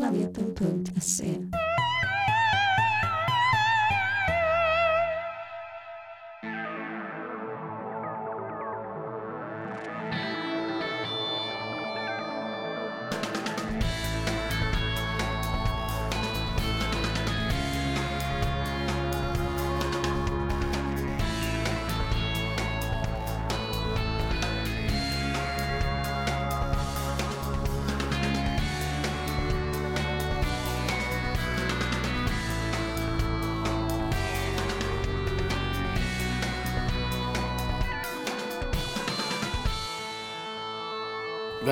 planeta.se. 0.00 1.69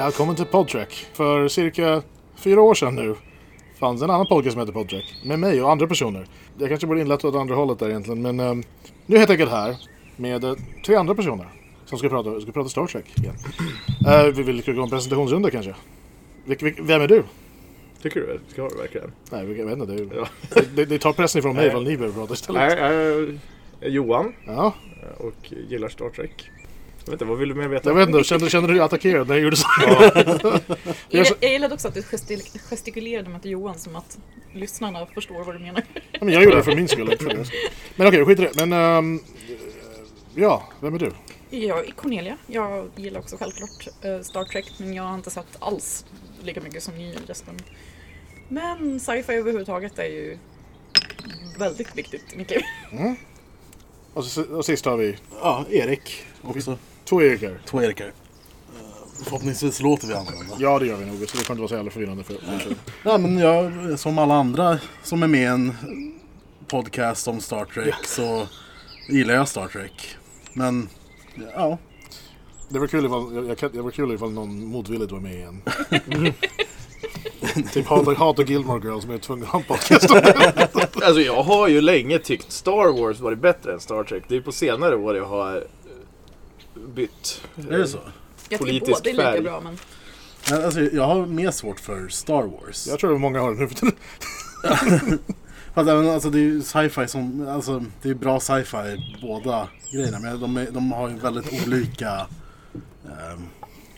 Välkommen 0.09 0.37
till 0.37 0.45
Podtrack. 0.45 1.07
För 1.13 1.49
cirka 1.49 2.03
fyra 2.37 2.61
år 2.63 2.75
sedan 2.75 2.95
nu 2.95 3.15
fanns 3.79 4.03
en 4.03 4.11
annan 4.11 4.27
podcast 4.27 4.53
som 4.53 4.61
heter 4.61 4.73
Podtrack. 4.73 5.15
Med 5.25 5.39
mig 5.39 5.63
och 5.63 5.71
andra 5.71 5.87
personer. 5.87 6.27
Jag 6.59 6.69
kanske 6.69 6.87
borde 6.87 7.01
inlett 7.01 7.25
åt 7.25 7.35
andra 7.35 7.55
hållet 7.55 7.79
där 7.79 7.89
egentligen. 7.89 8.23
Men 8.23 8.41
um, 8.41 8.59
nu 8.59 8.65
är 9.07 9.13
jag 9.13 9.19
helt 9.19 9.31
enkelt 9.31 9.51
här 9.51 9.77
med 10.17 10.45
uh, 10.45 10.55
tre 10.87 10.95
andra 10.95 11.15
personer. 11.15 11.47
Som 11.85 11.99
ska 11.99 12.09
prata, 12.09 12.41
ska 12.41 12.53
prata 12.53 12.69
Star 12.69 12.87
Trek 12.87 13.19
igen. 13.19 13.35
Uh, 14.07 14.33
vi 14.35 14.43
vill 14.43 14.75
gå 14.75 14.83
en 14.83 14.91
presentationsrunda 14.91 15.51
kanske. 15.51 15.75
Vil, 16.45 16.59
vil, 16.61 16.75
vem 16.81 17.03
är 17.03 17.09
du? 17.09 17.23
Tycker 18.03 18.21
du 18.21 18.27
det? 18.27 18.53
Ska 18.53 18.63
jag 18.63 18.77
verkligen? 18.77 19.13
Nej, 19.31 19.59
jag 19.59 19.67
vet 19.67 19.79
inte. 19.79 19.93
Det, 19.93 20.17
Ja. 20.17 20.29
det, 20.75 20.85
det 20.85 20.99
tar 20.99 21.13
pressen 21.13 21.39
ifrån 21.39 21.57
mig 21.57 21.75
vad 21.75 21.85
ni 21.85 21.97
behöver 21.97 22.15
prata 22.21 22.35
istället. 22.35 22.63
Nej, 22.63 22.79
jag 22.79 22.93
är 22.93 23.39
Johan 23.89 24.33
Ja, 24.47 24.75
och 25.19 25.53
gillar 25.69 25.89
Star 25.89 26.11
Trek. 26.11 26.51
Jag 27.09 27.13
vet 27.13 27.23
inte, 27.23 27.25
vad 27.25 27.39
vill 27.39 27.49
du 27.49 27.55
mer 27.55 27.69
veta? 27.69 27.91
jag 27.91 27.95
vet 27.97 28.09
inte. 28.09 28.25
Kände, 28.25 28.51
kände 28.51 28.69
du 28.69 28.75
dig 28.75 28.83
attackerad 28.83 29.29
när 29.29 29.35
jag 29.35 29.45
gjorde 29.45 29.57
så? 29.57 29.67
Ja, 29.87 30.11
Jag 31.09 31.27
så- 31.27 31.35
Jag, 31.41 31.53
gillade 31.53 31.75
också 31.75 31.89
att 31.89 31.95
du 31.95 32.03
gestikulerade 32.71 33.29
med 33.29 33.47
Johan 33.47 33.79
som 33.79 33.97
att 33.97 34.19
lyssnarna 34.53 35.07
förstår 35.07 35.45
vad 35.45 35.55
du 35.55 35.59
menar. 35.59 35.83
Ja, 36.13 36.19
men 36.25 36.35
jag 36.35 36.43
gjorde 36.45 36.57
det 36.57 36.63
för 36.63 36.75
min 36.77 36.89
skull. 36.89 37.17
Men 37.97 38.07
okej, 38.09 38.25
skit 38.25 38.39
i 38.39 38.43
det. 38.43 38.67
Men 38.67 38.73
um, 38.73 39.21
ja, 40.35 40.69
vem 40.81 40.95
är 40.95 40.99
du? 40.99 41.13
Jag 41.51 41.87
är 41.87 41.91
Cornelia. 41.91 42.37
Jag 42.47 42.89
gillar 42.97 43.21
också 43.21 43.37
självklart 43.37 43.89
eh, 44.03 44.21
Star 44.21 44.45
Trek 44.45 44.73
men 44.79 44.95
jag 44.95 45.03
har 45.03 45.15
inte 45.15 45.31
sett 45.31 45.57
alls 45.59 46.05
lika 46.43 46.61
mycket 46.61 46.83
som 46.83 46.95
ni 46.95 47.15
resten. 47.27 47.55
Men 48.49 49.01
sci-fi 49.01 49.33
överhuvudtaget 49.33 49.99
är 49.99 50.05
ju 50.05 50.39
väldigt 51.59 51.99
viktigt 51.99 52.33
i 52.33 52.37
mitt 52.37 52.51
liv. 52.51 52.61
Och, 54.15 54.25
så, 54.25 54.43
och 54.43 54.65
sist 54.65 54.85
har 54.85 54.97
vi 54.97 55.17
Ja, 55.43 55.65
Erik 55.71 56.25
också. 56.43 56.79
Två 57.09 57.23
Erikar. 57.23 58.07
Eh, 58.07 58.13
Förhoppningsvis 59.25 59.81
låter 59.81 60.09
vi 60.09 60.15
annorlunda. 60.15 60.55
Ja, 60.59 60.79
det 60.79 60.87
gör 60.87 60.97
vi 60.97 61.07
nog. 61.07 61.17
Så 61.17 61.21
det 61.21 61.45
kommer 61.45 61.51
inte 61.51 61.55
vara 61.55 61.69
så 61.69 61.75
jävla 61.75 61.91
förvirrande 61.91 62.25
för 62.25 62.37
Ja, 63.03 63.19
men 63.19 63.39
jag, 63.39 63.73
som 63.99 64.19
alla 64.19 64.35
andra 64.35 64.79
som 65.03 65.23
är 65.23 65.27
med 65.27 65.41
i 65.43 65.45
en 65.45 65.75
podcast 66.67 67.29
om 67.29 67.41
Star 67.41 67.65
Trek 67.65 67.95
så 68.07 68.47
gillar 69.09 69.35
jag 69.35 69.49
Star 69.49 69.69
Trek. 69.69 70.17
Men, 70.53 70.89
ja. 71.55 71.79
Det 72.69 72.79
var 72.79 72.87
kul 72.87 73.07
ifall, 73.07 73.35
jag, 73.35 73.57
jag, 73.63 73.73
det 73.73 73.83
var 73.83 73.91
kul 73.91 74.13
ifall 74.15 74.33
någon 74.33 74.67
motvilligt 74.67 75.13
var 75.13 75.21
med 75.21 75.35
igen. 75.35 75.63
typ 77.73 77.87
Hat, 77.87 78.17
Hat 78.17 78.39
och 78.39 78.51
Gilmore 78.51 78.89
Girls 78.89 79.03
som 79.03 79.11
är 79.11 79.19
tvungna 79.19 79.47
att 79.47 79.53
ha 79.53 79.59
en 79.59 79.65
podcast 79.65 80.11
alltså 80.95 81.21
jag 81.21 81.43
har 81.43 81.69
ju 81.69 81.81
länge 81.81 82.19
tyckt 82.19 82.53
Star 82.53 83.01
Wars 83.01 83.21
varit 83.21 83.39
bättre 83.39 83.73
än 83.73 83.81
Star 83.81 84.05
Trek. 84.05 84.23
Det 84.29 84.37
är 84.37 84.41
på 84.41 84.53
senare 84.53 84.97
år 84.97 85.17
jag 85.17 85.25
har 85.27 85.65
bytt. 86.95 87.43
Är 87.71 87.79
det 87.79 87.89
så? 87.89 87.99
Jag 88.49 88.61
tycker 88.61 88.73
Politisk 88.81 89.05
båda 89.05 89.11
är 89.11 89.33
lika 89.33 89.51
bra 89.51 89.61
men 89.61 89.79
Men, 90.51 90.65
Alltså, 90.65 90.81
jag 90.81 91.07
har 91.07 91.27
mer 91.27 91.51
svårt 91.51 91.81
för 91.81 92.09
Star 92.09 92.43
Wars. 92.43 92.87
Jag 92.87 92.99
tror 92.99 93.15
att 93.15 93.21
många 93.21 93.41
har 93.41 93.55
det 93.55 93.61
nu 93.61 93.69
för 93.69 93.75
tiden. 93.75 93.95
Fast 95.75 95.91
även, 95.91 96.09
alltså, 96.09 96.31
det 96.31 96.39
är 96.39 96.43
ju 96.43 96.63
sci-fi 96.63 97.09
som, 97.09 97.49
alltså, 97.49 97.85
det 98.03 98.11
är 98.11 98.15
bra 98.15 98.41
sci-fi 98.41 99.17
båda 99.23 99.69
grejerna. 99.93 100.19
Men 100.19 100.41
de, 100.41 100.57
är, 100.57 100.71
de 100.71 100.93
har 100.93 101.09
ju 101.09 101.17
väldigt 101.17 101.67
olika, 101.67 102.27
ehm, 103.05 103.49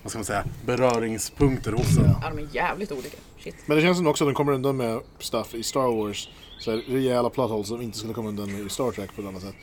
vad 0.03 0.11
ska 0.11 0.19
man 0.19 0.25
säga, 0.25 0.45
beröringspunkter 0.67 1.73
hos 1.73 1.97
en. 1.99 2.05
ja, 2.23 2.33
de 2.37 2.39
är 2.39 2.49
jävligt 2.53 2.93
olika. 2.93 3.17
Shit. 3.39 3.55
Men 3.67 3.77
det 3.77 3.83
känns 3.83 3.97
som 3.97 4.07
också 4.07 4.25
att 4.25 4.29
de 4.29 4.35
kommer 4.35 4.53
undan 4.53 4.77
med 4.77 5.01
stuff 5.19 5.55
i 5.55 5.63
Star 5.63 5.97
Wars. 5.97 6.29
Så 6.61 6.71
här, 6.71 6.79
rejäla 6.89 7.31
plot 7.31 7.51
holes 7.51 7.69
som 7.69 7.83
inte 7.83 7.99
skulle 7.99 8.15
komma 8.15 8.29
undan 8.29 8.53
med 8.53 8.67
i 8.67 8.69
Star 8.69 8.91
Trek 8.91 9.15
på 9.17 9.23
ett 9.23 9.29
annat 9.29 9.43
sätt. 9.43 9.55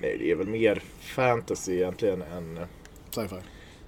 Nej, 0.00 0.16
det 0.18 0.30
är 0.30 0.34
väl 0.34 0.46
mer 0.46 0.82
fantasy 1.00 1.74
egentligen 1.74 2.22
än... 2.22 2.56
eh, 2.56 2.64
Sci-fi. 3.10 3.36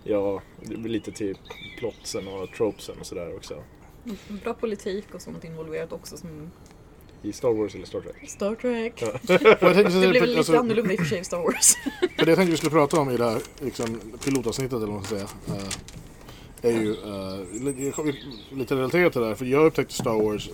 Ja, 0.04 0.42
det 0.62 0.76
blir 0.76 0.92
lite 0.92 1.12
till 1.12 1.38
plotsen 1.78 2.28
och 2.28 2.52
tropesen 2.56 2.94
och 3.00 3.06
sådär 3.06 3.36
också. 3.36 3.62
Bra 4.28 4.54
politik 4.54 5.04
och 5.14 5.22
sånt 5.22 5.44
involverat 5.44 5.92
också 5.92 6.16
som 6.16 6.50
I 7.22 7.32
Star 7.32 7.52
Wars 7.52 7.74
eller 7.74 7.86
Star 7.86 8.00
Trek. 8.00 8.30
Star 8.30 8.54
Trek. 8.54 9.02
Ja. 9.02 9.12
Jag 9.60 9.76
Det 9.76 10.08
blev 10.08 10.12
väl 10.12 10.28
lite 10.28 10.38
alltså, 10.38 10.56
annorlunda 10.56 10.92
i 10.92 10.96
och 10.96 11.00
för 11.00 11.06
sig 11.06 11.18
i 11.20 11.24
Star 11.24 11.38
Wars. 11.38 11.74
För 12.18 12.24
det 12.26 12.30
jag 12.30 12.36
tänkte 12.36 12.50
vi 12.50 12.56
skulle 12.56 12.70
prata 12.70 13.00
om 13.00 13.10
i 13.10 13.16
det 13.16 13.24
här 13.24 13.40
liksom, 13.60 14.00
pilotavsnittet 14.24 14.72
eller 14.76 14.86
vad 14.86 14.94
man 14.94 15.04
ska 15.04 15.14
säga. 15.16 15.28
eh, 16.62 16.74
är 16.76 16.80
ju 16.82 16.94
li- 17.52 17.92
lite 18.50 18.74
relaterat 18.76 19.12
till 19.12 19.20
det 19.22 19.28
här. 19.28 19.34
För 19.34 19.44
jag 19.44 19.66
upptäckte 19.66 19.94
Star 19.94 20.22
Wars 20.22 20.50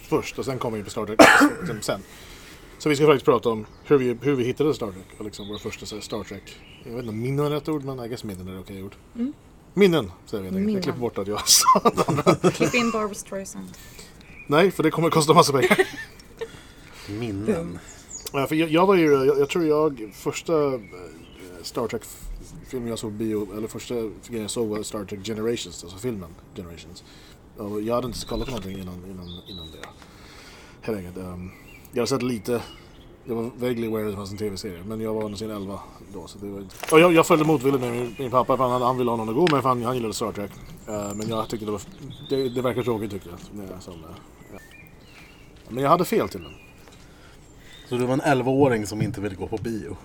först 0.00 0.38
och 0.38 0.44
sen 0.44 0.58
kom 0.58 0.72
vi 0.72 0.78
in 0.78 0.84
på 0.84 0.90
Star 0.90 1.06
Trek 1.06 1.20
liksom, 1.60 1.80
sen. 1.82 2.00
Så 2.78 2.88
vi 2.88 2.96
ska 2.96 3.06
faktiskt 3.06 3.24
prata 3.24 3.48
om 3.48 3.66
hur 3.84 3.98
vi, 3.98 4.16
hur 4.22 4.34
vi 4.34 4.44
hittade 4.44 4.74
Star 4.74 4.92
Trek. 4.92 5.06
Och 5.18 5.24
liksom 5.24 5.48
vår 5.48 5.58
första 5.58 5.94
här, 5.94 6.02
Star 6.02 6.24
Trek. 6.24 6.56
Jag 6.84 6.90
vet 6.90 6.98
inte 6.98 7.08
om 7.08 7.20
minnen 7.20 7.46
är 7.46 7.50
rätt 7.50 7.68
ord 7.68 7.84
men 7.84 8.04
I 8.04 8.08
guess 8.08 8.24
minnen 8.24 8.48
är 8.48 8.52
det 8.52 8.58
okej 8.60 8.82
ord. 8.82 8.94
Mm. 9.14 9.32
Minnen 9.74 10.12
säger 10.26 10.42
vi 10.42 10.48
enkelt. 10.48 10.60
Jag 10.60 10.66
Minnen. 10.66 10.82
klipper 10.82 11.00
bort 11.00 11.18
att 11.18 11.26
jag 11.26 11.40
sa. 11.48 11.80
Klipp 12.50 12.74
in 12.74 12.90
Barbra 12.90 13.14
Streisand. 13.14 13.68
Nej, 14.46 14.70
för 14.70 14.82
det 14.82 14.90
kommer 14.90 15.08
att 15.08 15.14
kosta 15.14 15.34
massa 15.34 15.52
pengar. 15.52 15.78
Minnen. 17.20 17.78
Ja, 18.32 18.46
för 18.46 18.54
jag, 18.54 18.70
jag 18.70 18.86
var 18.86 18.94
ju, 18.94 19.12
jag, 19.12 19.38
jag 19.38 19.48
tror 19.48 19.64
jag, 19.64 20.10
första 20.14 20.74
eh, 20.74 20.80
Star 21.62 21.88
Trek 21.88 22.02
filmen 22.68 22.88
jag 22.88 22.98
såg 22.98 23.12
bio, 23.12 23.56
eller 23.56 23.68
första 23.68 23.94
grejen 23.94 24.42
jag 24.42 24.50
såg 24.50 24.68
var 24.68 24.82
Star 24.82 25.04
Trek 25.04 25.26
Generations, 25.26 25.84
alltså 25.84 25.98
filmen 25.98 26.30
Generations. 26.54 27.04
Och 27.56 27.82
jag 27.82 27.94
hade 27.94 28.06
inte 28.06 28.26
kollat 28.26 28.44
på 28.44 28.50
någonting 28.50 28.78
innan, 28.78 29.04
innan, 29.04 29.40
innan 29.48 29.66
det. 29.70 29.88
Helt 30.80 30.98
enkelt. 30.98 31.16
Um, 31.16 31.50
jag 31.96 32.02
har 32.02 32.06
sett 32.06 32.22
lite, 32.22 32.62
jag 33.24 33.34
var 33.34 33.42
vaguely 33.42 33.86
aware 33.86 34.04
att 34.04 34.10
det 34.10 34.16
fanns 34.16 34.30
en 34.30 34.38
tv-serie, 34.38 34.82
men 34.86 35.00
jag 35.00 35.14
var 35.14 35.24
under 35.24 35.38
sin 35.38 35.50
11 35.50 35.80
då. 36.12 36.26
Så 36.26 36.38
det 36.38 36.46
var 36.46 36.60
inte... 36.60 36.76
Och 36.92 37.00
jag, 37.00 37.12
jag 37.12 37.26
följde 37.26 37.44
motvilligt 37.44 37.80
med 37.80 37.92
min, 37.92 38.16
min 38.18 38.30
pappa, 38.30 38.56
för 38.56 38.68
han, 38.68 38.82
han 38.82 38.98
ville 38.98 39.10
ha 39.10 39.16
någon 39.16 39.28
att 39.28 39.34
gå 39.34 39.54
med, 39.54 39.62
för 39.62 39.68
han, 39.68 39.82
han 39.82 39.94
gillade 39.94 40.14
Star 40.14 40.32
Trek. 40.32 40.50
Uh, 40.88 41.14
men 41.14 41.28
jag 41.28 41.48
tyckte 41.48 41.66
det 41.66 41.72
var, 41.72 41.80
det, 42.30 42.48
det 42.48 42.62
verkar 42.62 42.82
tråkigt 42.82 43.10
tyckte 43.10 43.28
jag. 43.28 43.38
När 43.52 43.72
jag, 43.72 43.82
som, 43.82 43.94
ja. 44.52 44.58
Men 45.68 45.82
jag 45.82 45.90
hade 45.90 46.04
fel 46.04 46.28
till 46.28 46.42
den. 46.42 46.52
Så 47.88 47.96
du 47.96 48.06
var 48.06 48.12
en 48.12 48.22
11-åring 48.22 48.86
som 48.86 49.02
inte 49.02 49.20
ville 49.20 49.34
gå 49.34 49.46
på 49.46 49.56
bio? 49.56 49.96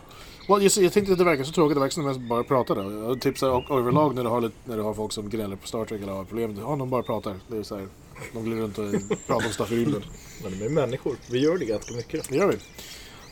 Well, 0.51 0.63
jag, 0.63 0.83
jag 0.83 0.93
tänkte 0.93 1.11
att 1.11 1.17
det 1.17 1.23
verkar 1.25 1.43
så 1.43 1.51
tråkigt, 1.51 1.75
det 1.75 1.79
verkar 1.79 1.93
som 1.93 2.07
att 2.07 2.13
de 2.13 2.27
bara 2.27 2.43
pratade. 2.43 2.81
Och 2.81 3.21
Typ 3.21 3.37
så 3.37 3.45
här, 3.45 3.71
och 3.71 3.79
överlag 3.79 4.15
när 4.15 4.23
du, 4.23 4.29
har 4.29 4.41
lite, 4.41 4.55
när 4.65 4.77
du 4.77 4.83
har 4.83 4.93
folk 4.93 5.11
som 5.11 5.29
gnäller 5.29 5.55
på 5.55 5.67
Star 5.67 5.85
Trek 5.85 6.01
eller 6.01 6.13
har 6.13 6.25
problem, 6.25 6.57
ja 6.59 6.75
de 6.75 6.89
bara 6.89 7.03
pratar. 7.03 7.35
Det 7.47 7.57
är 7.57 7.63
så 7.63 7.75
här, 7.75 7.87
de 8.33 8.43
glider 8.45 8.61
runt 8.61 8.77
och 8.77 9.17
pratar 9.27 9.45
om 9.47 9.53
stuff 9.53 9.71
i 9.71 9.75
rymden. 9.75 10.03
Men 10.43 10.59
de 10.59 10.65
är 10.65 10.69
människor. 10.69 11.15
Vi 11.29 11.39
gör 11.39 11.57
det 11.57 11.65
ganska 11.65 11.95
mycket. 11.95 12.29
Det 12.29 12.35
gör 12.35 12.47
vi. 12.47 12.57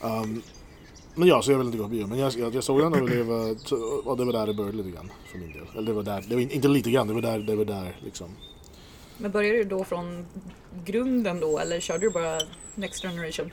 Um, 0.08 0.42
men 1.16 1.28
ja, 1.28 1.42
så 1.42 1.52
jag 1.52 1.58
vill 1.58 1.68
inte 1.68 1.78
gå 1.78 1.84
på 1.84 1.90
bio. 1.90 2.08
Men 2.08 2.20
jag, 2.20 2.34
jag, 2.34 2.56
jag 2.56 2.64
såg 2.64 2.80
den 2.82 2.94
och 2.94 3.10
det 3.10 3.24
var, 3.24 3.50
och 4.08 4.18
det 4.18 4.26
var 4.26 4.34
där 4.34 4.48
det 4.48 4.54
började 4.54 4.78
lite 4.78 4.90
grann 4.90 5.12
för 5.32 5.38
min 5.38 5.52
del. 5.54 5.62
Eller 5.74 5.88
det 5.88 5.94
var 5.94 6.04
där, 6.04 6.24
det 6.28 6.36
var 6.36 6.42
in- 6.42 6.52
inte 6.52 6.68
lite 6.68 6.92
grann, 6.92 7.08
det 7.08 7.14
var 7.14 7.22
där, 7.22 7.40
det 7.40 7.56
var 7.56 7.66
där 7.66 7.96
liksom. 8.04 8.28
Men 9.18 9.32
började 9.32 9.58
du 9.58 9.64
då 9.64 9.84
från 9.84 10.26
grunden 10.86 11.40
då 11.40 11.60
eller 11.60 11.80
körde 11.80 12.00
du 12.06 12.10
bara 12.10 12.40
Next 12.76 13.02
Generation? 13.02 13.52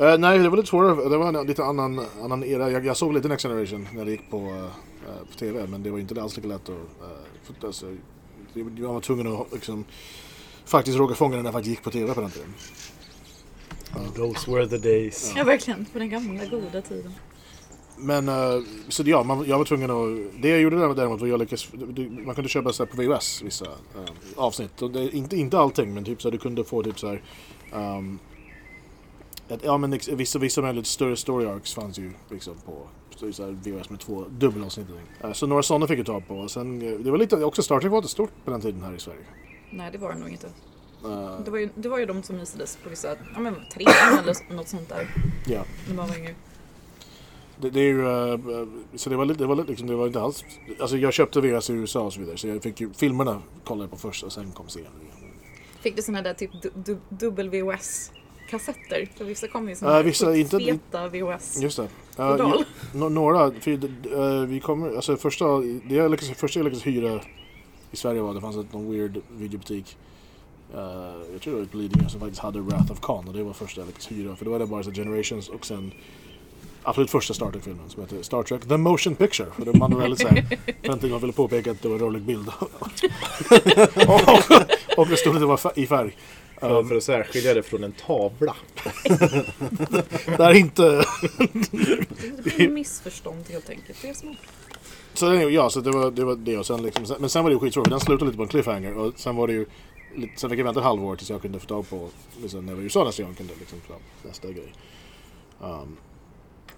Eh, 0.00 0.18
nej, 0.18 0.38
det 0.38 0.48
var 0.48 0.56
lite 0.56 0.68
svårare. 0.68 1.08
Det 1.08 1.16
var 1.16 1.28
en 1.40 1.46
lite 1.46 1.64
annan, 1.64 2.00
annan 2.22 2.44
era. 2.44 2.70
Jag, 2.70 2.86
jag 2.86 2.96
såg 2.96 3.14
lite 3.14 3.28
Next 3.28 3.42
Generation 3.42 3.88
när 3.94 4.04
det 4.04 4.10
gick 4.10 4.30
på, 4.30 4.36
eh, 4.36 5.26
på 5.32 5.38
TV, 5.38 5.66
men 5.66 5.82
det 5.82 5.90
var 5.90 5.98
inte 5.98 6.22
alls 6.22 6.36
lika 6.36 6.48
lätt 6.48 6.62
att... 6.62 6.68
Uh, 6.70 7.66
alltså, 7.66 7.86
jag 8.54 8.92
var 8.92 9.00
tvungen 9.00 9.26
att 9.26 9.52
liksom, 9.52 9.84
faktiskt 10.64 10.98
råka 10.98 11.14
fånga 11.14 11.36
den 11.36 11.44
när 11.44 11.52
faktiskt 11.52 11.70
gick 11.70 11.82
på 11.82 11.90
TV 11.90 12.14
på 12.14 12.20
den 12.20 12.30
tiden. 12.30 12.54
Those 14.16 14.50
were 14.50 14.66
the 14.68 14.78
days. 14.78 15.32
Ja 15.36 15.44
verkligen, 15.44 15.86
på 15.92 15.98
den 15.98 16.10
gamla 16.10 16.44
goda 16.44 16.82
tiden. 16.82 17.12
Men 17.96 18.30
så 18.88 19.02
ja, 19.06 19.22
man, 19.22 19.44
jag 19.46 19.58
var 19.58 19.64
tvungen 19.64 19.90
att... 19.90 20.42
Det 20.42 20.48
jag 20.48 20.60
gjorde 20.60 20.76
där 20.78 20.94
däremot 20.94 21.20
var 21.20 21.28
jag 21.28 21.38
lyckades... 21.40 21.68
du- 21.72 22.10
Man 22.10 22.34
kunde 22.34 22.48
köpa 22.50 22.72
så 22.72 22.84
här 22.84 22.90
på 22.90 23.02
VHS 23.02 23.42
vissa 23.42 23.66
avsnitt. 24.36 24.82
Och 24.82 24.90
det, 24.90 25.10
inte, 25.16 25.36
inte 25.36 25.58
allting 25.58 25.94
men 25.94 26.04
typ 26.04 26.22
så 26.22 26.28
här, 26.28 26.32
du 26.32 26.38
kunde 26.38 26.64
få 26.64 26.82
typ 26.82 26.98
så 26.98 27.08
här... 27.08 27.22
ehm, 27.72 28.18
ett, 29.50 29.60
ja 29.64 29.78
men 29.78 29.98
vissa, 30.12 30.38
vissa 30.38 30.72
lite 30.72 30.88
större 30.88 31.16
story 31.16 31.46
arcs 31.46 31.74
fanns 31.74 31.98
ju 31.98 32.12
liksom 32.30 32.54
på 32.64 32.86
VHS 33.64 33.90
med 33.90 34.00
två 34.00 34.24
dubbelavsnitt. 34.30 34.86
Uh, 35.24 35.32
så 35.32 35.46
några 35.46 35.62
sådana 35.62 35.86
fick 35.86 35.98
jag 35.98 36.06
ta 36.06 36.20
på. 36.20 36.48
Sen, 36.48 36.82
eh, 36.82 36.98
det 36.98 37.10
var 37.10 37.18
lite, 37.18 37.44
också 37.44 37.62
Star 37.62 37.80
Trek 37.80 37.90
var 37.90 37.98
inte 37.98 38.08
stort 38.10 38.30
på 38.44 38.50
den 38.50 38.60
tiden 38.60 38.82
här 38.82 38.94
i 38.94 38.98
Sverige. 38.98 39.20
Nej 39.70 39.88
det 39.92 39.98
var 39.98 40.12
det 40.12 40.18
nog 40.18 40.28
inte. 40.28 40.46
Eh, 41.04 41.40
Det 41.44 41.50
var, 41.50 41.58
ju, 41.58 41.68
det 41.74 41.88
var 41.88 41.98
ju 41.98 42.06
de 42.06 42.22
som 42.22 42.38
visades 42.38 42.76
på 42.76 42.88
vissa, 42.88 43.16
ja 43.34 43.40
men 43.40 43.54
trean 43.74 44.18
eller 44.22 44.54
något 44.54 44.68
sånt 44.68 44.88
där. 44.88 45.14
ja. 45.46 45.64
När 45.88 45.94
man 45.94 46.08
var 46.08 46.16
yngre. 46.16 46.34
Det, 47.56 47.70
det 47.70 47.80
är 47.80 47.84
ju, 47.84 48.06
eh, 48.08 48.66
så 48.94 49.10
det 49.10 49.16
var 49.16 49.24
lite, 49.24 49.38
det 49.40 49.46
var 49.46 49.56
lite 49.56 49.68
liksom, 49.68 49.86
det 49.88 49.94
var 49.94 50.06
inte 50.06 50.20
alls, 50.20 50.44
alltså 50.80 50.96
jag 50.96 51.12
köpte 51.12 51.40
VHS 51.40 51.70
i 51.70 51.72
USA 51.72 52.00
och 52.00 52.12
så 52.12 52.20
vidare 52.20 52.36
så 52.36 52.48
jag 52.48 52.62
fick 52.62 52.80
ju, 52.80 52.92
filmerna 52.92 53.42
kollade 53.64 53.88
på 53.88 53.96
först 53.96 54.22
och 54.24 54.32
sen 54.32 54.52
kom 54.52 54.68
serien. 54.68 54.92
Fick 55.80 55.96
du 55.96 56.02
såna 56.02 56.22
där 56.22 56.34
typ 56.34 56.50
du, 56.62 56.98
du, 57.08 57.30
WVHS-kassetter? 58.50 59.08
För 59.16 59.24
vissa 59.24 59.48
kom 59.48 59.68
ju 59.68 59.76
Ja, 59.80 59.90
här 59.90 60.02
vissa 60.02 60.36
inte- 60.36 60.58
feta 60.58 61.08
VHS. 61.08 61.58
Just 61.62 61.76
det. 61.76 61.88
Odal. 62.34 62.64
Nå- 62.94 63.08
några, 63.08 63.50
för, 63.60 63.70
eh, 63.72 64.46
vi 64.46 64.60
kommer, 64.60 64.96
alltså 64.96 65.16
första, 65.16 65.44
det 65.60 65.94
jag 65.94 66.10
lyckades, 66.10 66.38
första 66.38 66.58
jag 66.58 66.64
lyckades 66.64 66.86
hyra 66.86 67.20
i 67.90 67.96
Sverige 67.96 68.20
var 68.20 68.34
det 68.34 68.40
fanns 68.40 68.56
ett, 68.56 68.72
någon 68.72 68.92
weird 68.92 69.18
videobutik. 69.30 69.96
eh, 70.74 70.80
jag 71.32 71.40
tror 71.42 71.54
det 71.54 71.58
var 71.60 71.66
på 71.66 71.76
Lidingö 71.76 72.08
som 72.08 72.20
faktiskt 72.20 72.42
hade 72.42 72.60
Wrath 72.60 72.92
of 72.92 73.00
Khan 73.00 73.28
och 73.28 73.34
det 73.34 73.42
var 73.42 73.52
första 73.52 73.80
jag 73.80 73.86
lyckades 73.86 74.10
hyra. 74.10 74.36
För 74.36 74.44
då 74.44 74.50
var 74.50 74.58
det 74.58 74.66
bara 74.66 74.82
så 74.82 74.90
Generations 74.90 75.48
och 75.48 75.66
sen 75.66 75.92
absolut 76.82 77.10
första 77.10 77.34
Star 77.34 77.50
Trek-filmen 77.50 77.88
som 77.88 78.02
heter 78.02 78.22
Star 78.22 78.42
Trek 78.42 78.68
The 78.68 78.76
Motion 78.76 79.14
Picture. 79.14 79.48
För 79.56 79.78
man 79.78 79.92
var 79.92 80.00
väldigt 80.00 80.20
såhär, 80.20 80.44
för 81.00 81.08
jag 81.08 81.18
ville 81.18 81.32
påpeka 81.32 81.70
att 81.70 81.82
det 81.82 81.88
var 81.88 81.94
en 81.94 82.00
rolig 82.02 82.22
bild. 82.22 82.48
och, 84.08 84.98
och 84.98 85.08
det 85.08 85.16
stod 85.16 85.34
att 85.34 85.40
det 85.40 85.46
var 85.46 85.78
i 85.78 85.86
färg. 85.86 86.16
För, 86.60 86.84
för 86.84 86.96
att 86.96 87.02
särskilja 87.02 87.54
det 87.54 87.62
från 87.62 87.84
en 87.84 87.92
tavla. 87.92 88.56
Det 90.36 90.44
är 90.44 90.54
inte... 90.54 91.04
Det 92.44 92.64
är 92.64 92.68
missförstånd 92.68 93.44
helt 93.48 93.70
enkelt. 93.70 94.02
Det 94.02 94.08
är 94.08 94.14
smart. 94.14 94.36
Så 95.14 95.34
ja, 95.34 95.70
så 95.70 95.80
det 95.80 95.90
var 95.90 96.10
det. 96.10 96.24
Var 96.24 96.36
det 96.36 96.58
och 96.58 96.66
sen 96.66 96.82
liksom, 96.82 97.16
men 97.20 97.30
sen 97.30 97.42
var 97.42 97.50
det 97.50 97.54
ju 97.54 97.60
skittråkigt. 97.60 97.90
Den 97.90 98.00
slutade 98.00 98.24
lite 98.24 98.36
på 98.36 98.42
en 98.42 98.48
cliffhanger. 98.48 98.94
Och 98.94 99.12
sen 99.16 99.36
var 99.36 99.46
det 99.46 99.52
ju... 99.52 99.66
Sen 100.36 100.50
fick 100.50 100.58
jag 100.58 100.64
vänta 100.64 100.80
ett 100.80 100.86
halvår 100.86 101.16
tills 101.16 101.30
jag 101.30 101.42
kunde 101.42 101.58
få 101.58 101.66
tag 101.66 101.88
på... 101.88 102.08
Liksom, 102.42 102.66
när 102.66 102.72
jag 102.72 102.76
var 102.76 102.82
i 102.82 102.84
USA 102.84 103.04
nästa 103.04 103.22
gång 103.22 103.34
kunde 103.34 103.52
liksom 103.58 103.80
få 103.80 103.94
nästa 104.28 104.48
grej. 104.48 104.72
Um, 105.60 105.96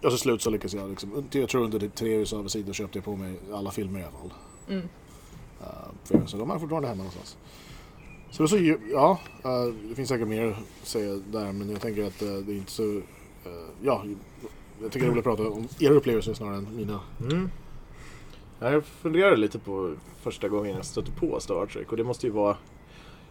och 0.03 0.13
så 0.13 0.19
slut 0.19 0.43
så 0.43 0.51
lyckades 0.51 0.75
jag 0.75 0.91
liksom... 0.91 1.29
Jag 1.31 1.49
tror 1.49 1.65
under 1.65 1.89
tre 1.89 2.15
USA-sidor 2.15 2.73
köpte 2.73 2.99
jag 2.99 3.05
på 3.05 3.17
mig 3.17 3.35
alla 3.53 3.71
filmer 3.71 4.01
i 4.01 4.03
alla 4.03 4.13
fall. 4.13 4.33
Mm. 4.69 4.89
Uh, 5.61 5.67
för, 6.05 6.27
så 6.27 6.37
de 6.37 6.51
har 6.51 6.59
fortfarande 6.59 6.89
hemma 6.89 6.99
någonstans. 6.99 7.37
Så 8.33 8.37
det 8.37 8.43
var 8.43 8.49
så 8.49 8.57
ju- 8.57 8.79
ja, 8.93 9.19
uh, 9.45 9.75
det 9.89 9.95
finns 9.95 10.09
säkert 10.09 10.29
mer 10.29 10.47
att 10.83 10.87
säga 10.89 11.15
där 11.33 11.53
men 11.53 11.71
jag 11.71 11.81
tänker 11.81 12.05
att 12.07 12.23
uh, 12.23 12.29
det 12.39 12.53
är 12.53 12.57
inte 12.57 12.73
så... 12.73 12.83
Uh, 12.83 13.03
ja, 13.83 14.05
jag 14.83 14.93
tycker 14.93 15.07
det 15.07 15.11
är 15.11 15.15
roligt 15.15 15.27
att 15.27 15.37
prata 15.37 15.51
om 15.51 15.69
era 15.81 15.93
upplevelser 15.95 16.35
snarare 16.35 16.57
än 16.57 16.77
mina. 16.77 17.01
Mm. 17.21 17.51
Ja, 18.61 18.73
Jag 18.73 18.85
funderade 18.85 19.37
lite 19.37 19.59
på 19.59 19.95
första 20.23 20.49
gången 20.49 20.77
jag 20.77 20.85
stötte 20.85 21.11
på 21.13 21.41
Star 21.41 21.67
Trek 21.67 21.91
och 21.91 21.97
det 21.97 22.05
måste 22.05 22.27
ju 22.27 22.33
vara 22.33 22.57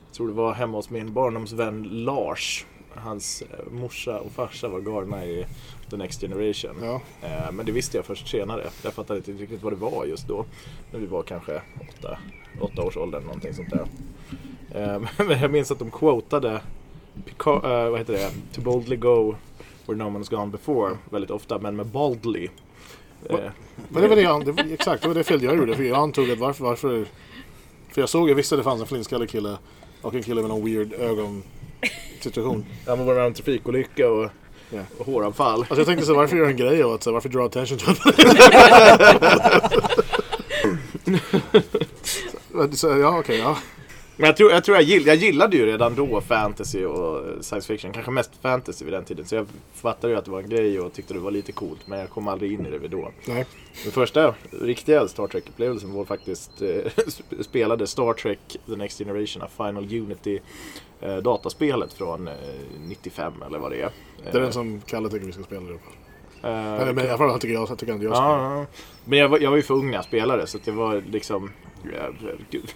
Jag 0.07 0.13
tror 0.15 0.27
det 0.27 0.33
var 0.33 0.53
hemma 0.53 0.77
hos 0.77 0.89
min 0.89 1.13
barndomsvän 1.13 1.83
Lars 1.83 2.65
Hans 2.95 3.41
eh, 3.41 3.71
morsa 3.71 4.19
och 4.19 4.31
farsa 4.31 4.67
var 4.67 4.79
galna 4.79 5.25
i 5.25 5.45
The 5.89 5.97
Next 5.97 6.21
Generation 6.21 6.75
Ja. 6.81 7.01
Eh, 7.21 7.51
Men 7.51 7.65
det 7.65 7.71
visste 7.71 7.97
jag 7.97 8.05
först 8.05 8.27
senare. 8.27 8.69
Jag 8.83 8.93
fattade 8.93 9.17
inte 9.17 9.31
riktigt 9.31 9.63
vad 9.63 9.73
det 9.73 9.77
var 9.77 10.05
just 10.05 10.27
då. 10.27 10.45
När 10.91 10.99
vi 10.99 11.05
var 11.05 11.23
kanske 11.23 11.61
åtta, 11.89 12.17
åtta 12.61 12.81
års 12.83 12.97
ålder 12.97 13.19
någonting 13.21 13.53
sånt 13.53 13.69
där. 13.69 13.87
Eh, 14.75 15.01
Men 15.17 15.39
jag 15.41 15.51
minns 15.51 15.71
att 15.71 15.79
de 15.79 15.91
quotade 15.91 16.61
Picard, 17.25 17.65
eh, 17.65 17.89
vad 17.89 17.99
heter 17.99 18.13
det? 18.13 18.31
To 18.55 18.61
boldly 18.61 18.95
go 18.95 19.35
where 19.85 19.97
no 19.97 20.03
one's 20.03 20.29
gone 20.31 20.51
before 20.51 20.97
väldigt 21.09 21.31
ofta 21.31 21.59
men 21.59 21.75
med 21.75 21.85
boldly. 21.85 22.47
Eh, 23.29 23.35
Men 23.89 24.01
det 24.01 24.07
var 24.07 24.15
det 24.15 24.21
jag, 24.21 24.55
det 24.55 24.73
exakt, 24.73 25.01
det 25.01 25.07
var 25.07 25.15
det 25.15 25.23
fel 25.23 25.43
jag 25.43 25.57
gjorde. 25.57 25.75
För 25.75 25.83
jag 25.83 25.97
antog 25.97 26.31
att 26.31 26.39
varför, 26.39 26.63
varför... 26.63 27.05
För 27.89 28.01
jag 28.01 28.09
såg, 28.09 28.29
jag 28.29 28.35
visste 28.35 28.55
att 28.55 28.59
det 28.59 28.63
fanns 28.63 28.81
en 28.81 28.87
flintskallig 28.87 29.29
kille 29.29 29.57
och 30.01 30.13
en 30.15 30.23
kille 30.23 30.41
med 30.41 30.49
någon 30.49 30.65
weird 30.65 30.93
ögonsituation. 30.93 32.65
Ja, 32.85 32.95
men 32.95 33.05
var 33.05 33.15
med 33.15 33.25
en 33.25 33.33
trafikolycka 33.33 34.09
och, 34.11 34.29
Ja. 34.73 34.79
och 34.97 35.05
håravfall. 35.05 35.59
Alltså 35.59 35.75
jag 35.75 35.85
tänkte 35.85 36.05
så 36.05 36.13
varför 36.15 36.37
göra 36.37 36.49
en 36.49 36.57
grej 36.57 36.83
av 36.83 36.91
att 36.93 37.03
så, 37.03 37.11
varför 37.11 37.29
dra 37.29 37.45
attention 37.45 37.77
to 37.77 37.91
it? 37.91 38.11
Så- 42.51 42.71
så, 42.77 42.87
ja 42.99 43.19
okej, 43.19 43.37
ja. 43.37 43.57
Men 44.21 44.27
jag 44.27 44.37
tror 44.37 44.51
jag, 44.51 44.63
tror 44.63 44.77
jag, 44.77 44.83
gill, 44.83 45.07
jag 45.07 45.15
gillade 45.15 45.57
ju 45.57 45.65
redan 45.65 45.95
då 45.95 46.21
fantasy 46.21 46.85
och 46.85 47.43
science 47.43 47.67
fiction. 47.67 47.91
Kanske 47.91 48.11
mest 48.11 48.31
fantasy 48.41 48.85
vid 48.85 48.93
den 48.93 49.03
tiden. 49.03 49.25
Så 49.25 49.35
jag 49.35 49.47
fattade 49.73 50.13
ju 50.13 50.19
att 50.19 50.25
det 50.25 50.31
var 50.31 50.41
en 50.41 50.49
grej 50.49 50.79
och 50.79 50.93
tyckte 50.93 51.13
det 51.13 51.19
var 51.19 51.31
lite 51.31 51.51
coolt. 51.51 51.87
Men 51.87 51.99
jag 51.99 52.09
kom 52.09 52.27
aldrig 52.27 52.51
in 52.51 52.65
i 52.65 52.69
det 52.69 52.77
vid 52.77 52.91
då. 52.91 53.11
Nej. 53.25 53.45
Min 53.83 53.91
första 53.91 54.35
riktiga 54.61 55.07
Star 55.07 55.27
Trek-upplevelsen 55.27 55.93
var 55.93 56.05
faktiskt 56.05 56.61
eh, 56.61 56.91
spelade 57.41 57.87
Star 57.87 58.13
Trek 58.13 58.39
The 58.65 58.75
Next 58.75 58.97
Generation, 58.97 59.43
A 59.43 59.47
Final 59.57 59.83
Unity 59.83 60.39
eh, 61.01 61.15
dataspelet 61.17 61.93
från 61.93 62.27
eh, 62.27 62.33
95 62.79 63.33
eller 63.47 63.59
vad 63.59 63.71
det 63.71 63.81
är. 63.81 63.89
Det 64.31 64.37
är 64.37 64.41
den 64.41 64.53
som 64.53 64.81
Kalle 64.85 65.09
tycker 65.09 65.25
vi 65.25 65.31
ska 65.31 65.43
spela 65.43 65.61
det 65.61 65.73
på. 65.73 66.47
Eh, 66.47 66.81
Eller 66.81 66.93
men 66.93 67.05
i 67.05 67.09
alla 67.09 67.17
fall 67.17 67.39
tycker 67.39 67.53
jag, 67.53 67.79
tycker 67.79 67.93
inte 67.93 68.05
jag 68.05 68.15
ska. 68.15 68.25
Ja, 68.25 68.59
ja. 68.59 68.65
men 69.05 69.19
jag 69.19 69.29
var, 69.29 69.39
jag 69.39 69.49
var 69.49 69.57
ju 69.57 69.63
för 69.63 69.73
ung 69.73 69.87
när 69.87 69.95
jag 69.95 70.05
spelade 70.05 70.47
så 70.47 70.57
det 70.65 70.71
var 70.71 71.03
liksom 71.09 71.51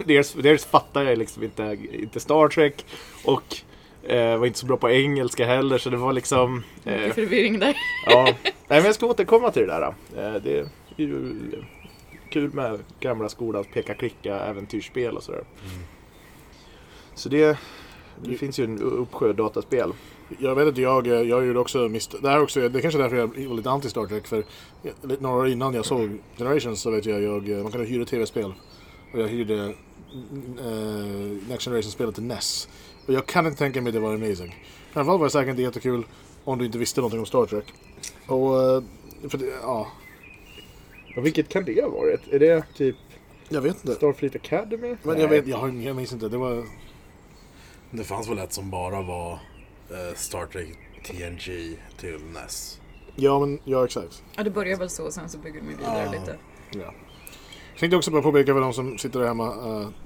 Dels, 0.05 0.33
dels 0.33 0.65
fattar 0.65 1.03
jag 1.03 1.17
liksom 1.17 1.43
inte, 1.43 1.77
inte 1.91 2.19
Star 2.19 2.47
Trek 2.47 2.85
och 3.25 3.57
eh, 4.03 4.37
var 4.37 4.45
inte 4.45 4.59
så 4.59 4.65
bra 4.65 4.77
på 4.77 4.89
engelska 4.89 5.45
heller 5.45 5.77
så 5.77 5.89
det 5.89 5.97
var 5.97 6.13
liksom 6.13 6.63
eh, 6.85 6.93
Mycket 6.99 7.15
förvirring 7.15 7.59
där. 7.59 7.75
Ja, 8.05 8.23
Nej, 8.43 8.53
men 8.67 8.85
jag 8.85 8.95
ska 8.95 9.05
återkomma 9.05 9.51
till 9.51 9.61
det 9.61 9.67
där. 9.67 9.81
då. 9.81 10.21
Eh, 10.21 10.33
Det 10.43 10.59
är 10.59 10.67
ju 10.95 11.35
kul 12.29 12.53
med 12.53 12.79
gamla 12.99 13.29
skolans 13.29 13.67
peka-klicka 13.73 14.39
äventyrsspel 14.39 15.17
och 15.17 15.23
sådär. 15.23 15.43
Så 17.13 17.29
det, 17.29 17.57
det 18.23 18.37
finns 18.37 18.59
ju 18.59 18.63
en 18.63 18.81
uppsjö 18.81 19.33
dataspel. 19.33 19.91
Jag 20.39 20.55
vet 20.55 20.67
inte, 20.67 20.81
jag, 20.81 21.07
jag 21.07 21.45
gjorde 21.45 21.59
också 21.59 21.77
misstag. 21.77 22.21
Det 22.21 22.29
här 22.29 22.37
är 22.37 22.41
också, 22.43 22.69
det 22.69 22.79
är 22.79 22.81
kanske 22.81 22.99
är 22.99 23.01
därför 23.03 23.15
jag 23.17 23.47
var 23.49 23.55
lite 23.55 23.69
anti 23.69 23.89
Star 23.89 24.05
Trek. 24.05 24.27
För 24.27 24.43
några 25.19 25.35
år 25.35 25.47
innan 25.47 25.73
jag 25.73 25.85
såg 25.85 26.17
Generations 26.37 26.81
så 26.81 26.91
vet 26.91 27.05
jag, 27.05 27.21
jag 27.23 27.63
man 27.63 27.71
kunde 27.71 27.87
hyra 27.87 28.05
tv-spel. 28.05 28.53
Och 29.15 29.21
jag 29.21 29.27
hyrde 29.27 29.53
uh, 29.55 29.71
Next 31.49 31.63
Generation-spelet 31.65 32.15
till 32.15 32.23
NES. 32.23 32.67
Och 33.07 33.13
jag 33.13 33.25
kan 33.25 33.45
inte 33.45 33.57
tänka 33.57 33.81
mig 33.81 33.91
det 33.91 33.99
var 33.99 34.13
amazing. 34.13 34.47
I 34.49 34.53
alla 34.93 35.05
fall 35.05 35.17
var 35.19 35.25
det 35.25 35.31
säkert 35.31 35.49
inte 35.49 35.61
jättekul 35.61 36.05
om 36.43 36.57
du 36.59 36.65
inte 36.65 36.77
visste 36.77 37.01
någonting 37.01 37.19
om 37.19 37.25
Star 37.25 37.45
Trek. 37.45 37.73
Och, 38.27 38.61
eh, 38.63 38.83
för 39.29 39.37
det, 39.37 39.45
ja, 39.61 39.87
Och 41.17 41.25
vilket 41.25 41.49
kan 41.49 41.65
det 41.65 41.81
ha 41.81 41.89
varit? 41.89 42.27
Är 42.31 42.39
det 42.39 42.63
typ 42.75 42.95
jag 43.49 43.61
vet 43.61 43.75
inte. 43.75 43.95
Starfleet 43.95 44.35
Academy? 44.35 44.95
Men 45.03 45.19
jag 45.19 45.27
vet, 45.27 45.47
jag, 45.47 45.57
har- 45.57 45.67
jag 45.69 45.95
minns 45.95 46.13
inte. 46.13 46.29
Det 46.29 46.37
var, 46.37 46.63
Det 47.91 48.03
fanns 48.03 48.29
väl 48.29 48.37
ett 48.39 48.53
som 48.53 48.69
bara 48.69 49.01
var 49.01 49.31
eh, 49.89 50.15
Star 50.15 50.45
Trek 50.45 50.77
TNG 51.07 51.75
till 51.97 52.19
NES. 52.33 52.79
ja 53.15 53.39
men, 53.39 53.59
ja 53.63 53.85
exakt. 53.85 54.23
Ja, 54.35 54.43
det 54.43 54.49
börjar 54.51 54.77
väl 54.77 54.89
så 54.89 55.03
och 55.05 55.13
sen 55.13 55.29
så 55.29 55.37
bygger 55.37 55.61
de 55.61 55.67
vidare 55.67 56.05
Ja. 56.05 56.11
lite. 56.11 56.37
Ja. 56.71 56.93
Jag 57.75 57.79
tänkte 57.79 57.97
också 57.97 58.11
bara 58.11 58.21
påpeka 58.21 58.53
för 58.53 58.61
de 58.61 58.73
som 58.73 58.97
sitter 58.97 59.19
där 59.19 59.27
hemma 59.27 59.47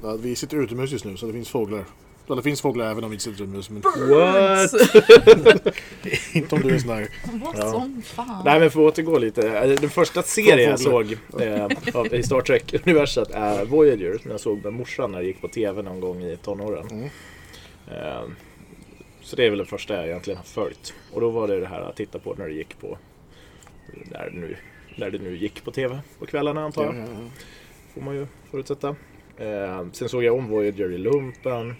eh, 0.01 0.09
att 0.09 0.19
vi 0.19 0.35
sitter 0.35 0.57
utomhus 0.57 0.91
just 0.91 1.05
nu 1.05 1.17
så 1.17 1.25
det 1.25 1.33
finns 1.33 1.49
fåglar. 1.49 1.85
Ja, 2.27 2.35
det 2.35 2.41
finns 2.41 2.61
fåglar 2.61 2.91
även 2.91 3.03
om 3.03 3.09
vi 3.09 3.13
inte 3.15 3.23
sitter 3.23 3.43
utomhus. 3.43 3.69
Men 3.69 3.81
What? 3.81 4.73
inte 6.33 6.55
om 6.55 6.61
du 6.61 6.75
är 6.75 6.79
sån 6.79 6.87
där. 6.89 7.09
Ja. 7.57 7.71
som 7.71 8.01
fan. 8.01 8.41
Nej 8.45 8.59
men 8.59 8.71
för 8.71 8.87
att 8.87 8.93
återgå 8.93 9.17
lite. 9.17 9.49
Eh, 9.49 9.69
Den 9.79 9.89
första 9.89 10.23
serien 10.23 10.69
jag 10.69 10.79
såg 10.79 11.11
eh, 11.39 11.67
i 12.19 12.23
Star 12.23 12.41
Trek-universat 12.41 13.31
är 13.31 13.65
Voyager. 13.65 14.17
Som 14.21 14.31
jag 14.31 14.39
såg 14.39 14.63
med 14.63 14.73
morsan 14.73 15.11
när 15.11 15.19
det 15.19 15.25
gick 15.25 15.41
på 15.41 15.47
TV 15.47 15.81
någon 15.81 15.99
gång 15.99 16.23
i 16.23 16.37
tonåren. 16.37 16.87
Mm. 16.91 17.05
Eh, 17.91 18.21
så 19.21 19.35
det 19.35 19.45
är 19.45 19.49
väl 19.49 19.57
den 19.57 19.67
första 19.67 19.93
jag 19.95 20.05
egentligen 20.07 20.37
har 20.37 20.43
följt. 20.45 20.93
Och 21.13 21.21
då 21.21 21.29
var 21.29 21.47
det 21.47 21.59
det 21.59 21.67
här 21.67 21.81
att 21.81 21.95
titta 21.95 22.19
på 22.19 22.33
när 22.37 22.47
det 22.47 22.53
gick 22.53 22.79
på 22.81 22.97
när 24.11 24.29
det 24.33 24.39
nu, 24.39 24.55
när 24.95 25.11
det 25.11 25.17
nu 25.17 25.37
gick 25.37 25.63
på 25.63 25.71
TV 25.71 25.99
på 26.19 26.25
kvällarna 26.25 26.63
antar 26.63 26.83
Ja, 26.85 26.93
jag. 26.93 27.01
ja, 27.07 27.11
ja. 27.13 27.19
Får 27.93 28.01
man 28.01 28.15
ju 28.15 28.27
förutsätta. 28.51 28.95
Eh, 29.37 29.85
sen 29.91 30.09
såg 30.09 30.23
jag 30.23 30.35
om 30.37 30.47
Voyager 30.47 30.91
i 30.91 30.97
lumpen. 30.97 31.75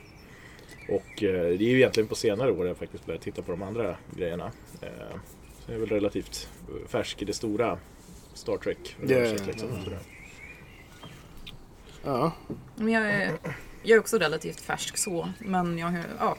Och 0.90 1.24
eh, 1.24 1.32
det 1.58 1.64
är 1.66 1.70
ju 1.70 1.76
egentligen 1.78 2.08
på 2.08 2.16
senare 2.16 2.52
år 2.52 2.68
jag 2.68 2.78
faktiskt 2.78 3.06
börjat 3.06 3.22
titta 3.22 3.42
på 3.42 3.52
de 3.52 3.62
andra 3.62 3.98
grejerna. 4.16 4.52
Eh, 4.82 4.90
så 5.66 5.72
jag 5.72 5.76
är 5.76 5.80
väl 5.80 5.90
relativt 5.90 6.50
eh, 6.70 6.88
färsk 6.88 7.22
i 7.22 7.26
det 7.26 7.34
stora 7.34 7.78
Star 8.34 8.58
Trek. 8.58 8.96
Ja, 9.02 9.08
liksom, 9.20 9.70
ja. 9.78 9.84
sådär. 9.84 10.00
ja. 12.04 12.32
Men 12.76 12.94
jag 12.94 13.10
är, 13.12 13.32
jag 13.84 13.96
är 13.96 14.00
också 14.00 14.18
relativt 14.18 14.62
färsk 14.62 14.98
så, 14.98 15.30
men 15.40 15.78
jag 15.78 15.88
har, 15.88 16.04
ja. 16.20 16.38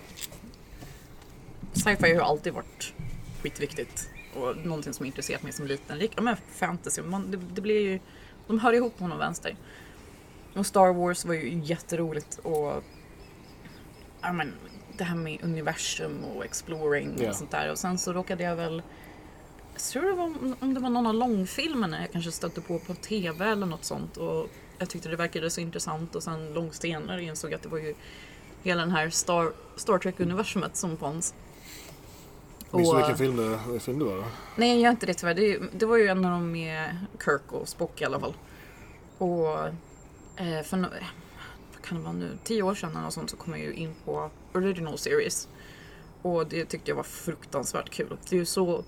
Sci-fi 1.73 1.97
har 2.01 2.09
ju 2.09 2.21
alltid 2.21 2.53
varit 2.53 2.93
skitviktigt. 3.43 4.11
Och 4.35 4.57
någonting 4.65 4.93
som 4.93 5.07
intresserat 5.07 5.43
mig 5.43 5.53
som 5.53 5.67
liten. 5.67 5.99
Lik- 5.99 6.13
Ja 6.17 6.23
men 6.23 6.37
fantasy, 6.53 7.03
man, 7.03 7.31
det, 7.31 7.37
det 7.55 7.61
blir 7.61 7.81
ju, 7.81 7.99
de 8.51 8.59
hör 8.59 8.73
ihop 8.73 8.99
på 8.99 9.07
någon 9.07 9.19
vänster. 9.19 9.57
Och 10.55 10.67
Star 10.67 10.93
Wars 10.93 11.25
var 11.25 11.35
ju 11.35 11.61
jätteroligt 11.65 12.39
och 12.39 12.85
ja 14.21 14.33
men 14.33 14.53
det 14.97 15.05
här 15.05 15.17
med 15.17 15.45
universum 15.45 16.25
och 16.25 16.45
exploring 16.45 17.29
och 17.29 17.35
sånt 17.35 17.51
där. 17.51 17.71
Och 17.71 17.79
sen 17.79 17.99
så 17.99 18.13
råkade 18.13 18.45
jag 18.45 18.57
väl 18.57 18.83
jag 19.73 19.83
tror 19.83 20.03
det 20.03 20.13
var 20.13 20.25
om 20.61 20.75
det 20.75 20.81
var 20.81 20.91
någon 20.91 21.07
av 21.07 21.15
långfilmerna 21.15 22.01
jag 22.01 22.13
kanske 22.13 22.33
stötte 22.33 22.61
på 22.61 22.79
på 22.79 22.95
TV 22.95 23.45
eller 23.45 23.67
något 23.67 23.85
sånt. 23.85 24.17
Och 24.17 24.49
jag 24.79 24.91
tyckte 24.91 25.09
det 25.09 25.17
verkade 25.17 25.51
så 25.51 25.61
intressant 25.61 26.15
och 26.15 26.23
sen 26.23 26.53
långt 26.53 26.75
senare 26.75 27.25
insåg 27.25 27.51
jag 27.51 27.57
att 27.57 27.63
det 27.63 27.69
var 27.69 27.79
ju 27.79 27.95
hela 28.63 28.81
den 28.81 28.91
här 28.91 29.11
Star, 29.11 29.53
Star 29.77 29.99
Trek-universumet 29.99 30.77
som 30.77 30.97
fanns. 30.97 31.35
Minns 32.73 32.91
du 32.91 32.97
vilken 32.97 33.17
film 33.17 33.37
det, 33.37 33.81
film 33.81 33.99
det 33.99 34.05
var? 34.05 34.17
Då? 34.17 34.25
Nej, 34.57 34.69
jag 34.71 34.79
gör 34.81 34.91
inte 34.91 35.07
det 35.07 35.15
tyvärr. 35.15 35.35
Det, 35.35 35.59
det 35.73 35.87
var 35.87 35.97
ju 35.97 36.07
en 36.09 36.25
av 36.25 36.31
dem 36.31 36.53
med 36.53 36.97
Kirk 37.25 37.53
och 37.53 37.69
Spock 37.69 38.01
i 38.01 38.05
alla 38.05 38.21
fall. 38.21 38.35
Och 39.19 39.59
eh, 40.37 40.63
för 40.65 40.77
no- 40.77 41.05
vad 41.75 41.83
kan 41.85 41.99
det 41.99 42.05
vara 42.05 42.13
nu? 42.13 42.39
Tio 42.45 42.63
år 42.63 42.75
sedan 42.75 42.97
eller 42.97 43.11
sånt 43.11 43.31
så 43.31 43.37
kom 43.37 43.53
jag 43.53 43.63
ju 43.63 43.73
in 43.75 43.95
på 44.05 44.31
Original 44.55 44.99
Series. 44.99 45.49
Och 46.23 46.47
det 46.47 46.65
tyckte 46.65 46.91
jag 46.91 46.97
var 46.97 47.03
fruktansvärt 47.03 47.91
kul. 47.91 48.17
Det 48.29 48.37
är 48.37 48.41
ju 48.41 48.47
så 48.47 48.85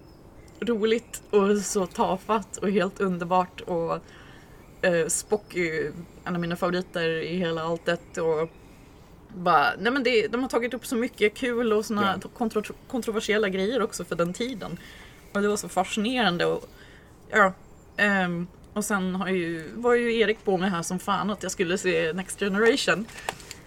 roligt 0.60 1.22
och 1.30 1.58
så 1.58 1.86
tafatt 1.86 2.56
och 2.56 2.70
helt 2.70 3.00
underbart. 3.00 3.60
Och 3.60 3.98
eh, 4.86 5.06
Spock 5.06 5.54
är 5.54 5.58
ju 5.60 5.92
en 6.24 6.34
av 6.34 6.40
mina 6.40 6.56
favoriter 6.56 7.08
i 7.08 7.36
hela 7.36 7.62
alltet. 7.62 8.18
Och 8.18 8.48
bara, 9.34 9.72
nej 9.78 9.92
men 9.92 10.02
det, 10.02 10.26
de 10.28 10.42
har 10.42 10.48
tagit 10.48 10.74
upp 10.74 10.86
så 10.86 10.96
mycket 10.96 11.34
kul 11.34 11.72
och 11.72 11.84
såna 11.86 12.18
Ja. 12.22 12.28
kontro 12.36 12.62
kontroversiella 12.90 13.48
grejer 13.48 13.82
också 13.82 14.04
för 14.04 14.16
den 14.16 14.32
tiden. 14.32 14.78
Och 15.32 15.42
det 15.42 15.48
var 15.48 15.56
så 15.56 15.68
fascinerande. 15.68 16.44
Och, 16.46 16.64
ja, 17.30 17.52
ehm, 17.96 18.46
och 18.72 18.84
sen 18.84 19.14
har 19.14 19.28
ju, 19.28 19.70
var 19.74 19.94
ju 19.94 20.18
Erik 20.18 20.44
på 20.44 20.56
mig 20.56 20.70
här 20.70 20.82
som 20.82 20.98
fan 20.98 21.30
att 21.30 21.42
jag 21.42 21.52
skulle 21.52 21.78
se 21.78 22.12
Next 22.12 22.38
Generation. 22.38 23.06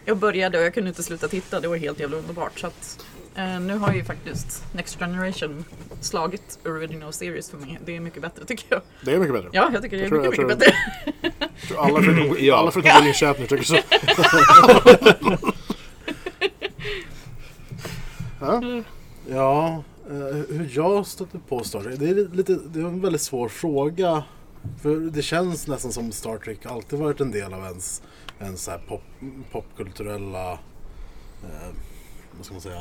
Jag 0.06 0.18
började 0.18 0.58
och 0.58 0.64
jag 0.64 0.74
kunde 0.74 0.90
inte 0.90 1.04
sluta 1.04 1.28
titta, 1.28 1.60
det 1.60 1.68
var 1.68 1.76
helt 1.78 2.00
jävla 2.00 2.18
underbart. 2.18 2.60
Så 2.60 2.68
att, 2.68 3.06
eh, 3.36 3.60
nu 3.60 3.78
har 3.78 3.94
ju 3.94 4.04
faktiskt 4.04 4.64
Next 4.74 5.00
Generation 5.00 5.66
slagit 6.02 6.60
Original 6.66 7.14
Series 7.14 7.50
för 7.50 7.58
mig. 7.58 7.80
Det 7.86 7.96
är 7.96 8.00
mycket 8.00 8.22
bättre 8.22 8.46
tycker 8.46 8.66
jag. 8.70 8.82
Det 9.02 9.14
är 9.14 9.20
mycket 9.20 9.34
bättre. 9.34 9.50
Ja, 9.52 9.70
jag 9.74 9.82
tycker 9.82 9.98
det 9.98 10.04
är 10.04 10.10
Jag 10.10 10.22
mycket, 10.24 10.38
jag 10.38 10.48
mycket 10.48 10.60
tror- 10.60 10.74
bättre. 11.22 11.42
Jag 11.60 11.68
tror 11.68 11.80
alla 12.56 12.72
förutom 12.72 12.94
William 12.96 13.14
Shatner 13.14 13.46
tycker 13.48 13.64
så. 13.64 13.76
ja, 18.46 18.84
Ja, 19.30 19.84
eh, 20.10 20.36
hur 20.56 20.72
jag 20.74 21.08
stötte 21.08 21.40
på 21.48 21.64
Star 21.64 21.82
Trek. 21.82 22.00
Det 22.00 22.10
är, 22.10 22.36
lite, 22.36 22.60
det 22.74 22.80
är 22.80 22.84
en 22.84 23.02
väldigt 23.02 23.22
svår 23.22 23.50
fråga. 23.50 24.24
För 24.82 24.96
det 24.96 25.22
känns 25.22 25.68
nästan 25.68 25.92
som 25.92 26.12
Star 26.12 26.38
Trek 26.38 26.66
alltid 26.66 27.00
varit 27.00 27.22
en 27.22 27.32
del 27.32 27.54
av 27.54 27.64
ens, 27.66 28.02
ens 28.40 28.64
så 28.64 28.72
här 28.72 28.78
pop, 28.88 29.02
popkulturella, 29.52 30.52
eh, 31.44 31.70
vad 32.38 32.46
ska 32.46 32.54
man 32.54 32.62
säga, 32.62 32.76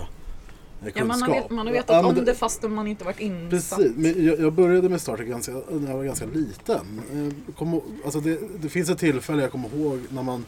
eh, 0.82 0.88
Ja, 0.94 1.04
man, 1.04 1.22
har 1.22 1.26
kunskap. 1.28 1.44
vet, 1.44 1.50
man 1.50 1.66
har 1.66 1.72
vetat 1.74 1.96
Ja, 2.04 2.06
om 2.08 2.24
det 2.24 2.34
fastän 2.34 2.74
man 2.74 2.86
inte 2.86 3.04
varit 3.04 3.20
insatt. 3.20 3.78
Precis, 3.78 3.92
men 3.96 4.24
jag, 4.24 4.40
jag 4.40 4.52
började 4.52 4.88
med 4.88 5.00
Star 5.00 5.16
Trek 5.16 5.28
ganska, 5.28 5.52
när 5.70 5.90
jag 5.90 5.96
var 5.96 6.04
ganska 6.04 6.26
liten. 6.26 7.00
Eh, 7.12 7.54
Kom, 7.54 7.80
alltså 8.04 8.20
det, 8.20 8.38
det 8.62 8.68
finns 8.68 8.90
ett 8.90 8.98
tillfälle 8.98 9.42
jag 9.42 9.52
kommer 9.52 9.76
ihåg 9.76 10.00
när 10.10 10.22
man 10.22 10.44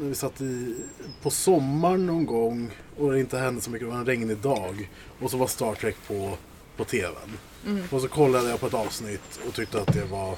när 0.00 0.08
vi 0.08 0.14
satt 0.14 0.40
i, 0.40 0.74
på 1.22 1.30
sommaren 1.30 2.06
någon 2.06 2.26
gång 2.26 2.70
och 2.98 3.12
det 3.12 3.20
inte 3.20 3.38
hände 3.38 3.60
så 3.60 3.70
mycket, 3.70 3.88
det 3.88 3.92
var 3.92 4.00
en 4.00 4.06
regnig 4.06 4.38
dag. 4.38 4.90
Och 5.20 5.30
så 5.30 5.36
var 5.36 5.46
Star 5.46 5.74
Trek 5.74 5.96
på, 6.08 6.36
på 6.76 6.84
TVn. 6.84 7.38
Mm. 7.66 7.84
Och 7.90 8.00
så 8.00 8.08
kollade 8.08 8.50
jag 8.50 8.60
på 8.60 8.66
ett 8.66 8.74
avsnitt 8.74 9.40
och 9.48 9.54
tyckte 9.54 9.80
att 9.80 9.92
det 9.92 10.04
var, 10.04 10.36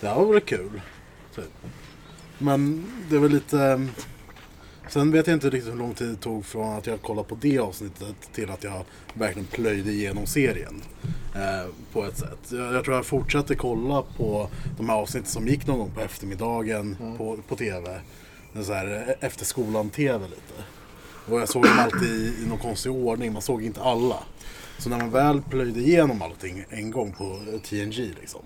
det 0.00 0.08
här 0.08 0.14
var 0.14 0.32
väl 0.32 0.40
kul. 0.40 0.80
Typ. 1.34 1.52
Men 2.38 2.84
det 3.10 3.18
var 3.18 3.28
lite... 3.28 3.88
Sen 4.88 5.10
vet 5.10 5.26
jag 5.26 5.36
inte 5.36 5.50
riktigt 5.50 5.72
hur 5.72 5.78
lång 5.78 5.94
tid 5.94 6.08
det 6.08 6.16
tog 6.16 6.46
från 6.46 6.76
att 6.76 6.86
jag 6.86 7.02
kollade 7.02 7.28
på 7.28 7.38
det 7.40 7.58
avsnittet 7.58 8.16
till 8.32 8.50
att 8.50 8.64
jag 8.64 8.84
verkligen 9.14 9.46
plöjde 9.46 9.92
igenom 9.92 10.26
serien. 10.26 10.82
Eh, 11.34 11.70
på 11.92 12.04
ett 12.04 12.18
sätt. 12.18 12.38
Jag, 12.50 12.74
jag 12.74 12.84
tror 12.84 12.96
jag 12.96 13.06
fortsatte 13.06 13.54
kolla 13.54 14.02
på 14.16 14.48
de 14.76 14.88
här 14.88 14.96
avsnitten 14.96 15.30
som 15.30 15.48
gick 15.48 15.66
någon 15.66 15.78
gång 15.78 15.90
på 15.90 16.00
eftermiddagen 16.00 16.96
på, 17.18 17.38
på 17.48 17.56
TV. 17.56 18.00
Så 18.64 18.72
här, 18.72 19.04
eh, 19.20 19.26
efter 19.26 19.44
skolan-TV 19.44 20.28
lite. 20.28 20.64
Och 21.26 21.40
jag 21.40 21.48
såg 21.48 21.62
dem 21.62 21.78
alltid 21.78 22.08
i, 22.10 22.42
i 22.42 22.46
någon 22.48 22.58
konstig 22.58 22.92
ordning, 22.92 23.32
man 23.32 23.42
såg 23.42 23.62
inte 23.64 23.82
alla. 23.82 24.18
Så 24.78 24.88
när 24.90 24.98
man 24.98 25.10
väl 25.10 25.42
plöjde 25.42 25.80
igenom 25.80 26.22
allting 26.22 26.64
en 26.68 26.90
gång 26.90 27.12
på 27.12 27.24
eh, 27.52 27.60
TNG 27.60 28.10
liksom. 28.20 28.40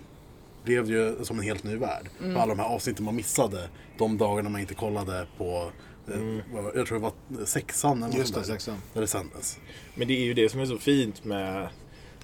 Blev 0.64 0.86
det 0.86 0.92
ju 0.92 1.24
som 1.24 1.38
en 1.38 1.44
helt 1.44 1.64
ny 1.64 1.76
värld. 1.76 2.08
För 2.18 2.34
alla 2.40 2.54
de 2.54 2.58
här 2.58 2.68
avsnitten 2.68 3.04
man 3.04 3.16
missade 3.16 3.68
de 3.98 4.18
dagarna 4.18 4.48
man 4.50 4.60
inte 4.60 4.74
kollade 4.74 5.26
på 5.38 5.70
eh, 6.12 6.18
var- 6.54 6.72
Jag 6.76 6.86
tror 6.86 6.98
det 6.98 7.02
var 7.38 7.44
sexan 7.46 8.02
eller 8.02 8.18
just 8.18 8.34
det, 8.34 8.44
sexan. 8.44 8.76
Där 8.94 9.00
det 9.00 9.06
sändes. 9.06 9.58
Men 9.94 10.08
det 10.08 10.14
är 10.14 10.24
ju 10.24 10.34
det 10.34 10.48
som 10.48 10.60
är 10.60 10.66
så 10.66 10.78
fint 10.78 11.24
med, 11.24 11.68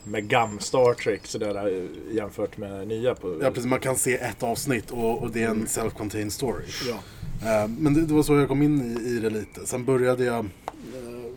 med 0.04 0.28
gam 0.28 0.58
Star 0.60 0.94
Trek 0.94 1.26
sådär, 1.26 1.66
eh, 1.68 2.14
jämfört 2.16 2.56
med 2.58 2.88
nya. 2.88 3.14
På, 3.14 3.38
Ja, 3.42 3.48
precis, 3.50 3.64
man 3.66 3.80
kan 3.80 3.96
se 3.96 4.14
ett 4.14 4.42
avsnitt 4.42 4.90
och, 4.90 5.22
och 5.22 5.30
det 5.30 5.42
är 5.42 5.48
en 5.48 5.66
self-contained 5.66 6.30
story. 6.30 6.64
Ja. 6.88 6.94
Eh, 7.62 7.68
Men 7.68 7.94
det, 7.94 8.06
det 8.06 8.14
var 8.14 8.22
så 8.22 8.34
jag 8.34 8.48
kom 8.48 8.62
in 8.62 8.96
i, 8.96 9.08
i 9.08 9.18
det 9.18 9.30
lite. 9.30 9.66
Sen 9.66 9.84
började 9.84 10.24
jag, 10.24 10.38
eh, 10.38 10.44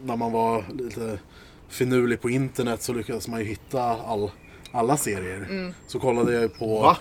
när 0.04 0.16
man 0.16 0.32
var 0.32 0.66
lite 0.74 1.20
finurlig 1.70 2.22
på 2.22 2.30
internet 2.30 2.82
så 2.82 2.94
lyckades 2.94 3.28
man 3.28 3.40
ju 3.40 3.46
hitta 3.46 3.82
all, 3.82 4.32
alla 4.72 4.98
serier. 4.98 5.74
Så 5.88 6.00
kollade 6.00 6.34
jag 6.34 6.60
på 6.60 6.80
Va? 6.82 6.98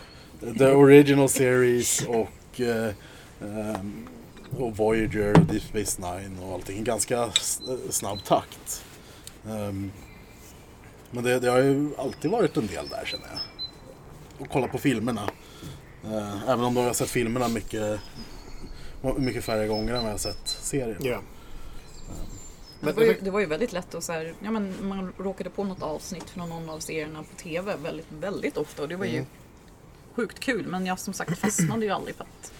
The 0.59 0.67
Original 0.67 1.29
Series 1.29 2.07
och, 2.09 2.61
eh, 2.61 2.93
ehm, 3.41 3.93
och 4.59 4.77
Voyager 4.77 5.33
och 5.41 5.45
Deep 5.47 5.63
Space 5.63 6.01
Nine 6.03 6.39
och 6.43 6.55
allting 6.55 6.79
i 6.79 6.83
ganska 6.83 7.31
snabb 7.91 8.25
takt. 8.25 8.85
Ehm, 9.49 9.91
men 11.15 11.25
det, 11.25 11.39
det 11.41 11.51
har 11.51 11.59
ju 11.59 11.91
alltid 11.99 12.31
varit 12.31 12.57
en 12.57 12.67
del 12.67 12.89
där 12.89 13.05
känner 13.05 13.27
jag. 13.27 13.41
Och 14.39 14.53
kolla 14.53 14.69
på 14.69 14.79
filmerna. 14.79 15.31
Eh, 16.05 16.49
även 16.51 16.65
om 16.65 16.75
då 16.75 16.81
har 16.81 16.87
jag 16.87 16.97
sett 16.97 17.11
filmerna 17.11 17.49
mycket, 17.49 18.01
mycket 19.17 19.45
färre 19.45 19.67
gånger 19.67 19.95
än 19.95 19.99
vad 20.03 20.05
jag 20.09 20.15
har 20.15 20.19
sett 20.19 20.49
serien. 20.49 20.99
Ja. 21.01 21.21
Det 22.81 22.93
var, 22.93 23.03
ju, 23.03 23.17
det 23.21 23.31
var 23.31 23.41
ju 23.41 23.47
väldigt 23.47 23.73
lätt 23.73 23.95
att 23.95 24.05
så 24.05 24.13
här, 24.13 24.35
ja, 24.43 24.51
men 24.51 24.75
man 24.89 25.13
råkade 25.19 25.51
på 25.51 25.65
något 25.65 25.83
avsnitt 25.83 26.31
från 26.31 26.49
någon 26.49 26.71
av 26.71 26.79
serierna 26.79 27.23
på 27.23 27.37
TV 27.37 27.77
väldigt, 27.77 28.07
väldigt 28.21 28.57
ofta 28.57 28.83
och 28.83 28.89
det 28.89 28.97
var 28.97 29.05
ju 29.07 29.17
Mm. 29.17 29.27
sjukt 30.15 30.41
kul. 30.41 30.67
Men 30.67 30.87
jag 30.87 30.99
som 31.01 31.15
sagt 31.15 31.39
fastnade 31.39 31.85
ju 31.85 31.91
aldrig 31.91 32.17
för 32.17 32.25
att 32.25 32.53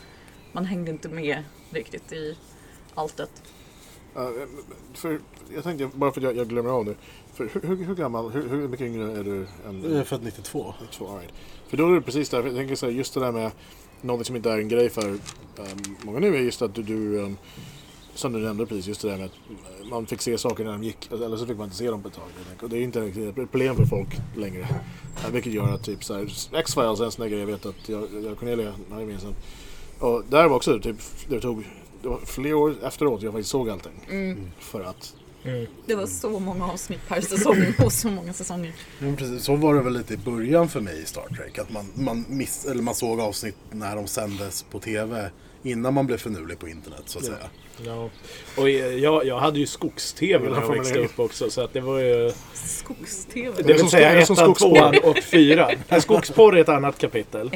man 0.53 0.65
hängde 0.65 0.91
inte 0.91 1.09
med 1.09 1.43
riktigt 1.71 2.13
i 2.13 2.37
alltet. 2.95 3.31
Ja, 4.15 4.33
för, 4.95 5.21
jag 5.55 5.65
tänkte, 5.65 5.91
bara 5.95 6.13
för 6.13 6.21
att 6.21 6.25
jag, 6.25 6.37
jag 6.37 6.49
glömmer 6.49 6.71
av 6.71 6.85
nu. 6.85 6.97
För 7.35 7.49
hur, 7.53 7.61
hur, 7.61 7.85
hur 7.85 7.95
gammal, 7.95 8.31
hur, 8.31 8.49
hur 8.49 8.69
mycket 8.69 8.87
yngre 8.87 9.19
är 9.19 9.25
du 9.25 9.47
än 9.69 9.83
Jag 9.83 9.93
är 9.93 10.05
född 10.05 10.23
92. 10.23 10.75
92? 10.81 11.09
All 11.09 11.19
right. 11.19 11.33
För 11.69 11.77
då 11.77 11.89
är 11.89 11.95
det 11.95 12.01
precis 12.01 12.29
där, 12.29 12.43
jag 12.45 12.55
tänker 12.55 12.75
så 12.75 12.87
här, 12.87 12.93
just 12.93 13.15
det 13.15 13.21
där 13.21 13.33
med 13.33 13.51
något 14.01 14.27
som 14.27 14.37
inte 14.37 14.51
är 14.51 14.59
en 14.59 14.69
grej 14.69 14.91
för 14.91 15.09
um, 15.09 15.19
många 16.03 16.19
nu 16.19 16.37
är 16.37 16.41
just 16.41 16.63
att 16.63 16.75
du, 16.75 16.83
du 16.83 17.19
um, 17.19 17.37
som 18.15 18.33
du 18.33 18.39
nämnde 18.39 18.67
precis, 18.67 18.87
just 18.87 19.03
det 19.03 19.09
där 19.09 19.17
med 19.17 19.27
att 19.27 19.91
man 19.91 20.07
fick 20.07 20.21
se 20.21 20.39
saker 20.39 20.65
när 20.65 20.73
de 20.73 20.83
gick, 20.85 21.13
eller 21.13 21.37
så 21.37 21.47
fick 21.47 21.57
man 21.57 21.65
inte 21.65 21.77
se 21.77 21.91
dem 21.91 22.03
på 22.03 22.09
ett 22.09 22.15
tag. 22.15 22.25
Och 22.63 22.69
det 22.69 22.77
är 22.77 22.83
inte 22.83 23.01
riktigt 23.01 23.39
ett 23.39 23.51
problem 23.51 23.77
för 23.77 23.85
folk 23.85 24.09
längre. 24.37 24.63
Eh, 25.25 25.31
Vilket 25.33 25.53
gör 25.53 25.69
att 25.75 25.85
typ 25.85 26.05
så 26.05 26.15
här, 26.15 26.23
X-Files 26.53 27.01
är 27.01 27.05
en 27.05 27.13
sån 27.13 27.23
där 27.23 27.29
grej 27.31 27.41
jag 27.41 27.47
vet 27.47 27.67
att 27.67 27.89
jag, 27.89 28.09
jag 28.25 28.39
Cornelia 28.39 28.73
har 28.91 29.01
gemensamt. 29.01 29.37
Och 29.99 30.23
där 30.29 30.49
var 30.49 30.57
också 30.57 30.79
typ, 30.79 30.97
det 31.29 31.41
tog 31.41 31.65
det 32.03 32.09
var 32.09 32.19
flera 32.19 32.57
år 32.57 32.75
efteråt 32.83 33.23
jag 33.23 33.33
faktiskt 33.33 33.51
såg 33.51 33.71
allting. 33.71 33.93
För 34.59 34.81
att, 34.81 35.15
Mm. 35.45 35.67
Det 35.87 35.95
var 35.95 36.07
så 36.07 36.39
många 36.41 36.67
avsnitt 36.67 37.01
per 37.09 37.21
säsong 37.21 37.75
och 37.85 37.93
så 37.93 38.09
många 38.09 38.33
säsonger. 38.33 38.73
Ja, 38.99 39.05
men 39.07 39.17
precis, 39.17 39.45
så 39.45 39.57
var 39.57 39.75
det 39.75 39.81
väl 39.83 39.93
lite 39.93 40.15
i 40.15 40.17
början 40.17 40.69
för 40.69 40.81
mig 40.81 41.03
i 41.03 41.07
Star 41.07 41.29
Trek. 41.37 41.59
Att 41.59 41.71
man, 41.73 41.91
man, 41.95 42.25
miss, 42.29 42.65
eller 42.65 42.83
man 42.83 42.95
såg 42.95 43.21
avsnitt 43.21 43.57
när 43.71 43.97
de 43.97 44.07
sändes 44.07 44.63
på 44.63 44.79
TV 44.81 45.31
innan 45.63 45.95
man 45.95 46.07
blev 46.07 46.17
finurlig 46.19 46.59
på 46.59 46.69
internet 46.69 47.03
så 47.07 47.19
att 47.19 47.25
Ja. 47.25 47.31
säga. 47.33 47.49
Ja. 47.85 48.11
Och 48.57 48.69
eh, 48.69 48.95
jag, 48.97 49.27
jag 49.27 49.39
hade 49.39 49.59
ju 49.59 49.67
skogs-tv 49.67 50.51
när 50.51 50.61
jag 50.61 50.69
växte 50.75 50.99
upp 50.99 51.19
också 51.21 51.51
så 51.51 51.61
att 51.61 51.73
det 51.73 51.81
var 51.81 51.99
ju... 51.99 52.33
Skogs-TV. 52.55 53.53
Det 53.57 53.63
är 53.63 53.67
vill 53.67 53.79
som 53.79 53.91
säga 53.91 54.13
ettan, 54.13 54.55
tvåan 54.55 54.95
och 55.03 55.19
fyran. 55.19 55.73
Skogsporr 56.01 56.57
är 56.57 56.61
ett 56.61 56.69
annat 56.69 56.99
kapitel. 56.99 57.51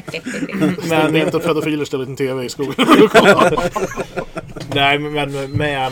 men 0.53 0.75
Men, 0.89 1.13
det 1.13 1.19
är 1.19 1.25
inte 1.25 1.39
pedofiler 1.39 1.85
ställer 1.85 2.05
en 2.05 2.15
TV 2.15 2.45
i 2.45 2.49
skogen. 2.49 2.73
nej, 4.73 4.99
men 4.99 5.51
med... 5.51 5.91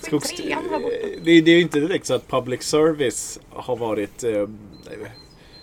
Skogs... 0.00 0.36
borta. 0.36 0.80
Det, 1.22 1.40
det 1.40 1.50
är 1.50 1.56
ju 1.56 1.60
inte 1.60 1.80
direkt 1.80 2.06
så 2.06 2.14
att 2.14 2.28
public 2.28 2.62
service 2.62 3.40
har 3.50 3.76
varit 3.76 4.24
eh, 4.24 4.46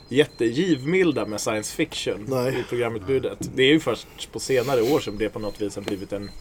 jättegivmilda 0.10 1.26
med 1.26 1.42
science 1.42 1.76
fiction 1.76 2.26
Nej. 2.28 2.60
i 2.60 2.64
programutbudet. 2.64 3.50
Det 3.56 3.64
är 3.64 3.72
ju 3.72 3.80
först 3.80 4.32
på 4.32 4.40
senare 4.40 4.82
år 4.82 5.00
som 5.00 5.18
det 5.18 5.30
på 5.30 5.40
något 5.40 5.62
vis 5.62 5.76
har 5.76 5.84
blivit 5.84 6.14
en, 6.14 6.32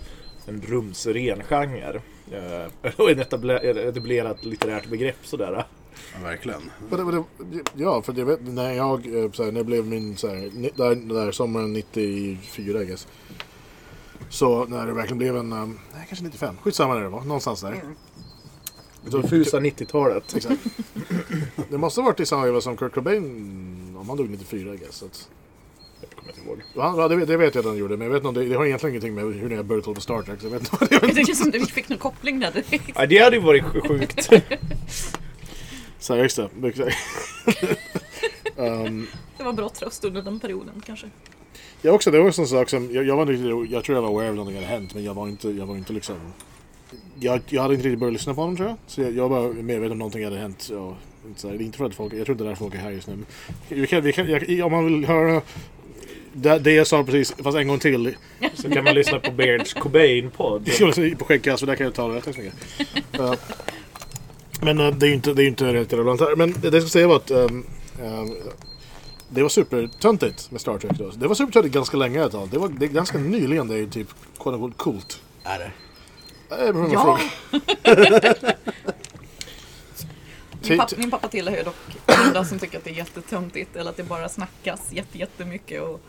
en 0.47 0.63
rumsren 0.67 1.43
genre. 1.43 2.01
Eh, 2.33 2.93
och 2.97 3.11
etabler, 3.11 3.89
etablerat 3.89 4.45
litterärt 4.45 4.87
begrepp 4.87 5.19
sådär. 5.23 5.53
Ja, 5.53 5.65
verkligen. 6.23 6.71
Ja, 7.75 8.03
för 8.03 8.19
jag 8.19 8.27
vet, 8.27 8.41
när 8.43 8.73
jag, 8.73 9.25
eh, 9.25 9.31
så 9.31 9.45
här, 9.45 9.53
när 9.53 9.61
det 9.61 9.65
blev 9.65 9.87
min, 9.87 10.17
så 10.17 10.29
här, 10.29 10.51
där, 10.77 11.15
där 11.15 11.33
sommaren 11.33 11.73
94 11.73 12.83
I 12.83 12.87
guess. 12.87 13.07
Så 14.29 14.65
när 14.67 14.87
det 14.87 14.93
verkligen 14.93 15.19
blev 15.19 15.37
en, 15.37 15.53
um, 15.53 15.79
nej 15.95 16.05
kanske 16.09 16.25
95, 16.25 16.55
skitsamma 16.63 16.95
när 16.95 17.03
det 17.03 17.09
var, 17.09 17.21
någonstans 17.25 17.61
där. 17.61 17.83
Så, 19.11 19.19
Diffusa 19.19 19.61
90-talet. 19.61 20.35
exakt. 20.37 20.61
Det 21.71 21.79
måste 21.79 22.01
ha 22.01 22.05
varit 22.07 22.21
i 22.21 22.27
samma 22.27 22.45
veva 22.45 22.61
som 22.61 22.77
Kurt 22.77 22.95
Cobain, 22.95 23.97
om 23.99 24.09
han 24.09 24.17
dog 24.17 24.31
94 24.31 24.75
I 24.75 24.77
guess. 24.77 24.95
Så 24.97 25.05
att, 25.05 25.29
kommer 26.15 26.29
jag 26.29 26.37
inte 26.39 26.49
ihåg. 26.51 26.63
Ja, 26.99 27.09
det, 27.09 27.17
vet- 27.17 27.29
det 27.29 27.37
vet 27.37 27.55
jag 27.55 27.63
att 27.63 27.67
han 27.69 27.77
gjorde, 27.77 27.97
men 27.97 28.07
jag 28.07 28.15
vet 28.15 28.25
inte 28.25 28.41
det, 28.41 28.47
det 28.49 28.55
har 28.55 28.67
egentligen 28.67 28.93
ingenting 28.95 29.15
med 29.15 29.25
hur 29.25 29.49
ni 29.49 29.57
har 29.57 29.63
börjat 29.63 29.85
på 29.85 30.01
Star 30.01 30.23
Trek. 30.23 30.41
Så 30.41 30.47
jag 30.47 30.51
vet 30.51 30.61
inte 30.61 30.77
vad 30.81 30.91
det 31.01 31.09
tycker 31.15 31.35
som 31.35 31.51
du 31.51 31.67
fick 31.67 31.89
någon 31.89 31.99
koppling 31.99 32.41
där 32.41 32.53
direkt. 32.53 32.91
Ja, 32.95 33.07
det 33.07 33.19
hade 33.19 33.37
ju 33.37 33.43
varit 33.43 33.65
sjukt. 33.65 34.31
Just 36.09 36.37
det. 36.37 36.53
Um, 38.59 39.07
Det 39.39 39.45
var 39.45 39.53
bra 39.53 39.69
tröst 39.69 40.05
under 40.05 40.23
den 40.23 40.41
perioden 40.41 40.83
kanske. 40.87 41.11
Jag 41.83 41.95
också, 41.95 42.11
det 42.11 42.19
var 42.19 42.29
också 42.29 42.43
en 42.43 42.49
sak 42.49 42.69
som, 42.69 42.91
jag, 42.93 43.05
jag 43.07 43.17
var 43.17 43.33
inte 43.33 43.73
jag 43.75 43.85
tror 43.85 43.97
jag 43.97 44.03
var 44.03 44.09
aware 44.09 44.29
av 44.29 44.35
någonting 44.35 44.57
hade 44.57 44.67
hänt, 44.67 44.95
men 44.95 45.05
jag 45.05 45.15
var 45.15 45.29
inte, 45.29 45.49
jag 45.49 45.67
var 45.67 45.77
inte 45.77 45.93
liksom 45.93 46.17
jag, 47.21 47.41
jag 47.49 47.63
hade 47.63 47.75
inte 47.75 47.87
riktigt 47.87 48.01
börjat 48.01 48.13
lyssna 48.13 48.35
på 48.35 48.41
honom 48.41 48.57
tror 48.57 48.69
jag. 48.69 48.77
Så 48.87 49.03
jag, 49.03 49.13
jag 49.13 49.29
var 49.29 49.53
medveten 49.53 49.93
om 49.93 49.99
någonting 49.99 50.25
hade 50.25 50.39
hänt. 50.39 50.69
Ja, 50.73 50.97
inte 51.29 51.49
här, 51.49 51.63
inte 51.63 51.79
för 51.79 51.85
att 51.85 51.95
folk, 51.95 52.13
jag 52.13 52.27
tror 52.27 52.35
inte 52.35 52.45
det 52.45 52.49
är 52.49 52.51
därför 52.51 52.65
folk 52.65 52.75
är 52.75 52.79
här 52.79 52.91
just 52.91 53.09
nu. 53.09 53.17
Vi 53.69 53.87
kan, 53.87 54.03
vi 54.03 54.13
kan, 54.13 54.31
jag, 54.31 54.67
om 54.67 54.73
man 54.73 54.85
vill 54.85 55.07
höra 55.07 55.43
det, 56.33 56.59
det 56.59 56.73
jag 56.73 56.87
sa 56.87 57.05
precis, 57.05 57.35
fast 57.43 57.59
en 57.59 57.69
gång 57.69 57.79
till. 57.79 58.17
Så 58.55 58.71
kan 58.71 58.85
man 58.85 58.95
lyssna 58.95 59.19
på 59.19 59.33
Beards 59.33 59.75
Cobain-podd. 59.75 60.71
på 61.19 61.25
skäggkast, 61.25 61.61
så 61.61 61.67
där 61.67 61.75
kan 61.75 61.85
jag 61.85 61.95
ta 61.95 62.09
det. 62.09 62.21
Tack 62.21 62.35
så 62.35 62.41
mycket. 62.41 62.55
Uh, 63.21 63.35
men 64.61 64.81
uh, 64.81 64.95
det 64.97 65.07
är 65.07 65.09
ju 65.09 65.15
inte, 65.15 65.33
det 65.33 65.43
är 65.43 65.47
inte 65.47 65.65
relevant 65.65 66.21
här. 66.21 66.37
Men 66.37 66.55
det 66.61 66.69
jag 66.73 66.83
ska 66.83 66.89
säga 66.89 67.09
var 67.09 67.17
att 67.17 67.31
um, 67.31 67.67
um, 68.03 68.37
det 69.29 69.43
var 69.43 69.49
supertöntigt 69.49 70.51
med 70.51 70.61
Star 70.61 70.79
Trek 70.79 70.93
då. 70.99 71.11
Det 71.11 71.29
var 71.29 71.35
supertöntigt 71.35 71.75
ganska 71.75 71.97
länge 71.97 72.25
ett 72.25 72.33
tag. 72.33 72.49
Det 72.51 72.59
var 72.59 72.69
det 72.69 72.87
är 72.87 72.89
ganska 72.89 73.19
nyligen 73.19 73.69
det 73.69 73.79
är 73.79 73.87
typ 73.87 74.09
quote 74.39 74.75
coolt. 74.77 75.21
Är 75.45 75.59
det? 75.59 75.73
Behöver 76.49 76.93
Ja. 76.93 77.19
Min, 80.69 80.79
papp, 80.79 80.91
Ti- 80.91 80.99
min 80.99 81.11
pappa 81.11 81.29
tillhör 81.29 81.57
ju 81.57 81.63
dock 81.63 81.77
andra 82.07 82.45
som 82.45 82.59
tycker 82.59 82.79
att 82.79 82.85
det 82.85 82.91
är 82.91 82.95
jättetöntigt 82.95 83.77
eller 83.77 83.91
att 83.91 83.97
det 83.97 84.03
bara 84.03 84.29
snackas 84.29 84.81
jätte, 84.93 85.19
jättemycket. 85.19 85.83
Och 85.83 86.01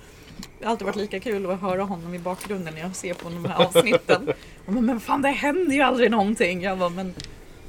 det 0.59 0.65
har 0.65 0.71
alltid 0.71 0.85
varit 0.85 0.95
lika 0.95 1.19
kul 1.19 1.51
att 1.51 1.61
höra 1.61 1.83
honom 1.83 2.13
i 2.13 2.19
bakgrunden 2.19 2.73
när 2.73 2.81
jag 2.81 2.95
ser 2.95 3.13
på 3.13 3.29
de 3.29 3.45
här 3.45 3.65
avsnitten. 3.65 4.29
Man, 4.65 4.85
men 4.85 4.99
fan 4.99 5.21
det 5.21 5.29
händer 5.29 5.75
ju 5.75 5.81
aldrig 5.81 6.11
någonting. 6.11 6.61
Jag 6.61 6.77
bara, 6.77 6.89
men 6.89 7.13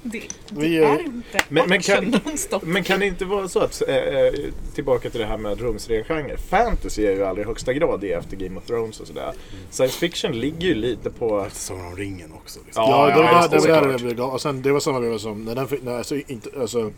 det, 0.02 0.19
det 0.19 0.61
Vi, 0.61 0.76
eh, 0.78 0.90
är 0.90 0.99
inte 1.05 1.38
men- 1.49 1.69
men 1.69 1.81
kan-. 1.81 2.21
Men 2.62 2.85
kan 2.85 3.00
det 3.00 3.07
inte 3.07 3.25
vara 3.25 3.49
så 3.49 3.61
att, 3.61 3.83
eh, 3.88 3.97
eh, 3.97 4.33
tillbaka 4.75 5.11
till 5.11 5.21
det 5.21 5.26
här 5.26 5.38
med 5.38 5.61
rumsrengenre, 5.61 6.37
fantasy 6.37 7.07
är 7.07 7.12
ju 7.12 7.25
aldrig 7.25 7.47
högsta 7.47 7.73
grad 7.73 8.00
det 8.00 8.12
efter 8.12 8.37
Game 8.37 8.59
of 8.59 8.67
Thrones 8.67 9.00
och 9.00 9.07
sådär. 9.07 9.33
Science 9.71 9.99
fiction 9.99 10.33
ligger 10.33 10.69
ju 10.69 10.75
lite 10.75 11.11
på... 11.11 11.47
Säsongen 11.52 11.87
om 11.87 11.97
ringen 11.97 12.33
också. 12.33 12.61
Liksom. 12.64 12.83
Ja, 12.83 13.11
Ja, 13.11 13.17
det, 13.17 13.23
ja, 13.23 13.33
var, 13.33 13.49
det, 13.49 13.67
det, 13.67 13.81
var 13.81 13.93
det 13.93 13.99
blev 13.99 14.17
galet. 14.17 14.35
Och 14.35 14.40
sen 14.40 14.62
det 14.62 14.73
var 14.73 14.81
samma 14.81 15.00
veva 15.00 15.19
som 15.19 15.45
när 15.45 15.55
den 15.55 15.69
nej, 15.83 15.97
alltså, 15.97 16.17
inte, 16.17 16.50
alltså 16.61 16.90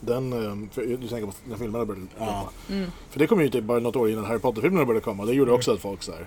den, 0.00 0.30
för, 0.72 0.82
du 0.82 1.08
tänker 1.08 1.26
på 1.26 1.32
när 1.44 1.56
filmerna 1.56 1.84
började 1.84 2.06
komma. 2.18 2.48
Mm. 2.70 2.90
För 3.10 3.18
det 3.18 3.26
kom 3.26 3.40
ju 3.40 3.48
typ 3.48 3.64
bara 3.64 3.78
något 3.78 3.96
år 3.96 4.10
innan 4.10 4.24
Harry 4.24 4.38
Potter-filmerna 4.38 4.84
började 4.84 5.04
komma. 5.04 5.24
Det 5.24 5.32
gjorde 5.32 5.52
också 5.52 5.72
att 5.72 5.80
folk 5.80 6.02
så 6.02 6.12
här. 6.12 6.26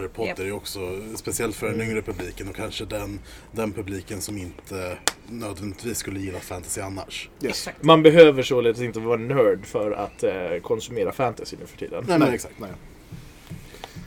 Harry 0.00 0.08
Potter 0.08 0.28
Japp. 0.28 0.38
är 0.38 0.52
också 0.52 0.80
speciellt 1.14 1.56
för 1.56 1.68
den 1.70 1.80
yngre 1.80 2.02
publiken 2.02 2.48
och 2.48 2.56
kanske 2.56 2.84
den, 2.84 3.20
den 3.52 3.72
publiken 3.72 4.20
som 4.20 4.38
inte 4.38 4.98
nödvändigtvis 5.28 5.98
skulle 5.98 6.20
gilla 6.20 6.40
fantasy 6.40 6.80
annars. 6.80 7.28
Yes. 7.42 7.50
Exakt. 7.50 7.82
Man 7.82 8.02
behöver 8.02 8.42
således 8.42 8.80
inte 8.80 9.00
vara 9.00 9.16
nörd 9.16 9.66
för 9.66 9.92
att 9.92 10.22
eh, 10.22 10.60
konsumera 10.62 11.12
fantasy 11.12 11.56
nu 11.60 11.66
för 11.66 11.78
tiden. 11.78 12.04
Nej, 12.08 12.18
men 12.18 12.28
exakt. 12.34 12.54
Nej. 12.58 12.70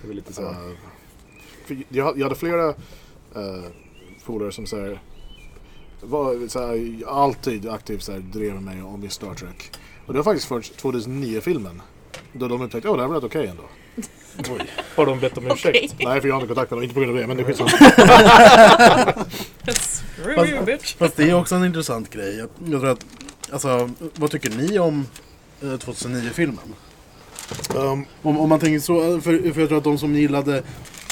Det 0.03 0.09
är 0.09 0.13
lite 0.13 0.33
så. 0.33 0.41
Uh, 0.41 0.57
för 1.65 1.77
jag, 1.89 2.17
jag 2.17 2.23
hade 2.23 2.35
flera 2.35 2.69
uh, 2.69 3.65
polare 4.25 4.51
som 4.51 4.65
så 4.65 4.81
här, 4.81 4.99
var 6.01 6.47
så 6.47 6.59
här, 6.59 7.03
alltid 7.07 7.69
aktivt 7.69 8.03
så 8.03 8.11
här, 8.11 8.19
drev 8.19 8.61
mig 8.61 8.81
om 8.81 9.03
just 9.03 9.15
Star 9.15 9.33
Trek. 9.33 9.71
Och 10.05 10.13
det 10.13 10.19
var 10.19 10.23
faktiskt 10.23 10.47
först 10.47 10.83
2009-filmen. 10.83 11.81
Då 12.33 12.47
de 12.47 12.61
upptäckte 12.61 12.89
att 12.89 12.93
oh, 12.93 12.97
det 12.97 13.03
här 13.03 13.07
var 13.09 13.15
rätt 13.15 13.23
okej 13.23 13.47
ändå. 13.47 13.63
Har 14.95 15.05
de 15.05 15.19
bett 15.19 15.37
om 15.37 15.51
ursäkt? 15.51 15.95
Nej, 15.99 16.21
för 16.21 16.27
jag 16.27 16.35
har 16.35 16.41
inte 16.41 16.53
kontakt 16.53 16.71
med 16.71 16.77
dem, 16.77 16.83
inte 16.83 16.93
på 16.93 16.99
grund 16.99 17.11
av 17.11 17.17
det, 17.17 17.27
men 17.27 17.37
det 17.37 17.43
är 17.43 17.47
skitsamma. 17.47 17.69
Screw 20.23 20.49
you 20.49 20.65
bitch. 20.65 20.95
Fast 20.95 21.15
det 21.15 21.29
är 21.29 21.33
också 21.33 21.55
en 21.55 21.65
intressant 21.65 22.09
grej. 22.09 22.37
Jag, 22.37 22.49
jag 22.65 22.81
tror 22.81 22.91
att, 22.91 23.05
alltså, 23.51 23.89
vad 24.15 24.31
tycker 24.31 24.49
ni 24.49 24.79
om 24.79 25.07
eh, 25.61 25.65
2009-filmen? 25.65 26.75
Um, 27.75 28.05
Om, 28.21 28.39
om 28.39 28.49
man 28.49 28.59
tänker 28.59 28.79
så, 28.79 29.21
för, 29.21 29.53
för 29.53 29.59
jag 29.59 29.69
tror 29.69 29.77
att 29.77 29.83
de 29.83 29.97
som 29.97 30.15
gillade 30.15 30.63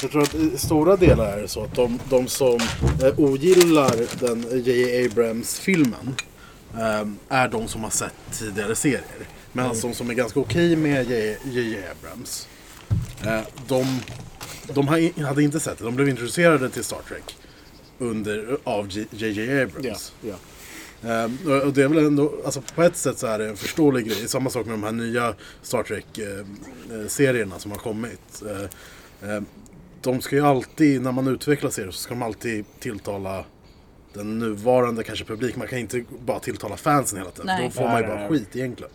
jag 0.02 0.10
tror 0.10 0.22
att 0.22 0.34
i 0.34 0.58
stora 0.58 0.96
delar 0.96 1.32
är 1.32 1.42
det 1.42 1.48
så 1.48 1.64
att 1.64 1.74
de, 1.74 1.98
de 2.10 2.26
som 2.26 2.60
eh, 3.02 3.18
ogillar 3.20 4.20
den 4.20 4.62
J.J. 4.64 5.06
Abrams-filmen 5.06 6.14
eh, 6.74 7.06
är 7.28 7.48
de 7.48 7.68
som 7.68 7.82
har 7.82 7.90
sett 7.90 8.14
tidigare 8.32 8.74
serier. 8.74 9.26
Medan 9.52 9.76
de 9.82 9.94
som 9.94 10.10
är 10.10 10.14
ganska 10.14 10.40
okej 10.40 10.76
med 10.76 11.10
J.J. 11.10 11.78
Abrams, 11.90 12.46
eh, 12.46 12.51
de, 13.66 14.00
de 14.74 14.88
har 14.88 14.98
i- 14.98 15.20
hade 15.22 15.42
inte 15.42 15.60
sett 15.60 15.78
det. 15.78 15.84
De 15.84 15.96
blev 15.96 16.08
introducerade 16.08 16.70
till 16.70 16.84
Star 16.84 17.00
Trek 17.08 17.36
under, 17.98 18.56
av 18.64 18.88
J.J. 18.90 19.62
Abrams. 19.62 19.82
ja. 20.20 20.34
Ehm, 21.08 21.38
och- 21.66 21.72
det 21.72 21.82
är 21.82 21.88
väl 21.88 21.98
ändå, 22.06 22.32
alltså 22.44 22.62
på 22.74 22.82
ett 22.82 22.96
sätt 22.96 23.18
så 23.18 23.26
är 23.26 23.38
det 23.38 23.48
en 23.48 23.56
förståelig 23.56 24.06
grej. 24.06 24.28
Samma 24.28 24.50
sak 24.50 24.66
med 24.66 24.74
de 24.74 24.82
här 24.82 24.92
nya 24.92 25.34
Star 25.62 25.82
Trek-serierna 25.82 27.58
som 27.58 27.70
har 27.70 27.78
kommit. 27.78 28.42
Eh, 29.22 29.30
eh, 29.30 29.42
de 30.02 30.20
ska 30.20 30.36
ju 30.36 30.46
alltid, 30.46 31.02
när 31.02 31.12
man 31.12 31.28
utvecklar 31.28 31.70
serier 31.70 31.90
så 31.90 31.98
ska 32.00 32.14
de 32.14 32.22
alltid 32.22 32.64
tilltala 32.80 33.44
den 34.14 34.38
nuvarande 34.38 35.02
kanske 35.04 35.24
publik. 35.24 35.56
Man 35.56 35.68
kan 35.68 35.78
inte 35.78 36.04
bara 36.26 36.38
tilltala 36.40 36.76
fansen 36.76 37.18
hela 37.18 37.30
tiden. 37.30 37.46
Nej. 37.46 37.64
Då 37.64 37.70
får 37.70 37.82
man 37.88 38.00
ju 38.02 38.06
bara 38.08 38.28
skit 38.28 38.56
egentligen. 38.56 38.92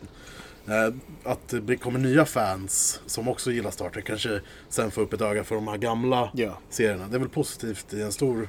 Eh, 0.68 0.94
Att 1.24 1.54
det 1.62 1.78
kommer 1.78 2.00
nya 2.00 2.26
fans 2.26 3.02
som 3.06 3.28
också 3.28 3.52
gillar 3.52 3.72
Star 3.72 3.90
Trek 3.90 4.06
kanske 4.06 4.42
sen 4.70 4.92
får 4.92 5.02
upp 5.02 5.14
ett 5.14 5.22
öga 5.22 5.44
för 5.44 5.56
de 5.56 5.68
här 5.68 5.78
gamla 5.78 6.30
Ja. 6.34 6.58
serierna. 6.70 7.08
Det 7.08 7.16
är 7.16 7.20
väl 7.20 7.30
positivt 7.30 7.94
i 7.94 8.02
en 8.02 8.12
stor 8.12 8.48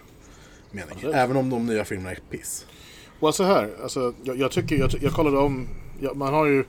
mening. 0.70 0.92
Absolut. 0.94 1.14
Även 1.14 1.36
om 1.36 1.50
de 1.50 1.66
nya 1.66 1.84
filmerna 1.84 2.10
är 2.10 2.18
piss. 2.30 2.66
Och 3.20 3.34
så 3.34 3.44
här, 3.44 3.70
alltså, 3.82 4.14
jag, 4.22 4.38
jag 4.38 4.50
tycker, 4.50 4.76
jag, 4.78 4.90
jag 5.00 5.12
kollade 5.12 5.38
om, 5.38 5.68
ja, 6.00 6.14
man 6.14 6.34
har 6.34 6.46
ju, 6.46 6.64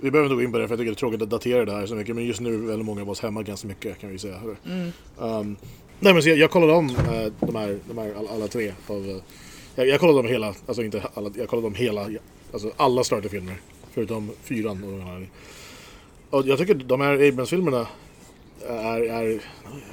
vi 0.00 0.10
behöver 0.10 0.26
inte 0.30 0.34
gå 0.36 0.42
in 0.42 0.52
på 0.52 0.58
det 0.58 0.68
för 0.68 0.72
jag 0.72 0.78
tycker 0.78 0.90
det 0.90 0.94
är 0.94 0.98
tråkigt 0.98 1.22
att 1.22 1.30
datera 1.30 1.64
det 1.64 1.72
här 1.72 1.86
så 1.86 1.94
mycket, 1.94 2.14
men 2.16 2.24
just 2.24 2.40
nu 2.40 2.54
är 2.54 2.58
väldigt 2.58 2.86
många 2.86 3.02
av 3.02 3.10
oss 3.10 3.20
hemma 3.20 3.42
ganska 3.42 3.68
mycket 3.68 3.98
kan 3.98 4.10
vi 4.10 4.18
säga. 4.18 4.40
Mm. 4.66 4.92
Um, 5.18 5.56
nej 6.00 6.12
men 6.12 6.22
så 6.22 6.28
jag, 6.28 6.38
jag 6.38 6.50
kollade 6.50 6.72
om 6.72 6.88
eh, 6.90 7.32
de 7.40 7.56
här, 7.56 7.78
de 7.88 7.98
här 7.98 8.14
alla, 8.18 8.30
alla 8.30 8.48
tre 8.48 8.72
av, 8.86 9.08
eh, 9.08 9.16
jag, 9.74 9.88
jag 9.88 10.00
kollade 10.00 10.18
om 10.20 10.26
hela, 10.26 10.54
alltså 10.66 10.82
inte 10.82 11.02
alla, 11.14 11.30
jag 11.34 11.48
kollade 11.48 11.66
om 11.66 11.74
hela, 11.74 12.08
alltså 12.52 12.72
alla 12.76 13.04
Star 13.04 13.20
Trek-filmer. 13.20 13.56
Förutom 13.96 14.30
fyran 14.42 14.84
och 14.84 15.06
här. 15.06 15.28
Och 16.30 16.46
jag 16.46 16.58
tycker 16.58 16.74
de 16.74 17.00
här 17.00 17.28
Abrams-filmerna 17.28 17.86
är, 18.68 19.00
är 19.00 19.40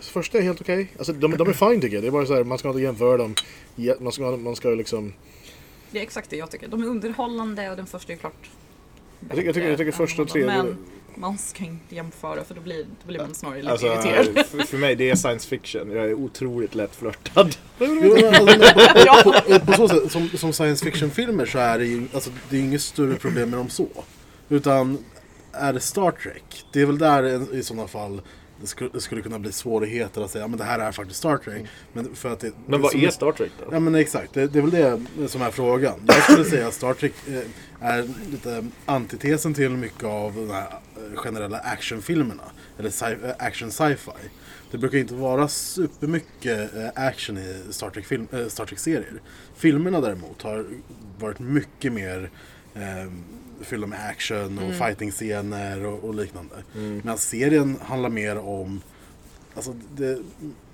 första 0.02 0.38
är 0.38 0.42
helt 0.42 0.62
okej. 0.62 0.88
Alltså 0.98 1.13
de, 1.13 1.38
de 1.38 1.50
är 1.50 1.54
fine 1.54 1.82
tycker 1.82 1.96
jag. 1.96 2.04
Det 2.04 2.08
är 2.08 2.12
bara 2.12 2.26
så 2.26 2.34
här, 2.34 2.44
man 2.44 2.58
ska 2.58 2.68
inte 2.70 2.82
jämföra 2.82 3.18
dem. 3.18 3.36
Man 4.00 4.12
ska, 4.12 4.38
man 4.38 4.56
ska 4.56 4.70
liksom 4.70 5.13
Det 5.92 6.00
är 6.00 6.04
exakt 6.04 6.30
det 6.30 6.36
jag 6.38 6.52
tycker. 6.52 6.68
De 6.68 6.82
är 6.84 6.88
underhållande 6.88 7.70
och 7.70 7.78
den 7.78 7.86
första 7.86 8.13
är 8.13 8.18
klart 8.18 8.50
Jag 9.20 9.30
tycker- 9.30 9.46
jag 9.46 9.56
tycker- 9.56 9.70
jag 9.70 9.78
tycker 9.78 9.92
första 9.92 10.22
och 10.22 10.30
tredje- 10.30 10.48
Men 10.63 10.78
man 11.15 11.38
ska 11.38 11.63
inte 11.63 11.95
jämföra 11.95 12.43
för 12.43 12.56
då 12.56 12.62
blir, 12.62 12.84
då 12.84 13.08
blir 13.08 13.19
man 13.19 13.34
snarare 13.36 13.58
lite 13.58 13.71
Alltså, 13.71 13.88
irriterad. 13.88 14.45
för, 14.45 14.60
för 14.60 14.78
mig 14.78 14.95
det 14.95 15.10
är 15.10 15.15
science 15.15 15.47
fiction. 15.47 15.91
Jag 15.91 16.06
är 16.06 16.13
otroligt 16.13 16.76
lätt 16.76 16.95
flörtad. 16.95 17.56
Jo, 17.80 17.88
men 17.93 18.36
alltså, 18.36 18.60
Ja. 19.06 19.21
på, 19.23 19.60
på 19.65 19.73
så 19.73 19.88
sätt, 19.88 20.12
som, 20.12 20.30
som 20.30 20.54
science 20.54 20.86
fiction-filmer 20.86 21.45
så 21.45 21.60
är 21.60 21.80
det 21.80 21.86
ju 21.86 22.08
alltså, 22.13 22.30
det 22.49 22.58
är 22.58 22.62
inget 22.62 22.82
större 22.82 23.15
problem 23.15 23.49
med 23.49 23.60
dem 23.60 23.69
så. 23.69 23.88
Utan 24.49 24.97
är 25.52 25.73
det 25.73 25.80
Star 25.80 26.12
Trek, 26.12 26.65
det 26.71 26.82
är 26.82 26.86
väl 26.86 26.97
där 26.97 27.56
i 27.56 27.63
sådana 27.63 27.88
fall 27.88 28.21
det 28.62 28.67
skulle, 28.67 28.89
det 28.93 29.02
skulle 29.02 29.21
kunna 29.21 29.39
bli 29.39 29.52
svårigheter 29.52 30.21
att 30.21 30.32
säga 30.32 30.47
men 30.47 30.58
det 30.60 30.63
här 30.65 30.80
är 30.80 30.91
faktiskt 30.91 31.19
Star 31.19 31.38
Trek. 31.38 31.63
Men, 31.93 32.15
för 32.15 32.34
att 32.34 32.39
det, 32.39 32.52
Men 32.67 32.82
vad 32.82 32.95
är 32.95 33.10
Star 33.10 33.32
Trek 33.32 33.52
då? 33.60 33.65
Ja 33.76 33.80
men 33.80 33.95
exakt, 33.95 34.34
det, 34.34 34.47
det 34.47 34.60
är 34.60 34.63
väl 34.63 34.71
det 35.17 35.28
som 35.28 35.41
är 35.41 35.52
frågan. 35.52 35.93
Jag 36.08 36.23
skulle 36.23 36.45
säga 36.45 36.67
att 36.67 36.73
Star 36.73 36.93
Trek 36.93 37.13
eh, 37.28 37.39
är 37.89 38.10
lite 38.32 38.65
antitesen 38.86 39.54
till 39.54 39.69
mycket 39.69 40.04
av 40.04 40.34
de 40.36 40.49
här 40.52 40.67
eh, 40.92 40.92
generella 41.16 41.58
actionfilmerna. 41.58 42.44
Eller 42.80 42.89
sci- 42.89 43.26
eh, 43.26 43.36
action 43.39 43.72
sci-fi. 43.72 44.12
Det 44.72 44.78
brukar 44.78 44.98
inte 44.98 45.13
vara 45.13 45.48
supermycket 45.48 46.76
eh, 46.76 46.89
action 46.96 47.38
i 47.38 47.62
Star 47.70 47.92
eh, 48.32 48.48
Star 48.48 48.66
Trek-serier. 48.66 49.22
Filmerna 49.56 50.02
däremot 50.02 50.42
har 50.42 50.66
varit 51.20 51.39
mycket 51.39 51.94
mer 51.94 52.30
eh, 52.76 53.12
fyllda 53.62 53.88
med 53.88 54.08
action 54.10 54.60
och 54.60 54.74
fighting-scener 54.76 55.86
och, 55.86 56.04
och 56.04 56.16
liknande. 56.16 56.56
Medan 56.74 57.18
serien 57.18 57.78
handlar 57.82 58.10
mer 58.10 58.38
om 58.38 58.82
Alltså 59.56 59.76
det, 59.96 60.20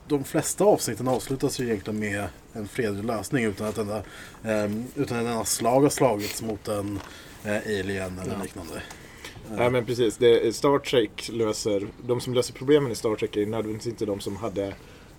de 0.08 0.24
flesta 0.24 0.63
avsnitten 0.63 1.08
avslutas 1.08 1.60
ju 1.60 1.65
egentligen 1.65 2.00
med 2.00 2.26
en 2.54 2.68
fredlig 2.68 3.06
lösning 3.06 3.46
utan 3.46 3.68
att 3.68 3.78
enda, 3.78 4.04
um, 4.44 4.86
utan 4.96 5.18
att 5.20 5.26
enda 5.26 5.46
slag 5.46 5.82
har 5.82 5.89
slagits 5.89 6.42
mot 6.42 6.68
en 6.68 7.00
eh, 7.44 7.56
alien 7.56 8.20
eller 8.20 8.34
Ja. 8.34 8.44
liknande. 8.44 8.82
Nej 9.57 9.69
men 9.69 9.85
precis, 9.85 10.17
det, 10.17 10.55
Star 10.55 10.79
Trek 10.79 11.29
löser, 11.33 11.88
de 12.07 12.21
som 12.21 12.33
löser 12.33 12.53
problemen 12.53 12.91
i 12.91 12.95
Star 12.95 13.15
Trek 13.15 13.38
är 13.38 13.45
nödvändigtvis 13.45 13.88
inte 13.93 14.05
de 14.05 14.19
som 14.19 14.35
hade 14.35 14.65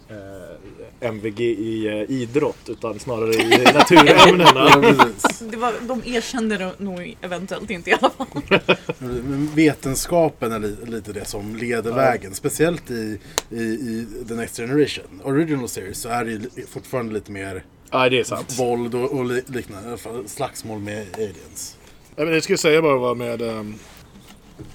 eh, 0.09 1.09
MVG 1.09 1.41
i 1.41 1.87
eh, 1.87 2.11
idrott 2.17 2.69
utan 2.69 2.99
snarare 2.99 3.35
i 3.35 3.49
naturämnena. 3.75 4.69
Ja, 4.75 4.81
precis. 4.83 5.39
Det 5.39 5.57
var, 5.57 5.75
de 5.83 6.03
erkände 6.15 6.57
det 6.59 6.73
nog 6.79 7.17
eventuellt 7.21 7.71
inte 7.71 7.91
i 7.91 7.93
alla 7.93 8.11
fall. 8.11 8.27
Men 8.99 9.51
Vetenskapen 9.55 10.53
är 10.53 10.59
li- 10.59 10.77
lite 10.87 11.13
det 11.13 11.25
som 11.25 11.57
leder 11.57 11.93
vägen. 11.93 12.35
Speciellt 12.35 12.91
i, 12.91 13.19
i, 13.51 13.57
i 13.63 14.07
The 14.29 14.35
Next 14.35 14.57
Generation. 14.57 15.21
Original 15.25 15.69
Series 15.69 15.99
så 16.01 16.09
är 16.09 16.25
det 16.25 16.69
fortfarande 16.69 17.13
lite 17.15 17.33
mer 17.33 17.65
Ja, 17.91 18.09
det 18.09 18.21
är 18.21 18.25
sant. 18.25 18.59
våld 18.59 18.95
och, 18.95 19.11
och 19.13 19.25
li- 19.25 19.43
liknande. 19.47 19.97
Slagsmål 20.27 20.79
med 20.81 21.07
aliens. 21.15 21.77
Ja, 22.17 22.25
men 22.25 22.35
jag 22.35 22.43
skulle 22.43 22.59
säga 22.59 22.83
bara 22.83 22.97
vad 22.99 23.17
med 23.17 23.43
um, 23.43 23.75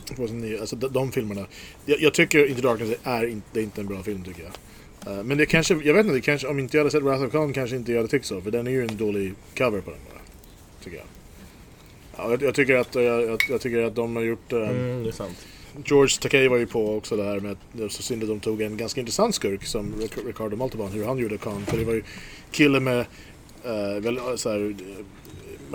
2009, 0.07 0.57
alltså 0.59 0.75
de, 0.75 0.93
de 0.93 1.11
filmerna. 1.11 1.45
Jag, 1.85 2.01
jag 2.01 2.13
tycker 2.13 2.47
Into 2.49 2.61
Darkness 2.61 2.97
är 3.03 3.25
inte, 3.27 3.47
det 3.53 3.59
är 3.59 3.63
inte 3.63 3.81
en 3.81 3.87
bra 3.87 4.03
film 4.03 4.23
tycker 4.23 4.43
jag. 4.43 5.17
Eh, 5.17 5.23
men 5.23 5.37
det 5.37 5.45
kanske, 5.45 5.73
jag 5.83 5.93
vet 5.93 6.05
inte, 6.05 6.21
kanske, 6.21 6.47
om 6.47 6.59
inte 6.59 6.77
jag 6.77 6.81
hade 6.81 6.91
sett 6.91 7.03
Wrath 7.03 7.23
of 7.23 7.31
Khan 7.31 7.53
kanske 7.53 7.75
inte 7.75 7.91
jag 7.91 7.99
hade 7.99 8.09
tyckt 8.09 8.25
så. 8.25 8.41
För 8.41 8.51
den 8.51 8.67
är 8.67 8.71
ju 8.71 8.81
en 8.81 8.97
dålig 8.97 9.33
cover 9.57 9.81
på 9.81 9.91
den 9.91 9.99
bara. 10.11 10.21
Tycker 10.83 10.97
jag. 10.97 11.05
Ja, 12.17 12.31
jag, 12.31 12.41
jag, 12.43 12.55
tycker 12.55 12.75
att, 12.75 12.95
jag, 12.95 13.41
jag, 13.49 13.61
tycker 13.61 13.83
att 13.83 13.95
de 13.95 14.15
har 14.15 14.23
gjort... 14.23 14.53
Um, 14.53 14.61
Mm, 14.63 15.03
det 15.03 15.09
är 15.09 15.13
sant. 15.13 15.47
George 15.85 16.17
Takei 16.21 16.47
var 16.47 16.57
ju 16.57 16.67
på 16.67 16.95
också 16.97 17.17
det 17.17 17.23
här 17.23 17.39
med 17.39 17.51
att 17.51 17.57
det 17.71 17.81
var 17.81 17.89
så 17.89 18.03
synd 18.03 18.23
att 18.23 18.29
de 18.29 18.39
tog 18.39 18.61
en 18.61 18.77
ganska 18.77 18.99
intressant 18.99 19.35
skurk 19.35 19.65
som 19.65 19.93
Ric- 19.93 20.27
Ricardo 20.27 20.55
Montalban, 20.55 20.91
hur 20.91 21.05
han 21.05 21.17
gjorde 21.17 21.37
Khan. 21.37 21.65
För 21.65 21.77
det 21.77 21.83
var 21.83 21.93
ju 21.93 22.03
kille 22.51 22.79
med, 22.79 22.99
uh, 23.65 23.99
väl, 23.99 24.19
så 24.35 24.49
här, 24.49 24.75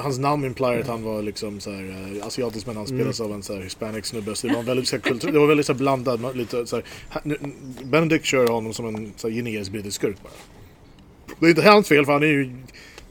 hans 0.00 0.18
namn 0.18 0.44
implier 0.44 0.80
att 0.80 0.86
han 0.86 1.02
var 1.02 1.22
liksom 1.22 1.60
så 1.60 1.70
här, 1.70 2.16
eh, 2.20 2.26
asiatisk 2.26 2.66
men 2.66 2.76
han 2.76 2.86
spelas 2.86 3.20
av 3.20 3.32
en 3.32 3.42
så 3.42 3.54
här, 3.54 3.62
hispanic 3.62 4.06
snubbe. 4.06 4.34
Så 4.34 4.46
det 4.46 4.52
var 4.52 4.60
en 4.60 4.66
väldigt 4.66 4.88
så 4.88 4.96
här, 4.96 5.00
kultur, 5.02 5.32
det 5.32 5.38
var 5.38 5.46
väldigt 5.46 5.66
så 5.66 5.72
här, 5.72 5.78
blandad, 5.78 6.20
man- 6.20 6.32
lite 6.32 6.66
så 6.66 6.76
här, 6.76 6.84
ha- 7.10 7.20
nu- 7.24 7.38
Benedict 7.84 8.24
kör 8.24 8.46
honom 8.46 8.72
som 8.74 8.86
en 8.86 9.12
så 9.16 9.28
här, 9.28 9.34
generisk 9.34 9.72
brittisk 9.72 9.96
skurk 9.96 10.16
bara. 10.22 10.32
Det 11.40 11.46
är 11.46 11.50
inte 11.50 11.62
hans 11.62 11.88
fel 11.88 12.04
för 12.04 12.12
han 12.12 12.22
är 12.22 12.26
ju 12.26 12.50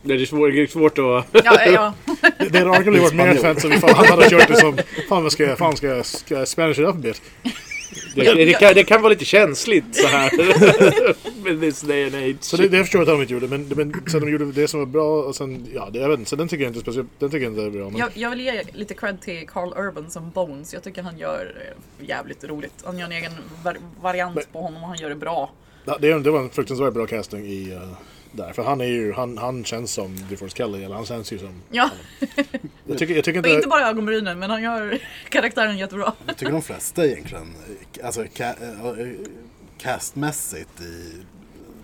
Det 0.02 0.14
är 0.14 0.26
svårt, 0.26 0.52
det 0.52 0.62
är 0.62 0.68
svårt 0.68 0.98
att... 0.98 1.44
Ja, 1.46 1.66
ja. 1.66 1.94
det 2.40 2.50
det 2.50 2.60
hade 2.60 2.72
arguably 2.72 3.00
varit 3.00 3.14
mer 3.16 3.38
offensive 3.40 3.76
ifall 3.76 3.94
han 3.96 4.06
hade 4.06 4.30
kört 4.30 4.48
det 4.48 4.56
som 4.56 4.78
Fan 5.10 5.24
vad 5.24 5.32
ska 5.32 5.44
jag, 5.44 5.58
fan 5.58 5.78
ska 5.78 5.88
jag, 5.88 6.06
ska 6.06 6.36
jag 6.40 6.48
spanish 6.48 6.80
it 6.80 6.86
up 6.88 6.96
a 6.96 6.98
bit? 6.98 7.22
Det, 8.16 8.46
det, 8.46 8.54
kan, 8.54 8.74
det 8.74 8.84
kan 8.84 9.02
vara 9.02 9.10
lite 9.10 9.26
känsligt 9.26 9.96
så 9.96 10.08
här. 10.08 10.32
Med 11.44 11.62
this 11.62 11.82
day 11.82 12.04
and 12.06 12.16
age. 12.16 12.38
Så 12.40 12.58
det, 12.58 12.68
det 12.68 12.84
förstår 12.84 13.02
jag 13.02 13.10
att 13.10 13.16
de 13.16 13.22
inte 13.22 13.34
gjorde, 13.34 13.48
men, 13.48 13.68
men 13.68 14.10
sen 14.12 14.22
de 14.22 14.32
gjorde 14.32 14.52
det 14.52 14.68
som 14.68 14.80
var 14.80 14.88
bra 14.88 15.24
och 15.24 15.36
sen, 15.36 15.68
ja, 15.74 15.90
det, 15.94 16.00
jag 16.00 16.10
vet 16.10 16.20
inte, 16.20 16.30
så 16.30 16.36
den 16.36 16.48
tycker 16.48 16.64
jag 16.64 16.70
inte 16.70 16.80
speciellt, 16.80 17.10
den 17.20 17.30
tycker 17.30 17.44
jag 17.44 17.54
inte 17.54 17.64
är 17.64 17.70
bra. 17.70 17.90
Men, 17.90 18.00
Jag, 18.00 18.10
jag 18.14 18.30
vill 18.30 18.40
ge 18.42 18.64
lite 18.74 18.94
cred 18.94 19.22
till 19.22 19.48
Carl 19.48 19.74
Urban 19.78 20.12
som 20.12 20.30
Bones. 20.30 20.74
Jag 20.74 20.84
tycker 20.84 21.02
han 21.02 21.18
gör 21.18 21.56
eh, 22.00 22.08
jävligt 22.08 22.44
roligt. 22.44 22.74
Han 22.84 22.98
gör 22.98 23.06
en 23.06 23.12
egen 23.12 23.32
var 23.64 23.78
variant 24.02 24.36
Men- 24.36 24.44
på 24.52 24.62
honom 24.62 24.84
och 24.84 24.90
han 24.90 24.98
gör 24.98 25.10
det 25.10 25.16
bra. 25.16 25.52
Det, 26.00 26.20
det 26.20 26.32
var 26.32 26.40
en 26.40 26.50
fruktansvärt 26.50 26.94
bra 26.94 27.08
casting 27.08 27.46
i 27.46 27.74
uh, 27.74 27.82
där, 28.32 28.54
för 28.54 28.64
han 28.64 28.82
är 28.82 28.86
ju, 28.86 29.14
han, 29.14 29.38
han 29.38 29.64
känns 29.64 29.94
som 29.94 30.18
DeForest 30.30 30.58
Kelly, 30.58 30.84
eller 30.84 30.96
han 30.96 31.06
känns 31.06 31.34
ju 31.34 31.38
som... 31.38 31.62
Ja, 31.72 31.90
Jag 32.90 32.98
tycker, 32.98 33.16
jag 33.16 33.24
tycker 33.24 33.40
och 33.40 33.46
inte 33.46 33.56
inte... 33.56 33.68
bara 33.68 33.90
ögonbrynen 33.90 34.40
men 34.40 34.50
han 34.50 34.64
gör 34.64 35.00
karaktären 35.30 35.78
jättebra. 35.78 36.14
Jag 36.28 36.38
tycker 36.38 36.52
de 36.52 36.62
flesta 36.62 37.06
egentligen, 37.06 37.56
eh, 38.00 38.06
alltså 38.06 38.22
ca- 38.22 38.56
eh, 39.00 39.08
castmässigt 39.78 40.82
i 40.82 41.14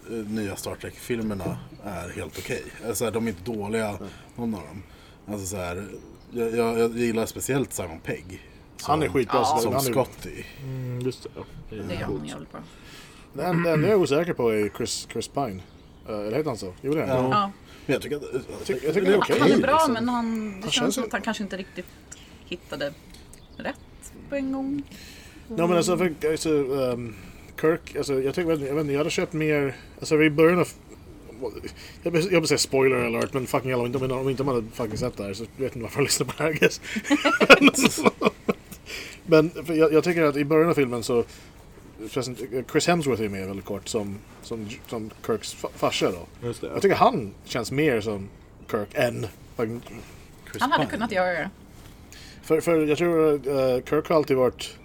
eh, 0.09 0.15
nya 0.15 0.55
Star 0.55 0.75
Trek-filmerna 0.75 1.57
är 1.83 2.09
helt 2.09 2.37
okej. 2.37 2.63
Alltså, 2.87 3.11
de 3.11 3.25
är 3.25 3.29
inte 3.29 3.51
dåliga, 3.51 3.99
någon 4.35 4.55
av 4.55 4.61
dem. 4.61 4.83
Alltså, 5.27 5.47
så 5.47 5.57
här, 5.57 5.87
jag, 6.31 6.55
jag, 6.55 6.79
jag 6.79 6.97
gillar 6.97 7.25
speciellt 7.25 7.73
Simon 7.73 7.99
Pegg. 7.99 8.41
Som, 8.77 8.91
Han 8.91 9.03
är 9.03 9.09
skitbra. 9.09 9.39
Ja. 9.39 9.59
Som 9.61 9.75
är, 9.75 9.79
Scotty. 9.79 10.43
Mm, 10.63 11.01
just 11.01 11.23
det. 11.23 11.29
ja. 11.35 11.43
Det 11.69 11.75
gör 11.75 12.01
han 12.01 12.25
jävligt 12.25 12.51
bra. 12.51 12.61
den, 13.33 13.63
den 13.63 13.81
jag 13.83 13.91
är 13.91 13.95
osäker 13.95 14.33
på 14.33 14.49
är 14.49 14.69
Chris, 14.77 15.07
Chris 15.11 15.27
Pine. 15.27 15.61
Uh, 16.09 16.19
eller 16.19 16.37
heter 16.37 16.49
han 16.49 16.57
så? 16.57 16.73
Jo 16.81 16.93
det 16.93 17.03
är 17.03 17.07
han. 17.07 17.29
Ja. 17.31 17.51
Men 17.85 17.93
jag 17.93 18.01
tycker 18.01 18.15
att... 18.15 18.23
Jag 18.33 18.65
tycker- 18.65 18.85
jag 18.85 18.93
tycker 18.93 19.07
det 19.07 19.13
är 19.13 19.17
okej. 19.17 19.39
Han 19.39 19.51
är 19.51 19.57
bra 19.57 19.73
liksom. 19.73 19.93
men 19.93 20.09
han, 20.09 20.45
det 20.45 20.51
Han 20.51 20.61
känns 20.61 20.73
känns 20.75 20.95
som 20.95 21.01
ju- 21.03 21.07
att 21.07 21.13
han 21.13 21.21
kanske 21.21 21.43
inte 21.43 21.57
riktigt 21.57 21.85
hittade 22.45 22.93
rätt 23.57 23.75
på 24.29 24.35
en 24.35 24.51
gång. 24.51 24.83
Nej 25.47 25.67
men 25.67 25.77
alltså, 25.77 25.97
för, 25.97 26.13
alltså 26.31 26.49
um, 26.49 27.15
Kirk, 27.61 27.95
alltså 27.95 28.21
jag 28.21 28.35
tycker, 28.35 28.49
jag 28.49 28.57
vet 28.57 28.81
inte, 28.81 28.91
jag 28.93 28.97
hade 28.99 29.09
köpt 29.09 29.33
mer, 29.33 29.75
alltså 29.99 30.23
i 30.23 30.29
början 30.29 30.59
av 30.59 30.67
jag 32.03 32.11
vill, 32.11 32.27
jag 32.31 32.39
vill 32.41 32.47
säga 32.47 32.57
spoiler 32.57 32.95
alert 33.05 33.33
men 33.33 33.47
fucking 33.47 33.71
alla, 33.71 33.83
om 33.83 33.87
inte, 33.95 34.13
om 34.13 34.29
inte 34.29 34.43
man 34.43 34.55
hade 34.55 34.67
fucking 34.73 34.97
sett 34.97 35.17
det 35.17 35.23
här 35.23 35.33
så 35.33 35.43
vet 35.43 35.51
jag 35.57 35.67
inte 35.67 35.79
varför 35.79 35.99
jag 35.99 36.03
lyssnar 36.03 36.27
på 36.27 36.33
det 36.37 36.43
här 36.43 36.51
I 36.51 36.57
guess. 36.57 36.81
men 39.25 39.49
för 39.49 39.73
jag, 39.73 39.93
jag 39.93 40.03
tycker 40.03 40.23
att 40.23 40.35
i 40.35 40.45
början 40.45 40.69
av 40.69 40.73
filmen 40.73 41.03
så 41.03 41.23
Chris 42.71 42.87
Hemsworth 42.87 43.21
är 43.21 43.29
med 43.29 43.47
väldigt 43.47 43.65
kort 43.65 43.87
som, 43.87 44.17
som, 44.41 44.67
som 44.87 45.09
Kirks 45.25 45.55
fa- 45.55 45.69
farsa 45.75 46.11
då. 46.11 46.47
Just 46.47 46.61
det. 46.61 46.67
Jag 46.67 46.81
tycker 46.81 46.95
han 46.95 47.33
känns 47.45 47.71
mer 47.71 48.01
som 48.01 48.29
Kirk 48.71 48.87
än 48.93 49.27
Chris 49.57 50.61
Han 50.61 50.71
hade 50.71 50.83
Pine. 50.83 50.91
kunnat 50.91 51.11
göra 51.11 51.29
det. 51.31 51.49
För, 52.43 52.61
för 52.61 52.85
jag 52.85 52.97
tror 52.97 53.33
uh, 53.33 53.83
Kirk 53.89 54.09
har 54.09 54.15
alltid 54.15 54.37
varit, 54.37 54.77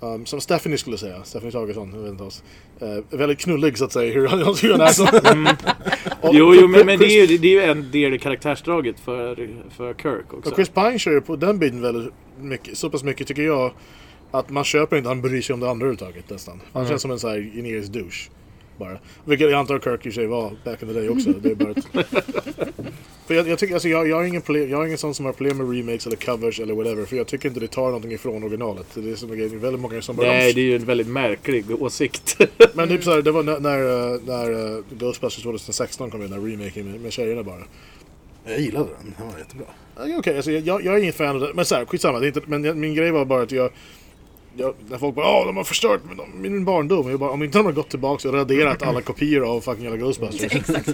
um, 0.00 0.26
som 0.26 0.40
Stephanie 0.40 0.78
skulle 0.78 0.98
säga, 0.98 1.24
Stephanie 1.24 1.52
Tagesson, 1.52 1.92
jag 1.94 2.00
vet 2.02 2.10
inte 2.10 2.24
oss, 2.24 2.42
uh, 2.82 3.18
väldigt 3.18 3.38
knullig 3.38 3.78
så 3.78 3.84
att 3.84 3.92
säga, 3.92 4.12
hur 4.14 4.28
han, 4.28 4.38
hur 4.38 4.70
han 4.72 4.80
är 4.80 4.86
som. 4.92 5.06
Och- 6.20 6.34
Jo, 6.34 6.54
jo 6.54 6.68
men, 6.68 6.86
men 6.86 6.98
det 6.98 7.04
är 7.06 7.26
ju 7.26 7.38
det 7.38 7.48
är 7.48 7.52
ju 7.52 7.62
en 7.62 7.90
del 7.90 8.14
i 8.14 8.18
karaktärsdraget 8.18 9.00
för, 9.00 9.48
för 9.76 9.94
Kirk 9.94 10.34
också. 10.34 10.50
Och 10.50 10.56
Chris 10.56 10.68
Pine 10.68 10.98
kör 10.98 11.12
ju 11.12 11.20
på 11.20 11.36
den 11.36 11.58
biten 11.58 11.80
väldigt 11.82 12.12
mycket, 12.40 12.78
så 12.78 12.90
pass 12.90 13.02
mycket 13.02 13.26
tycker 13.26 13.42
jag, 13.42 13.72
att 14.30 14.50
man 14.50 14.64
köper 14.64 14.96
inte 14.96 15.08
han 15.08 15.22
bryr 15.22 15.42
sig 15.42 15.54
om 15.54 15.60
det 15.60 15.70
andra 15.70 15.86
överhuvudtaget 15.86 16.30
nästan. 16.30 16.60
Han 16.72 16.88
känns 16.88 17.02
som 17.02 17.10
en 17.10 17.18
sån 17.18 17.30
här 17.30 17.50
generisk 17.54 17.92
douche. 17.92 18.30
Bara. 18.78 18.98
Vilket 19.24 19.50
jag 19.50 19.58
antar 19.58 19.78
Kirk 19.78 20.06
i 20.06 20.12
sig 20.12 20.26
var 20.26 20.52
back 20.64 20.82
in 20.82 20.88
the 20.88 20.94
day 20.94 21.08
också. 21.08 21.30
Det 21.32 21.50
är 21.50 21.54
bara 21.54 21.70
ett... 21.70 21.86
För 23.26 23.34
jag, 23.34 23.48
jag 23.48 23.58
tycker, 23.58 23.74
alltså 23.74 23.88
jag, 23.88 24.08
jag, 24.08 24.16
har 24.16 24.24
ingen 24.24 24.42
problem, 24.42 24.70
jag 24.70 24.78
har 24.78 24.86
ingen 24.86 24.98
sån 24.98 25.14
som 25.14 25.26
har 25.26 25.32
problem 25.32 25.56
med 25.56 25.76
remakes 25.76 26.06
eller 26.06 26.16
covers 26.16 26.60
eller 26.60 26.74
whatever. 26.74 27.04
För 27.04 27.16
jag 27.16 27.26
tycker 27.26 27.48
inte 27.48 27.60
det 27.60 27.68
tar 27.68 27.86
någonting 27.86 28.12
ifrån 28.12 28.42
originalet. 28.42 28.86
Det 28.94 29.10
är 29.10 29.16
som 29.16 29.28
grejen. 29.28 29.50
Det 29.50 29.56
är 29.56 29.58
väldigt 29.58 29.80
många 29.80 30.02
som 30.02 30.16
bara... 30.16 30.26
Nej, 30.26 30.52
det 30.52 30.60
är 30.60 30.64
ju 30.64 30.76
en 30.76 30.84
väldigt 30.84 31.06
märklig 31.06 31.82
åsikt. 31.82 32.40
Men 32.74 32.88
typ 32.88 33.04
såhär, 33.04 33.22
det 33.22 33.32
var 33.32 33.42
när, 33.42 33.60
när, 33.60 34.12
eh, 34.14 34.20
när 34.26 34.76
eh, 34.76 34.84
Ghostbusters 34.90 35.42
2016 35.42 36.10
kom 36.10 36.22
in, 36.22 36.30
den 36.30 36.50
remaken 36.50 36.90
med, 36.92 37.00
med 37.00 37.12
tjejerna 37.12 37.42
bara. 37.42 37.62
Jag 38.44 38.60
gillade 38.60 38.88
den, 39.02 39.14
den 39.18 39.26
var 39.28 39.38
jättebra. 39.38 39.66
Ja, 39.96 40.18
Okej, 40.18 40.36
alltså, 40.36 40.50
jag, 40.50 40.84
jag 40.84 40.94
är 40.94 40.98
ingen 40.98 41.12
fan 41.12 41.36
av 41.36 41.40
det. 41.40 41.50
Men 41.54 41.64
såhär, 41.64 41.84
skitsamma. 41.84 42.18
Det 42.18 42.26
är 42.26 42.28
inte, 42.28 42.42
men 42.46 42.64
jag, 42.64 42.76
min 42.76 42.94
grej 42.94 43.10
var 43.10 43.24
bara 43.24 43.42
att 43.42 43.52
jag... 43.52 43.70
jag 44.56 44.74
när 44.88 44.98
folk 44.98 45.14
bara 45.14 45.40
åh 45.40 45.46
de 45.46 45.56
har 45.56 45.64
förstört 45.64 46.00
min, 46.08 46.42
min 46.52 46.64
barndom. 46.64 47.10
Jag 47.10 47.20
bara, 47.20 47.30
om 47.30 47.42
inte 47.42 47.58
de 47.58 47.66
har 47.66 47.72
gått 47.72 47.88
tillbaka 47.90 48.28
och 48.28 48.34
raderat 48.34 48.82
alla 48.82 49.00
kopior 49.02 49.44
av 49.56 49.60
fucking 49.60 49.86
alla 49.86 49.96
Ghostbusters. 49.96 50.54
Exakt. 50.54 50.86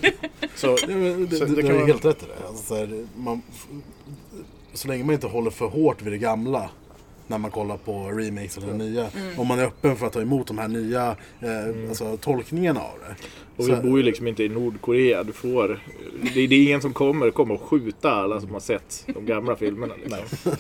så, 0.54 0.66
Ja, 0.66 0.76
Så 0.76 0.86
det, 0.86 1.26
det 1.26 1.46
du 1.46 1.54
kan 1.62 1.66
har 1.70 1.72
vara- 1.74 1.86
helt 1.86 2.04
rätt 2.04 2.22
i 2.22 2.26
det. 2.26 2.48
Alltså, 2.48 2.64
så, 2.64 2.74
här, 2.76 3.06
man, 3.16 3.42
så 4.74 4.88
länge 4.88 5.04
man 5.04 5.14
inte 5.14 5.26
håller 5.26 5.50
för 5.50 5.66
hårt 5.66 6.02
vid 6.02 6.12
det 6.12 6.18
gamla 6.18 6.70
när 7.26 7.38
man 7.38 7.50
kollar 7.50 7.76
på 7.76 8.08
remakes 8.10 8.56
eller 8.58 8.66
det 8.66 8.74
nya. 8.74 9.08
Om 9.36 9.46
man 9.46 9.58
är 9.58 9.64
öppen 9.64 9.96
för 9.96 10.06
att 10.06 10.12
ta 10.12 10.20
emot 10.20 10.46
de 10.46 10.58
här 10.58 10.68
nya 10.68 11.16
eh, 11.40 11.88
alltså, 11.88 12.16
tolkningarna 12.16 12.80
av 12.80 12.98
det. 13.00 13.14
Och 13.56 13.64
Så- 13.64 13.74
vi 13.74 13.88
bor 13.88 13.98
ju 13.98 14.04
liksom 14.04 14.26
inte 14.26 14.44
i 14.44 14.48
Nordkorea. 14.48 15.22
Du 15.22 15.32
får... 15.32 15.80
Det, 16.34 16.46
det 16.46 16.54
är 16.54 16.62
ingen 16.62 16.80
som 16.80 16.92
kommer, 16.92 17.30
kommer 17.30 17.54
att 17.54 17.60
skjuta 17.60 18.10
alla 18.10 18.40
som 18.40 18.50
har 18.52 18.60
sett 18.60 19.04
de 19.14 19.26
gamla 19.26 19.56
filmerna. 19.56 19.94
Liksom. 19.96 20.52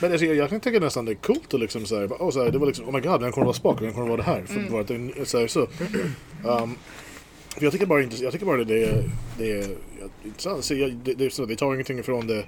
men 0.00 0.12
alltså, 0.12 0.26
jag, 0.26 0.36
jag 0.36 0.50
kan 0.50 0.60
tycka 0.60 0.80
nästan 0.80 1.04
det 1.04 1.12
är 1.12 1.14
coolt 1.14 1.54
att 1.54 1.60
liksom 1.60 1.86
såhär, 1.86 2.06
bara, 2.06 2.22
åh, 2.22 2.30
såhär, 2.30 2.50
det 2.50 2.58
var 2.58 2.66
liksom, 2.66 2.88
oh 2.88 2.92
my 2.94 3.00
god, 3.00 3.20
vem 3.20 3.32
kommer 3.32 3.44
vara 3.44 3.54
Spock? 3.54 3.82
Vem 3.82 3.92
kommer 3.92 4.06
vara 4.06 4.16
det 4.16 4.22
här? 4.22 4.42
För, 4.46 4.70
bara 4.70 4.80
att 4.80 4.88
det 4.88 4.94
är 4.94 5.24
såhär, 5.24 5.46
så. 5.46 5.60
Um, 6.44 6.74
för 7.54 7.64
jag 7.64 7.72
tycker 7.72 7.86
bara 7.86 8.02
inte, 8.02 8.16
jag 8.22 8.32
tycker 8.32 8.46
bara 8.46 8.56
det, 8.56 8.64
det 8.64 9.04
det 9.38 9.52
är 9.52 9.66
intressant. 10.24 10.64
Så 10.64 10.74
jag, 10.74 10.92
det, 10.92 11.14
det, 11.14 11.30
så, 11.30 11.46
det 11.46 11.56
tar 11.56 11.72
ingenting 11.74 11.98
ifrån 11.98 12.26
det, 12.26 12.44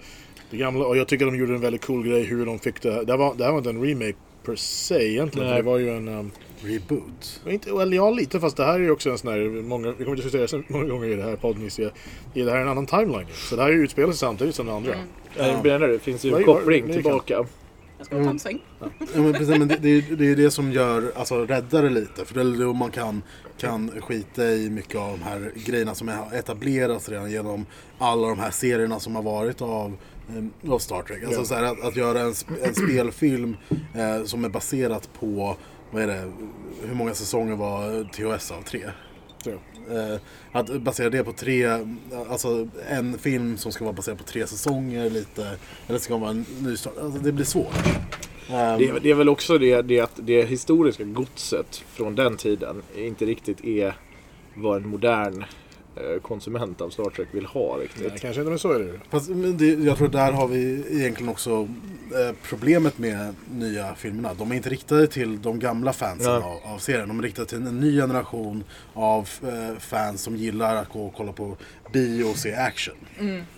det 0.50 0.56
gamla 0.56 0.84
och 0.86 0.96
jag 0.96 1.08
tycker 1.08 1.26
de 1.26 1.36
gjorde 1.36 1.54
en 1.54 1.60
väldigt 1.60 1.84
cool 1.86 2.06
grej 2.08 2.22
hur 2.24 2.46
de 2.46 2.58
fick 2.58 2.82
det. 2.82 3.04
Det 3.04 3.12
här 3.12 3.18
var, 3.18 3.34
det 3.34 3.44
här 3.44 3.50
var 3.50 3.58
inte 3.58 3.70
en 3.70 3.82
remake 3.84 4.14
per 4.44 4.56
se 4.56 4.94
egentligen. 5.10 5.48
Det 5.56 5.62
var 5.62 5.78
ju 5.78 5.90
en... 5.96 6.08
Um, 6.08 6.30
Reboot. 6.60 7.40
inte, 7.48 7.72
well, 7.72 7.92
ja, 7.94 8.10
lite 8.10 8.40
fast 8.40 8.56
det 8.56 8.64
här 8.64 8.74
är 8.74 8.78
ju 8.78 8.90
också 8.90 9.10
en 9.10 9.18
sån 9.18 9.32
här, 9.32 9.62
många, 9.62 9.88
vi 9.98 10.04
kommer 10.04 10.16
att 10.16 10.22
diskutera 10.22 10.48
så 10.48 10.62
många 10.68 10.84
gånger 10.84 11.08
i 11.08 11.14
det 11.14 11.22
här 11.22 11.36
podden, 11.36 11.62
i 12.34 12.42
det 12.42 12.50
här 12.50 12.58
är 12.58 12.62
en 12.62 12.68
annan 12.68 12.86
timeline. 12.86 13.26
Så 13.34 13.56
det 13.56 13.62
här 13.62 13.68
är 13.68 13.74
ju 13.74 13.82
utspelat 13.84 14.10
sig 14.10 14.18
samtidigt 14.18 14.54
som 14.54 14.66
det 14.66 14.72
andra. 14.72 14.94
Jag 15.36 15.64
menar 15.64 15.88
det, 15.88 15.98
finns 15.98 16.24
ju 16.24 16.36
en 16.36 16.44
koppling 16.44 16.92
tillbaka. 16.92 17.44
Jag 17.98 18.06
ska 18.06 18.24
ta 18.24 18.30
en 18.30 18.38
sväng. 18.38 18.58
Ja, 18.80 18.86
men 19.14 19.32
precis, 19.32 19.48
men 19.58 19.68
det, 19.68 19.76
det, 19.80 19.88
är- 19.88 20.16
det 20.16 20.26
är 20.30 20.36
det 20.36 20.50
som 20.50 20.72
gör, 20.72 21.12
alltså 21.16 21.46
räddar 21.46 21.82
det 21.82 21.90
lite. 21.90 22.24
För 22.24 22.34
det 22.34 22.40
är 22.40 22.64
då 22.64 22.72
man 22.72 22.90
kan, 22.90 23.22
kan 23.58 23.90
skita 24.00 24.44
i 24.46 24.70
mycket 24.70 24.96
av 25.00 25.10
de 25.18 25.22
här 25.24 25.52
grejerna 25.66 25.94
som 25.94 26.08
har 26.08 26.34
etablerats 26.38 27.08
redan 27.08 27.30
genom 27.30 27.66
alla 27.98 28.28
de 28.28 28.38
här 28.38 28.50
serierna 28.50 29.00
som 29.00 29.14
har 29.16 29.22
varit 29.22 29.62
av, 29.62 29.96
av 30.68 30.78
Star 30.78 31.02
Trek. 31.02 31.24
Alltså 31.24 31.44
så 31.44 31.54
här, 31.54 31.62
att, 31.62 31.84
att 31.84 31.96
göra 31.96 32.20
en, 32.20 32.34
en 32.64 32.74
spelfilm 32.88 33.56
eh, 33.94 34.24
som 34.24 34.44
är 34.44 34.48
baserat 34.48 35.08
på, 35.20 35.56
vad 35.90 36.02
är 36.02 36.06
det, 36.06 36.32
hur 36.86 36.94
många 36.94 37.14
säsonger 37.14 37.56
var 37.56 38.04
THS 38.04 38.50
av? 38.50 38.62
Tre? 38.62 38.84
Så. 39.44 39.50
Eh, 39.50 40.20
att 40.52 40.80
basera 40.82 41.10
det 41.10 41.24
på 41.24 41.32
tre, 41.32 41.66
alltså 42.30 42.68
en 42.88 43.18
film 43.18 43.56
som 43.56 43.72
ska 43.72 43.84
vara 43.84 43.92
baserad 43.94 44.18
på 44.18 44.24
tre 44.24 44.46
säsonger 44.46 45.10
lite, 45.10 45.56
eller 45.86 45.98
ska 45.98 46.16
vara 46.16 46.30
en 46.30 46.46
ny 46.60 46.76
start. 46.76 46.92
Alltså 47.02 47.20
det 47.20 47.32
blir 47.32 47.44
svårt. 47.44 47.74
Ehm, 48.50 48.78
Det, 48.78 48.88
är- 48.88 49.00
det 49.02 49.10
är 49.10 49.14
väl 49.14 49.28
också 49.28 49.58
det, 49.58 49.82
det 49.82 50.00
att 50.00 50.12
det 50.22 50.42
historiska 50.42 51.04
godset 51.04 51.76
från 51.76 52.14
den 52.14 52.36
tiden 52.36 52.82
inte 52.96 53.24
riktigt 53.24 53.64
är 53.64 53.96
vad 54.56 54.76
en 54.82 54.88
modern 54.88 55.42
eh, 55.42 55.46
konsument 56.22 56.80
av 56.80 56.90
Star 56.90 57.10
Trek 57.10 57.28
vill 57.32 57.46
ha 57.46 57.76
Nej, 57.76 57.84
riktigt. 57.86 58.20
kanske 58.20 58.40
inte, 58.40 58.50
men 58.50 58.58
så 58.58 58.72
är 58.72 58.78
det 58.78 58.84
ju. 58.84 58.98
Fast, 59.10 59.28
men 59.28 59.56
det, 59.58 59.66
jag 59.74 59.96
tror 59.98 60.08
där 60.08 60.32
har 60.32 60.48
vi 60.48 60.84
egentligen 60.90 61.28
också 61.28 61.68
eh, 62.14 62.34
problemet 62.42 62.98
med 62.98 63.34
nya 63.50 63.94
filmerna. 63.94 64.34
De 64.34 64.50
är 64.52 64.56
inte 64.56 64.68
riktade 64.70 65.06
till 65.06 65.42
de 65.42 65.58
gamla 65.58 65.92
fansen 65.92 66.32
Ja. 66.32 66.60
av, 66.64 66.72
av 66.74 66.78
serien. 66.78 67.08
De 67.08 67.18
är 67.18 67.22
riktade 67.22 67.48
till 67.48 67.58
en 67.58 67.80
ny 67.80 67.96
generation 68.00 68.64
av 68.94 69.28
eh, 69.42 69.78
fans 69.78 70.22
som 70.22 70.36
gillar 70.36 70.76
att 70.76 70.88
gå 70.88 71.06
och 71.06 71.14
kolla 71.16 71.32
på 71.32 71.56
bio 71.92 72.24
och 72.24 72.36
se 72.36 72.54
action. 72.54 72.94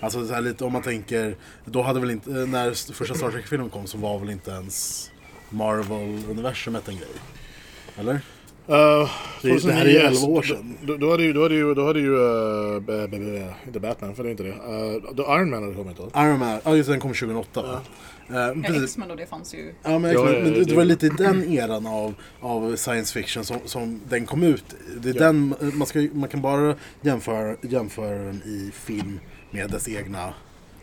Alltså 0.00 0.26
så 0.26 0.34
här 0.34 0.40
lite 0.40 0.64
om 0.64 0.72
man 0.72 0.82
tänker, 0.82 1.36
då 1.64 1.82
hade 1.82 2.00
väl 2.00 2.10
inte, 2.10 2.30
eh, 2.30 2.36
när 2.46 2.92
första 2.92 3.14
Star 3.14 3.30
Trek-filmen 3.30 3.70
kom 3.70 3.86
så 3.86 3.98
var 3.98 4.18
väl 4.18 4.30
inte 4.30 4.50
ens 4.50 5.10
Marvel-universumet 5.50 6.88
en 6.88 6.96
grej? 6.96 7.08
Eller? 7.98 8.20
Uh, 8.68 9.10
Det, 9.42 9.66
det 9.66 9.72
här 9.72 9.84
är 9.86 9.90
ju 9.90 9.96
11 9.98 10.26
år 10.26 10.42
sedan. 10.42 10.74
Då, 10.82 10.96
då 10.96 11.10
hade 11.10 11.22
ju, 11.22 11.32
då 11.32 11.42
hade 11.42 11.54
ju, 11.54 11.74
då 11.74 11.86
hade 11.86 12.00
ju 12.00 12.10
uh, 12.10 12.80
b- 12.80 13.06
b- 13.10 13.18
b- 13.18 13.46
inte 13.66 13.80
Batman, 13.80 14.14
för 14.14 14.22
det 14.22 14.28
är 14.28 14.30
inte 14.30 14.42
det. 14.42 14.48
Uh, 14.50 15.14
då 15.14 15.22
Iron 15.22 15.50
Man 15.50 15.62
hade 15.62 15.74
kommit 15.74 15.96
då. 15.96 16.10
Iron 16.20 16.38
Man, 16.38 16.60
ja 16.64 16.76
just 16.76 16.88
den 16.88 17.00
kom 17.00 17.10
2008 17.14 17.62
va? 17.62 17.80
Eh, 18.30 18.36
Ja. 18.36 18.82
X-Men 18.84 19.10
och 19.10 19.16
det 19.16 19.26
fanns 19.26 19.54
ju. 19.54 19.72
Ja 19.82 19.98
men, 19.98 20.12
Ja, 20.12 20.18
ja, 20.18 20.24
men 20.32 20.44
det, 20.44 20.50
det- 20.58 20.64
det 20.64 20.74
var 20.74 20.84
lite 20.84 21.06
i 21.06 21.08
den 21.08 21.52
eran 21.52 21.86
av, 21.86 22.14
av 22.40 22.76
science 22.76 23.20
fiction 23.20 23.44
som, 23.44 23.56
som 23.64 24.00
den 24.08 24.26
kom 24.26 24.42
ut. 24.42 24.64
Det 24.96 25.08
är 25.10 25.14
Ja. 25.14 25.20
den, 25.20 25.54
man, 25.74 25.86
ska, 25.86 26.08
man 26.12 26.28
kan 26.28 26.42
bara 26.42 26.74
jämföra, 27.00 27.56
jämföra 27.62 28.18
den 28.18 28.42
i 28.44 28.70
film 28.74 29.20
med 29.50 29.70
dess 29.70 29.88
egna 29.88 30.34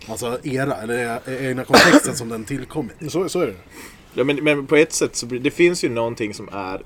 alltså 0.10 0.40
era, 0.44 0.76
eller 0.76 1.20
egna 1.48 1.64
kontexten 1.64 2.16
som 2.16 2.30
den 2.30 2.44
tillkommit. 2.44 2.96
Så, 3.12 3.30
så 3.30 3.40
är 3.40 3.48
det. 3.48 3.56
Ja, 4.14 4.24
men, 4.24 4.44
men 4.44 4.66
på 4.68 4.76
ett 4.76 4.94
sätt 4.94 5.16
så 5.16 5.26
det 5.26 5.52
finns 5.52 5.84
ju 5.84 5.90
någonting 5.90 6.34
som 6.34 6.50
är 6.52 6.82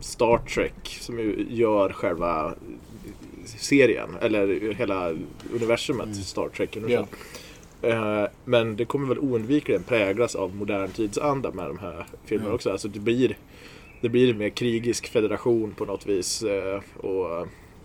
Star 0.00 0.38
Trek 0.38 0.98
som 1.00 1.18
ju 1.18 1.46
gör 1.50 1.92
själva 1.92 2.54
serien, 3.44 4.10
eller 4.20 4.74
hela 4.74 5.10
universumet 5.54 6.16
Star 6.16 6.48
Trek. 6.48 6.76
universum. 6.76 7.06
Eh, 7.82 8.24
men 8.44 8.76
det 8.76 8.84
kommer 8.84 9.08
väl 9.08 9.18
oundvikligen 9.18 9.82
präglas 9.82 10.34
av 10.34 10.56
modern 10.56 10.90
tidsanda 10.90 11.50
med 11.50 11.66
de 11.66 11.78
här 11.78 12.06
filmerna 12.24 12.50
Ja. 12.50 12.54
också. 12.54 12.70
Alltså 12.70 12.88
det 12.88 13.00
blir, 13.00 13.36
det 14.00 14.08
blir 14.08 14.34
mer 14.34 14.48
krigisk 14.48 15.08
federation 15.08 15.74
på 15.74 15.84
något 15.84 16.06
vis. 16.06 16.42
eh, 16.42 16.80
och, 16.96 17.40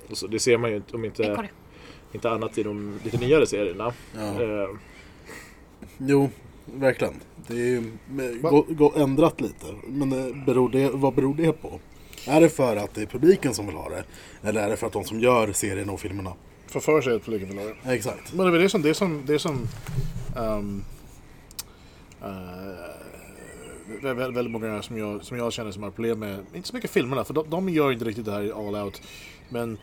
och 0.09 0.17
så, 0.17 0.27
det 0.27 0.39
ser 0.39 0.57
man 0.57 0.69
ju 0.69 0.75
inte, 0.75 0.95
om 0.95 1.05
inte, 1.05 1.47
inte 2.13 2.29
annat 2.29 2.57
i 2.57 2.63
de 2.63 2.99
lite 3.03 3.17
nyare 3.17 3.45
serierna. 3.45 3.93
Ja. 4.15 4.41
Eh, 4.43 4.69
Jo, 5.97 6.29
verkligen. 6.65 7.13
Det 7.47 7.53
är 7.53 7.57
ju 7.57 7.91
gå, 8.41 8.65
gå, 8.69 8.93
ändrat 8.95 9.41
lite. 9.41 9.65
Men 9.87 10.11
eh, 10.11 10.45
beror 10.45 10.69
det, 10.69 10.89
vad 10.89 11.13
beror 11.15 11.35
det 11.35 11.51
på? 11.51 11.79
Är 12.27 12.41
det 12.41 12.49
för 12.49 12.75
att 12.75 12.93
det 12.93 13.01
är 13.01 13.05
publiken 13.05 13.53
som 13.53 13.65
vill 13.67 13.75
ha 13.75 13.89
det? 13.89 14.03
Eller 14.43 14.61
är 14.61 14.69
det 14.69 14.77
för 14.77 14.87
att 14.87 14.93
de 14.93 15.03
som 15.03 15.19
gör 15.19 15.51
serien 15.53 15.89
och 15.89 15.99
filmerna? 15.99 16.33
För 16.67 16.79
för 16.79 17.01
sig 17.01 17.15
att 17.15 17.25
publiken 17.25 17.47
vill 17.47 17.57
ha 17.57 17.65
det. 17.65 17.93
Exakt. 17.93 18.33
Men 18.33 18.51
det 18.51 18.57
är 18.57 18.61
det 18.61 18.69
som, 18.69 18.81
det 18.81 18.89
är 18.89 18.93
som, 18.93 19.23
det 19.25 19.33
är 19.33 19.37
som 19.37 19.67
ehm, 20.37 20.83
eh, 22.21 24.13
väldigt, 24.13 24.51
många 24.51 24.81
som 24.81 24.97
jag, 24.97 25.23
som 25.23 25.37
jag 25.37 25.53
känner 25.53 25.71
som 25.71 25.83
har 25.83 25.91
problem 25.91 26.19
med, 26.19 26.39
inte 26.53 26.67
så 26.67 26.75
mycket 26.75 26.91
filmerna, 26.91 27.23
för 27.23 27.33
de, 27.33 27.49
de 27.49 27.69
gör 27.69 27.91
inte 27.91 28.05
riktigt 28.05 28.25
det 28.25 28.31
här 28.31 28.67
all 28.67 28.75
out. 28.75 29.01
Men 29.49 29.77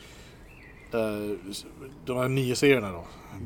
de 2.04 2.16
här 2.16 2.28
nio 2.28 2.56
serierna 2.56 2.92
då, 2.92 3.04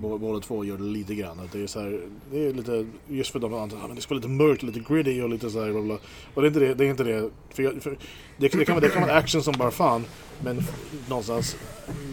bå- 0.08 0.18
båda 0.18 0.40
två 0.40 0.64
gör 0.64 0.76
det 0.76 0.84
lite 0.84 1.14
grann. 1.14 1.48
Det 1.52 1.62
är 1.62 1.66
så 1.66 1.80
här, 1.80 2.00
det 2.30 2.46
är 2.46 2.52
lite, 2.52 2.86
just 3.08 3.30
för 3.32 3.38
de 3.38 3.54
andra, 3.54 3.76
men 3.86 3.96
det 3.96 4.02
ska 4.02 4.14
vara 4.14 4.18
lite 4.18 4.28
mörkt, 4.28 4.62
lite 4.62 4.80
gritty 4.88 5.22
och 5.22 5.28
lite 5.28 5.50
så 5.50 5.64
här 5.64 5.72
bla 5.72 5.82
bla. 5.82 5.98
Och 6.34 6.42
det 6.42 6.46
är 6.46 6.48
inte 6.48 6.60
det, 6.60 6.74
det 6.74 6.84
är 6.84 6.90
inte 6.90 7.04
det. 7.04 7.30
För 7.50 7.62
jag, 7.62 7.82
för 7.82 7.90
det, 8.36 8.48
det, 8.48 8.64
kan 8.64 8.74
vara, 8.74 8.84
det 8.86 8.90
kan 8.90 9.02
vara 9.02 9.14
action 9.14 9.42
som 9.42 9.54
bara 9.58 9.70
fan, 9.70 10.04
men 10.44 10.60
någonstans, 11.08 11.56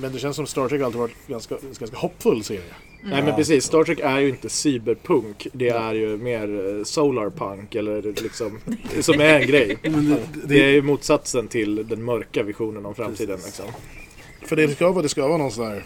men 0.02 0.13
det 0.13 0.20
känns 0.20 0.36
som 0.36 0.46
Star 0.48 0.70
Trek 0.70 0.82
alltid 0.82 1.00
varit 1.00 1.28
ganska, 1.28 1.56
ganska 1.80 1.98
hoppfull 1.98 2.44
serie. 2.44 2.62
Nej 3.04 3.24
men 3.24 3.36
precis, 3.36 3.65
Star 3.65 3.84
Trek 3.84 4.00
är 4.00 4.20
ju 4.20 4.30
inte 4.30 4.50
cyberpunk. 4.50 5.48
Det 5.54 5.70
är 5.70 5.94
ju 5.94 6.17
mer 6.17 6.78
eh, 6.78 6.84
solarpunk 6.84 7.76
eller 7.76 8.02
liksom, 8.02 8.60
som 9.00 9.22
är 9.22 9.39
en 9.39 9.48
grej. 9.48 9.78
Det, 10.46 10.63
är 10.63 10.70
ju 10.70 10.82
motsatsen 10.82 11.48
till 11.48 11.88
den 11.88 12.04
mörka 12.04 12.44
visionen 12.44 12.86
om 12.86 12.96
framtiden. 12.96 13.39
Liksom. 13.46 13.65
För 14.41 14.56
det 14.56 14.67
ska 14.67 14.91
vara, 14.91 15.01
det 15.01 15.10
ska 15.10 15.27
vara 15.27 15.38
någon 15.38 15.51
sån 15.51 15.67
här... 15.67 15.84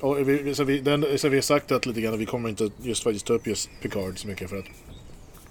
Och 0.00 0.28
vi, 0.28 0.54
så, 0.54 0.64
vi, 0.64 0.80
den, 0.80 1.18
så 1.18 1.28
vi 1.28 1.36
har 1.36 1.42
sagt 1.42 1.72
att 1.72 1.86
lite 1.86 2.00
grann 2.00 2.14
att 2.14 2.20
vi 2.20 2.26
kommer 2.26 2.48
inte 2.48 2.70
just 2.82 3.02
faktiskt 3.02 3.26
ta 3.26 3.32
upp 3.32 3.46
just 3.46 3.70
Picard 3.82 4.18
så 4.18 4.28
mycket 4.28 4.50
för 4.50 4.58
att 4.58 4.64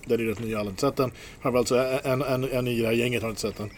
den 0.05 0.19
är 0.19 0.23
rätt 0.23 0.39
ny, 0.39 0.53
alla 0.53 0.63
har 0.63 0.69
inte 0.69 0.81
sett 0.81 0.95
den. 0.95 1.11
Framförallt 1.41 1.67
så 1.67 1.99
en, 2.03 2.21
en, 2.21 2.43
en 2.43 2.67
i 2.67 2.81
det 2.81 2.87
här 2.87 2.93
gänget 2.93 3.21
har 3.21 3.29
inte 3.29 3.41
sett 3.41 3.57
den. 3.57 3.71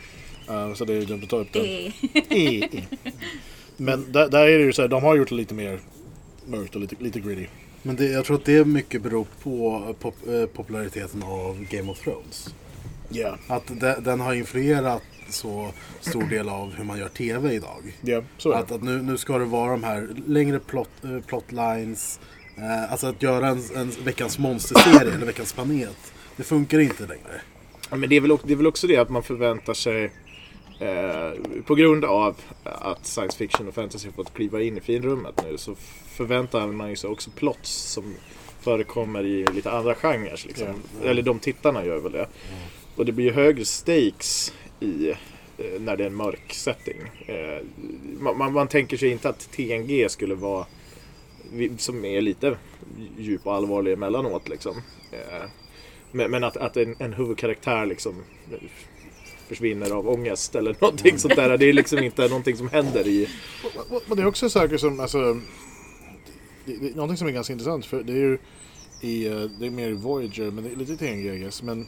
Uh, 0.49 0.73
så 0.73 0.85
det 0.85 0.93
är 0.93 1.01
dumt 1.01 1.23
att 1.23 1.29
ta 1.29 1.37
upp 1.37 1.53
den. 1.53 1.63
Det 1.63 2.35
I, 2.35 2.63
i. 2.63 2.83
Men 3.77 4.11
där, 4.11 4.29
där 4.29 4.47
är 4.47 4.57
det 4.57 4.63
ju 4.63 4.73
så 4.73 4.81
här, 4.81 4.89
de 4.89 5.03
har 5.03 5.15
gjort 5.15 5.29
det 5.29 5.35
lite 5.35 5.53
mer 5.53 5.79
mörkt 6.45 6.75
och 6.75 6.81
lite, 6.81 6.95
lite 6.99 7.19
gritty. 7.19 7.47
men 7.81 7.95
det, 7.95 8.05
jag 8.05 8.25
tror 8.25 8.37
att 8.37 8.45
det 8.45 8.65
mycket 8.65 9.01
beror 9.01 9.25
på 9.43 9.95
pop, 9.99 10.15
eh, 10.27 10.45
populariteten 10.45 11.23
av 11.23 11.65
Game 11.69 11.91
of 11.91 11.99
Thrones. 11.99 12.55
Ja, 13.09 13.37
Att 13.47 13.67
de, 13.67 13.95
den 13.99 14.19
har 14.19 14.33
influerat 14.33 15.03
så 15.29 15.71
stor 16.01 16.23
del 16.23 16.49
av 16.49 16.73
hur 16.73 16.83
man 16.83 16.99
gör 16.99 17.09
TV 17.09 17.53
idag. 17.53 17.97
ja 18.01 18.21
så 18.37 18.51
är 18.51 18.55
Att, 18.59 18.67
det. 18.67 18.75
att 18.75 18.83
nu, 18.83 19.01
nu 19.01 19.17
ska 19.17 19.37
det 19.37 19.45
vara 19.45 19.71
de 19.71 19.83
här 19.83 20.07
längre 20.27 20.59
plot, 20.59 20.89
eh, 21.03 21.19
plotlines. 21.27 22.19
Eh, 22.57 22.91
alltså 22.91 23.07
att 23.07 23.23
göra 23.23 23.47
en, 23.47 23.61
en 23.75 23.91
veckans 24.03 24.39
monsterserie 24.39 25.13
eller 25.13 25.25
veckans 25.25 25.53
planet. 25.53 26.13
Det 26.35 26.43
funkar 26.43 26.79
inte 26.79 27.03
längre. 27.03 27.41
Ja, 27.89 27.95
men 27.95 28.09
det 28.09 28.15
är, 28.15 28.21
väl, 28.21 28.37
det 28.43 28.53
är 28.53 28.57
väl 28.57 28.67
också 28.67 28.87
det 28.87 28.97
att 28.97 29.09
man 29.09 29.23
förväntar 29.23 29.73
sig 29.73 30.11
eh, 30.79 31.61
på 31.65 31.75
grund 31.75 32.05
av 32.05 32.35
att 32.63 33.05
science 33.05 33.37
fiction 33.37 33.67
och 33.67 33.73
fantasy 33.73 34.11
fått 34.11 34.33
kliva 34.33 34.61
in 34.61 34.77
i 34.77 34.81
finrummet 34.81 35.43
nu 35.49 35.57
så 35.57 35.75
förväntar 36.07 36.67
man 36.67 36.97
sig 36.97 37.09
också 37.09 37.29
plots 37.35 37.71
som 37.71 38.15
förekommer 38.61 39.25
i 39.25 39.45
lite 39.53 39.71
andra 39.71 39.95
genrer. 39.95 40.41
Liksom. 40.47 40.67
Eller 41.03 41.21
de 41.21 41.39
tittarna 41.39 41.85
gör 41.85 41.99
väl 41.99 42.11
det. 42.11 42.27
Och 42.95 43.05
det 43.05 43.11
blir 43.11 43.25
ju 43.25 43.31
högre 43.31 43.65
stakes 43.65 44.53
i 44.79 45.09
eh, 45.09 45.15
när 45.79 45.97
det 45.97 46.03
är 46.03 46.07
en 46.07 46.15
mörk 46.15 46.53
setting. 46.53 47.01
Eh, 47.25 47.63
man, 48.19 48.37
man, 48.37 48.53
man 48.53 48.67
tänker 48.67 48.97
sig 48.97 49.09
inte 49.09 49.29
att 49.29 49.51
TNG 49.51 50.09
skulle 50.09 50.35
vara 50.35 50.65
som 51.77 52.05
är 52.05 52.21
lite 52.21 52.57
djup 53.17 53.47
och 53.47 53.53
allvarlig 53.53 53.93
emellanåt 53.93 54.49
liksom. 54.49 54.75
Eh, 55.11 55.49
men, 56.11 56.31
men 56.31 56.43
att, 56.43 56.57
att 56.57 56.77
en, 56.77 56.95
en 56.99 57.13
huvudkaraktär 57.13 57.85
liksom 57.85 58.23
försvinner 59.47 59.91
av 59.91 60.09
ångest 60.09 60.55
eller 60.55 60.75
någonting 60.81 61.17
sånt 61.19 61.35
där. 61.35 61.57
Det 61.57 61.65
är 61.65 61.73
liksom 61.73 61.99
inte 61.99 62.27
någonting 62.27 62.57
som 62.57 62.69
händer 62.69 63.07
i... 63.07 63.29
Men 64.07 64.17
det 64.17 64.23
är 64.23 64.27
också 64.27 64.49
saker 64.49 64.77
som, 64.77 64.99
alltså, 64.99 65.33
det, 66.65 66.77
det, 66.77 66.95
någonting 66.95 67.17
som 67.17 67.27
är 67.27 67.31
ganska 67.31 67.53
intressant 67.53 67.85
för 67.85 68.03
det 68.03 68.13
är 68.13 68.17
ju 68.17 68.37
i, 69.01 69.23
det 69.59 69.65
är 69.65 69.69
mer 69.69 69.91
Voyager, 69.91 70.51
men 70.51 70.63
det 70.63 70.71
är 70.71 70.75
lite 70.75 70.97
TNG 70.97 71.33
I 71.33 71.39
guess, 71.39 71.63
men 71.63 71.87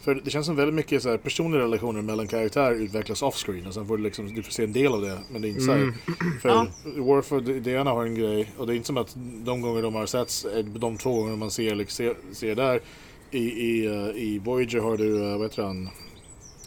för 0.00 0.14
det 0.24 0.30
känns 0.30 0.46
som 0.46 0.56
väldigt 0.56 0.74
mycket 0.74 1.02
så 1.02 1.10
här, 1.10 1.16
personliga 1.16 1.62
relationer 1.62 2.02
mellan 2.02 2.28
karaktärer 2.28 2.74
utvecklas 2.74 3.22
offscreen 3.22 3.66
och 3.66 3.74
sen 3.74 3.86
får 3.86 3.96
du 3.96 4.02
liksom, 4.02 4.34
du 4.34 4.42
får 4.42 4.52
se 4.52 4.64
en 4.64 4.72
del 4.72 4.92
av 4.92 5.00
det, 5.00 5.18
men 5.32 5.42
det 5.42 5.48
är 5.48 5.50
inte 5.50 5.62
så 5.62 5.72
här. 5.72 5.92
För 6.40 6.48
Ja. 6.48 6.66
Worf 6.96 7.32
och 7.32 7.42
Diana 7.42 7.90
har 7.90 8.04
en 8.04 8.14
grej 8.14 8.52
och 8.56 8.66
det 8.66 8.72
är 8.72 8.74
inte 8.74 8.86
som 8.86 8.96
att 8.96 9.16
de 9.16 9.60
gånger 9.60 9.82
de 9.82 9.94
har 9.94 10.06
setts, 10.06 10.44
är 10.44 10.62
de 10.62 10.98
två 10.98 11.14
gånger 11.14 11.36
man 11.36 11.50
ser, 11.50 11.74
liksom, 11.74 11.96
ser, 11.96 12.34
ser 12.34 12.54
där 12.54 12.80
i, 13.30 13.38
i, 13.38 13.86
eh, 13.86 14.22
i 14.22 14.40
Voyager 14.44 14.80
har 14.80 14.96
du, 14.96 15.04
uh, 15.04 15.38
vad 15.38 15.42
heter 15.42 15.62
han, 15.62 15.88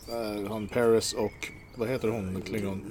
Eh, 0.10 0.52
han 0.52 0.68
Paris 0.68 1.14
och 1.14 1.52
vad 1.76 1.90
heter 1.90 2.08
hon, 2.08 2.42
Klingon? 2.46 2.82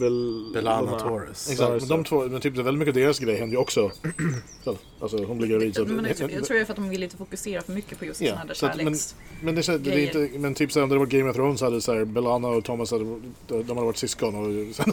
Bel, 0.00 0.50
Belana 0.54 0.98
Torres. 0.98 1.50
Exakt, 1.50 1.70
men 1.80 1.88
de 1.88 2.04
två, 2.04 2.28
men 2.28 2.40
typ 2.40 2.54
det 2.54 2.60
är 2.60 2.64
väldigt 2.64 2.78
mycket 2.78 2.94
deras 2.94 3.18
grej 3.18 3.36
händer 3.38 3.56
ju 3.56 3.60
också. 3.60 3.90
Så, 4.64 4.76
alltså 5.00 5.24
hon 5.24 5.38
blir 5.38 5.48
gravid. 5.48 5.74
Så, 5.76 5.84
men 5.84 6.04
jag, 6.04 6.16
tror- 6.16 6.28
det 6.28 6.34
är 6.34 6.64
för 6.64 6.72
att 6.72 6.76
de 6.76 6.88
vill 6.88 7.02
inte 7.02 7.16
fokusera 7.16 7.62
för 7.62 7.72
mycket 7.72 7.98
på 7.98 8.04
just 8.04 8.20
Ja, 8.20 8.26
sådana 8.28 8.44
här 8.48 8.54
så 8.54 8.66
att- 8.66 8.76
men- 8.76 8.94
men 9.42 9.54
det, 9.54 9.60
är 9.60 9.62
så- 9.62 9.78
det 9.78 9.90
är 9.94 10.22
inte, 10.24 10.38
men 10.38 10.54
typ 10.54 10.72
så 10.72 10.78
här, 10.78 10.84
om 10.84 10.90
det 10.90 10.98
var 10.98 11.06
Game 11.06 11.30
of 11.30 11.36
Thrones 11.36 11.60
hade 11.60 11.80
så 11.80 11.94
här, 11.94 12.04
Belana 12.04 12.48
och 12.48 12.64
Thomas 12.64 12.90
hade, 12.90 13.04
de 13.48 13.68
hade 13.68 13.80
varit 13.86 13.96
syskon 13.96 14.34
och 14.34 14.42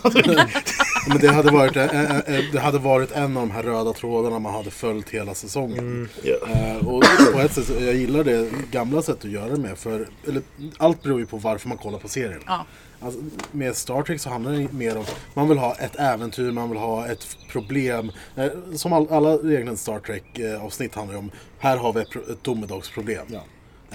hade 0.03 0.47
Men 1.08 1.17
det 1.17 1.27
hade, 1.27 1.51
varit, 1.51 1.75
eh, 1.75 2.01
eh, 2.01 2.17
eh, 2.17 2.43
det 2.51 2.60
hade 2.60 2.77
varit 2.79 3.12
en 3.12 3.38
av 3.38 3.47
de 3.47 3.51
här 3.51 3.63
röda 3.63 3.93
trådarna 3.93 4.39
man 4.39 4.53
hade 4.53 4.71
följt 4.71 5.10
hela 5.10 5.34
säsongen. 5.34 6.10
Ja. 6.23 6.36
Eh, 6.49 6.88
och 6.88 7.03
på 7.34 7.39
ett 7.39 7.53
sätt, 7.53 7.69
jag 7.82 7.93
gillar 7.95 8.23
det 8.23 8.49
gamla 8.71 9.01
sättet 9.01 9.25
att 9.25 9.32
göra 9.32 9.49
det 9.49 9.58
med. 9.62 9.77
För, 9.77 10.08
eller, 10.27 10.41
allt 10.77 11.03
beror 11.03 11.19
ju 11.19 11.25
på 11.25 11.38
varför 11.38 11.69
man 11.69 11.77
kollar 11.77 11.99
på 11.99 12.08
serien. 12.08 12.41
Ja. 12.45 12.65
Alltså, 13.06 13.20
med 13.52 13.76
Star 13.76 14.02
Trek 14.04 14.22
så 14.22 14.30
handlar 14.30 14.52
det 14.52 14.74
mer 14.74 14.98
om 14.98 15.06
man 15.34 15.50
vill 15.50 15.58
ha 15.58 15.76
ett 15.76 15.96
äventyr, 16.00 16.52
man 16.52 16.70
vill 16.70 16.80
ha 16.80 17.08
ett 17.08 17.38
problem. 17.52 18.12
Eh, 18.36 18.46
som 18.76 18.94
all, 18.94 19.08
alla 19.12 19.58
egna 19.58 19.76
Star 19.76 20.00
Trek 20.00 20.39
eh, 20.39 20.66
avsnitt 20.66 20.96
handlar 20.96 21.18
om. 21.18 21.32
Här 21.60 21.78
har 21.78 21.94
vi 21.94 22.02
ett, 22.02 22.16
ett 22.16 22.44
domedagsproblem. 22.44 23.26
Ja. 23.28 23.44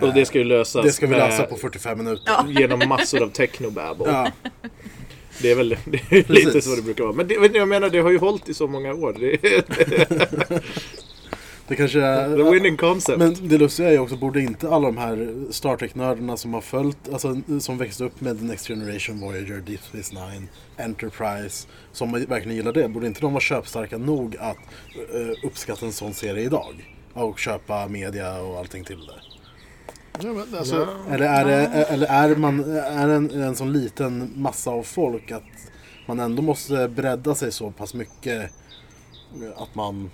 Och 0.00 0.14
det 0.14 0.24
ska 0.26 0.38
ju 0.38 0.44
lösas 0.44 0.84
Det 0.84 0.92
ska 0.92 1.06
vi 1.06 1.10
med- 1.16 1.18
lösa 1.30 1.42
på 1.42 1.56
45 1.56 1.98
minuter. 1.98 2.22
Ja. 2.26 2.44
genom 2.60 2.88
massor 2.88 3.22
av 3.22 3.28
technobabble. 3.28 4.06
Ja, 4.06 4.30
Det 5.42 5.50
är 5.50 5.54
väl 5.54 5.68
det 5.84 6.12
är 6.12 6.32
lite 6.32 6.60
så 6.62 6.76
det 6.76 6.82
brukar 6.82 7.04
vara. 7.04 7.12
Men 7.14 7.28
det, 7.28 7.40
men 7.40 7.54
jag 7.54 7.68
menar, 7.68 7.90
det 7.90 7.98
har 7.98 8.10
ju 8.10 8.18
hållit 8.18 8.48
i 8.48 8.54
så 8.54 8.66
många 8.68 8.94
år. 8.94 9.16
Det, 9.20 9.38
Det 11.68 11.76
kanske 11.76 12.00
är... 12.00 12.36
The 12.36 12.50
winning 12.50 12.76
concept. 12.76 13.18
Men 13.18 13.48
det 13.48 13.58
lustiga 13.58 13.88
är 13.88 13.92
ju 13.92 13.98
också, 13.98 14.16
borde 14.16 14.40
inte 14.40 14.70
alla 14.70 14.86
de 14.86 14.96
här 14.96 15.34
Star 15.50 15.76
Trek-nördarna 15.76 16.36
som 16.36 16.54
har 16.54 16.60
följt, 16.60 17.12
alltså 17.12 17.40
som 17.60 17.78
växte 17.78 18.04
upp 18.04 18.20
med 18.20 18.38
The 18.38 18.44
Next 18.44 18.68
Generation, 18.68 19.20
Voyager, 19.20 19.60
Deep 19.66 19.80
Space 19.82 20.14
Nine, 20.14 20.48
Enterprise, 20.76 21.68
som 21.92 22.12
verkligen 22.12 22.56
gillar 22.56 22.72
det, 22.72 22.88
borde 22.88 23.06
inte 23.06 23.20
de 23.20 23.32
vara 23.32 23.40
köpstarka 23.40 23.98
nog 23.98 24.36
att 24.36 24.56
uh, 25.14 25.46
uppskatta 25.46 25.86
en 25.86 25.92
sån 25.92 26.14
serie 26.14 26.44
idag? 26.44 26.94
Och 27.12 27.38
köpa 27.38 27.88
media 27.88 28.40
och 28.40 28.58
allting 28.58 28.84
till 28.84 29.06
det. 29.06 29.20
Ja, 30.22 30.32
men 30.32 30.58
alltså, 30.58 30.88
Eller 31.10 31.26
är, 31.26 31.44
det, 31.44 31.66
eller 31.66 32.06
är 32.06 32.36
man 32.36 32.76
är 32.76 33.08
en, 33.08 33.30
en 33.30 33.56
sån 33.56 33.72
liten 33.72 34.32
massa 34.36 34.70
av 34.70 34.82
folk 34.82 35.30
att 35.30 35.42
man 36.06 36.20
ändå 36.20 36.42
måste 36.42 36.88
bredda 36.88 37.34
sig 37.34 37.52
så 37.52 37.70
pass 37.70 37.94
mycket 37.94 38.50
att 39.56 39.74
man 39.74 40.10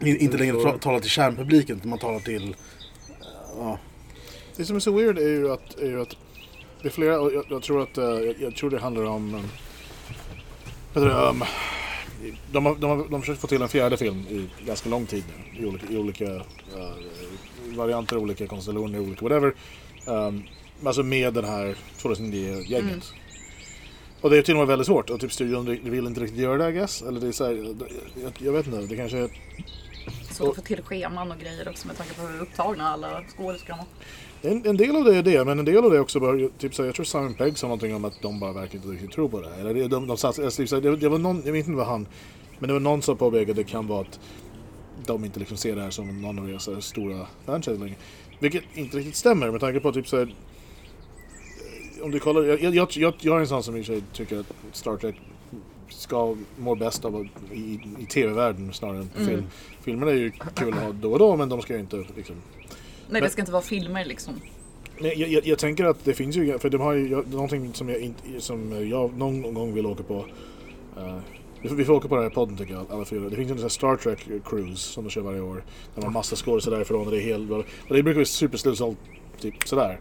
inte 0.00 0.36
längre 0.36 0.78
talar 0.78 1.00
till 1.00 1.10
kärnpubliken 1.10 1.76
utan 1.76 1.90
man 1.90 1.98
talar 1.98 2.20
till 2.20 2.48
eh, 2.48 2.56
ja, 3.56 3.78
Det 4.56 4.64
som 4.64 4.76
är 4.76 4.80
så 4.80 4.92
weird 4.92 5.18
är 5.18 5.28
ju 5.28 5.52
att, 5.52 5.78
är 5.78 5.86
ju 5.86 6.02
att 6.02 6.16
det 6.82 6.88
är 6.88 6.92
flera, 6.92 7.20
och 7.20 7.32
jag, 7.32 7.44
jag 7.48 7.62
tror 7.62 7.82
att 7.82 7.98
eh, 7.98 8.04
jag, 8.04 8.34
jag 8.40 8.56
tror 8.56 8.70
det 8.70 8.78
handlar 8.78 9.04
om 9.04 9.34
um, 9.34 9.42
vad 10.92 11.04
heter 11.04 11.18
det, 11.18 11.28
um, 11.28 11.44
de, 12.52 12.66
har, 12.66 12.76
de, 12.76 12.90
har, 12.90 12.96
de 12.96 13.12
har 13.12 13.20
försökt 13.20 13.40
få 13.40 13.46
till 13.46 13.62
en 13.62 13.68
fjärde 13.68 13.96
film 13.96 14.18
i 14.30 14.48
ganska 14.66 14.88
lång 14.88 15.06
tid 15.06 15.24
nu. 15.28 15.62
I 15.62 15.66
olika, 15.66 15.86
i 15.92 15.96
olika 15.96 16.24
eh, 16.24 16.94
varianter, 17.76 18.16
olika 18.16 18.46
konstellationer, 18.46 19.00
olika 19.00 19.22
whatever. 19.22 19.54
Um, 20.06 20.42
alltså 20.84 21.02
med 21.02 21.34
den 21.34 21.44
här 21.44 21.76
2009-gänget. 22.02 23.12
Och 24.20 24.30
det 24.30 24.38
är 24.38 24.42
till 24.42 24.54
och 24.54 24.58
med 24.58 24.66
väldigt 24.66 24.86
svårt 24.86 25.10
och 25.10 25.20
typ 25.20 25.32
studion 25.32 25.78
vill 25.82 26.06
inte 26.06 26.20
riktigt 26.20 26.38
göra 26.38 26.56
det 26.56 26.68
I 26.68 26.72
guess. 26.72 27.02
Eller 27.02 27.20
det 27.20 27.28
är 27.28 27.32
så 27.32 27.44
här, 27.44 27.74
jag, 28.22 28.32
jag 28.38 28.52
vet 28.52 28.66
inte, 28.66 28.78
det 28.78 28.96
kanske 28.96 29.28
Så 30.30 30.50
att 30.50 30.56
få 30.56 30.62
till 30.62 30.82
scheman 30.82 31.32
och 31.32 31.38
grejer 31.38 31.68
också 31.68 31.86
med 31.86 31.96
tanke 31.96 32.14
på 32.14 32.22
hur 32.22 32.40
upptagna 32.40 32.88
alla 32.88 33.22
skådespelarna 33.36 33.84
En, 34.42 34.66
en 34.66 34.76
del 34.76 34.96
av 34.96 35.04
det 35.04 35.16
är 35.16 35.22
det, 35.22 35.44
men 35.44 35.58
en 35.58 35.64
del 35.64 35.84
av 35.84 35.90
det 35.90 35.96
är 35.96 36.00
också 36.00 36.20
bara, 36.20 36.48
typ 36.58 36.74
så 36.74 36.82
här, 36.82 36.88
jag 36.88 36.94
tror 36.94 37.04
Simon 37.04 37.34
Pegg 37.34 37.58
sa 37.58 37.66
någonting 37.66 37.94
om 37.94 38.04
att 38.04 38.22
de 38.22 38.40
bara 38.40 38.52
verkligen 38.52 38.84
inte 38.84 38.94
riktigt 38.94 39.14
tror 39.14 39.28
på 39.28 39.40
det. 39.40 39.54
Eller 39.60 39.74
det, 39.74 39.88
de, 39.88 40.06
de 40.06 40.16
satsar, 40.16 40.44
alltså, 40.44 40.62
typ 40.62 40.72
här, 40.72 40.80
det, 40.80 40.96
det 40.96 41.08
var 41.08 41.18
någon, 41.18 41.42
jag 41.44 41.52
vet 41.52 41.66
inte 41.66 41.76
vad 41.76 41.86
han, 41.86 42.06
men 42.58 42.68
det 42.68 42.72
var 42.72 42.80
någon 42.80 43.02
som 43.02 43.16
påpekade 43.16 43.50
att 43.50 43.56
det 43.56 43.64
kan 43.64 43.86
vara 43.86 44.00
att 44.00 44.20
de 45.06 45.24
inte 45.24 45.38
liksom 45.38 45.56
ser 45.56 45.76
det 45.76 45.82
här 45.82 45.90
som 45.90 46.22
någon 46.22 46.38
av 46.38 46.46
deras 46.46 46.68
här 46.68 46.80
stora 46.80 47.26
franchise 47.44 47.80
längre. 47.80 47.96
Vilket 48.38 48.64
inte 48.74 48.96
riktigt 48.96 49.16
stämmer 49.16 49.50
med 49.50 49.60
tanke 49.60 49.80
på 49.80 49.92
typ 49.92 50.08
så 50.08 50.18
här, 50.18 50.34
om 52.02 52.10
du 52.10 52.20
kollar, 52.20 52.42
jag, 52.42 52.74
jag, 52.74 52.88
jag, 52.90 53.14
jag 53.20 53.36
är 53.36 53.40
en 53.40 53.48
sån 53.48 53.62
som 53.62 53.76
i 53.76 53.82
och 53.82 53.86
för 53.86 53.92
sig 53.92 54.02
tycker 54.12 54.40
att 54.40 54.46
Star 54.72 54.96
Trek 54.96 55.16
ska 55.90 56.36
må 56.58 56.74
bäst 56.74 57.04
av 57.04 57.28
i, 57.52 57.80
i 57.98 58.06
tv-världen 58.06 58.72
snarare 58.72 58.98
än 58.98 59.08
på 59.08 59.24
film. 59.24 59.44
Filmerna 59.80 60.10
är 60.12 60.16
ju 60.16 60.30
kul 60.54 60.74
att 60.74 60.80
ha 60.80 60.92
då 60.92 61.12
och 61.12 61.18
då 61.18 61.36
men 61.36 61.48
de 61.48 61.62
ska 61.62 61.74
ju 61.74 61.80
inte 61.80 61.96
liksom 62.16 62.36
Nej, 62.36 62.72
Men- 63.08 63.22
det 63.22 63.30
ska 63.30 63.42
inte 63.42 63.52
vara 63.52 63.62
filmer 63.62 64.04
liksom. 64.04 64.34
Nej, 64.98 65.20
jag, 65.20 65.28
jag, 65.28 65.46
jag 65.46 65.58
tänker 65.58 65.84
att 65.84 66.04
det 66.04 66.14
finns 66.14 66.36
ju, 66.36 66.58
för 66.58 66.70
de 66.70 66.80
har 66.80 66.92
ju 66.92 67.08
jag, 67.08 67.32
någonting 67.32 67.74
som 67.74 67.88
jag, 67.88 68.12
som 68.38 68.88
jag 68.90 69.16
någon 69.18 69.54
gång 69.54 69.74
vill 69.74 69.86
åka 69.86 70.02
på. 70.02 70.24
eh, 70.96 71.16
vi, 71.62 71.84
får, 71.84 71.92
åka 71.92 72.08
på 72.08 72.14
den 72.14 72.24
här 72.24 72.30
podden 72.30 72.56
tycker 72.56 72.72
jag, 72.74 72.86
alla 72.90 73.04
fyra. 73.04 73.28
Det 73.28 73.36
finns 73.36 73.62
en 73.62 73.70
Star 73.70 73.96
Trek 73.96 74.28
cruise 74.44 74.92
som 74.92 75.04
de 75.04 75.10
kör 75.10 75.20
varje 75.20 75.40
år. 75.40 75.54
Där 75.54 75.62
man 75.94 76.04
har 76.04 76.10
massa 76.10 76.36
skådespelare 76.36 76.78
därifrån 76.78 77.06
och 77.06 77.10
det 77.10 77.22
är 77.22 77.24
helt, 77.24 77.50
och 77.50 77.64
det 77.88 78.02
brukar 78.02 78.14
vara 78.18 78.24
superslutsålt, 78.24 78.98
typ 79.40 79.54
sådär. 79.68 80.00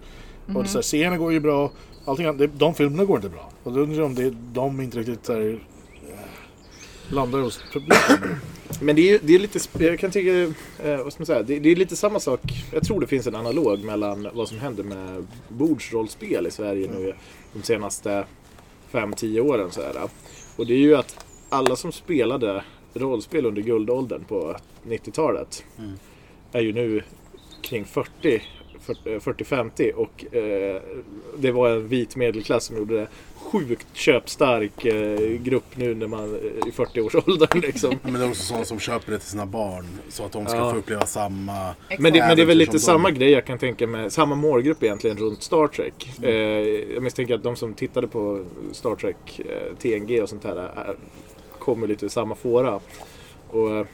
Och 0.56 0.63
det, 0.63 0.69
så 0.69 0.78
här, 0.78 0.84
scenerna 0.84 1.17
går 1.17 1.34
ju 1.34 1.39
bra, 1.39 1.71
allting 2.06 2.25
annat, 2.25 2.49
de 2.60 2.73
filmerna 2.73 3.06
går 3.06 3.15
inte 3.15 3.30
bra. 3.30 3.49
Och 3.63 3.73
då 3.73 3.80
undrar 3.80 3.97
jag 3.97 4.06
om 4.06 4.15
det, 4.15 4.34
de 4.54 4.82
inte 4.82 4.99
riktigt 4.99 5.25
så 5.25 5.34
här, 5.34 5.49
eh, 5.49 5.58
landar 7.12 7.39
hos 7.39 7.63
publiken. 7.74 8.39
Men 8.82 8.95
det 8.95 9.12
är, 9.12 9.19
det 9.24 9.36
är 9.36 9.39
lite, 9.39 9.60
jag 9.86 10.00
kan 10.00 10.12
tycka, 10.12 10.32
eh, 10.34 11.04
vad 11.04 11.13
ska 11.13 11.22
man 11.22 11.26
säga, 11.26 11.43
det, 11.43 11.60
det 11.60 11.69
är 11.69 11.76
lite 11.76 11.95
samma 11.95 12.19
sak. 12.19 12.41
Jag 12.74 12.84
tror 12.84 13.00
det 13.00 13.08
finns 13.08 13.28
en 13.28 13.36
analog 13.36 13.84
mellan 13.84 14.28
vad 14.34 14.48
som 14.48 14.60
händer 14.60 14.84
med 14.84 15.28
bordsrollspel 15.48 16.48
i 16.48 16.52
Sverige 16.52 16.88
nu 16.88 17.13
de 17.54 17.63
senaste 17.63 18.26
5-10 18.91 19.39
åren. 19.39 19.72
Så 19.72 19.82
här. 19.82 19.95
Och 20.56 20.65
det 20.67 20.74
är 20.74 20.78
ju 20.78 20.95
att 20.95 21.26
alla 21.50 21.76
som 21.76 21.91
spelade 21.91 22.63
rollspel 22.93 23.45
under 23.45 23.62
guldåldern 23.62 24.24
på 24.24 24.56
90-talet 24.88 25.63
är 26.52 26.62
ju 26.62 26.74
nu 26.74 27.04
kring 27.62 27.86
40 27.86 28.41
40-50 29.04 29.91
och 29.91 30.36
eh, 30.36 30.82
det 31.38 31.52
var 31.52 31.69
en 31.69 31.88
vit 31.88 32.15
medelklass 32.15 32.65
som 32.65 32.78
gjorde 32.78 32.95
det. 32.95 33.08
Sjukt 33.39 33.88
köpstark 33.93 34.86
eh, 34.86 35.19
grupp 35.41 35.65
nu 35.75 35.95
när 35.95 36.08
man 36.08 36.36
eh, 36.36 36.67
i 36.67 36.71
40-årsåldern 36.71 37.60
liksom. 37.62 37.99
Men 38.04 38.13
det 38.13 38.19
är 38.25 38.30
också 38.30 38.43
sådana 38.43 38.65
som 38.65 38.80
köper 38.80 39.12
det 39.12 39.19
till 39.19 39.28
sina 39.30 39.45
barn 39.45 39.86
så 40.10 40.25
att 40.25 40.32
de 40.32 40.45
ska 40.45 40.58
Ja. 40.58 40.71
få 40.71 40.78
uppleva 40.78 41.06
samma... 41.06 41.75
Men 41.99 42.13
det, 42.13 42.19
men 42.19 42.36
det 42.36 42.41
är 42.41 42.45
väl 42.45 42.58
lite 42.58 42.80
samma 42.80 43.10
de- 43.12 43.19
grej 43.19 43.32
jag 43.32 43.45
kan 43.45 43.58
tänka 43.58 43.88
mig, 43.88 44.12
samma 44.12 44.36
målgrupp 44.36 44.84
egentligen 44.84 45.17
runt 45.17 45.43
Star 45.43 45.67
Trek. 45.67 46.12
Eh, 46.21 46.32
jag 46.93 47.04
misstänker 47.04 47.36
att 47.36 47.43
de 47.43 47.56
som 47.56 47.73
tittade 47.73 48.08
på 48.08 48.45
Star 48.71 48.95
Trek, 48.95 49.39
eh, 49.39 49.75
TNG 49.82 50.21
och 50.21 50.30
sånt 50.30 50.43
här 50.43 50.56
är, 50.56 50.95
kommer 51.60 51.88
lite 51.88 52.06
ur 52.06 52.10
samma 52.10 52.36
fåra. 52.36 52.80
Och 53.49 53.71
eh, 53.75 53.86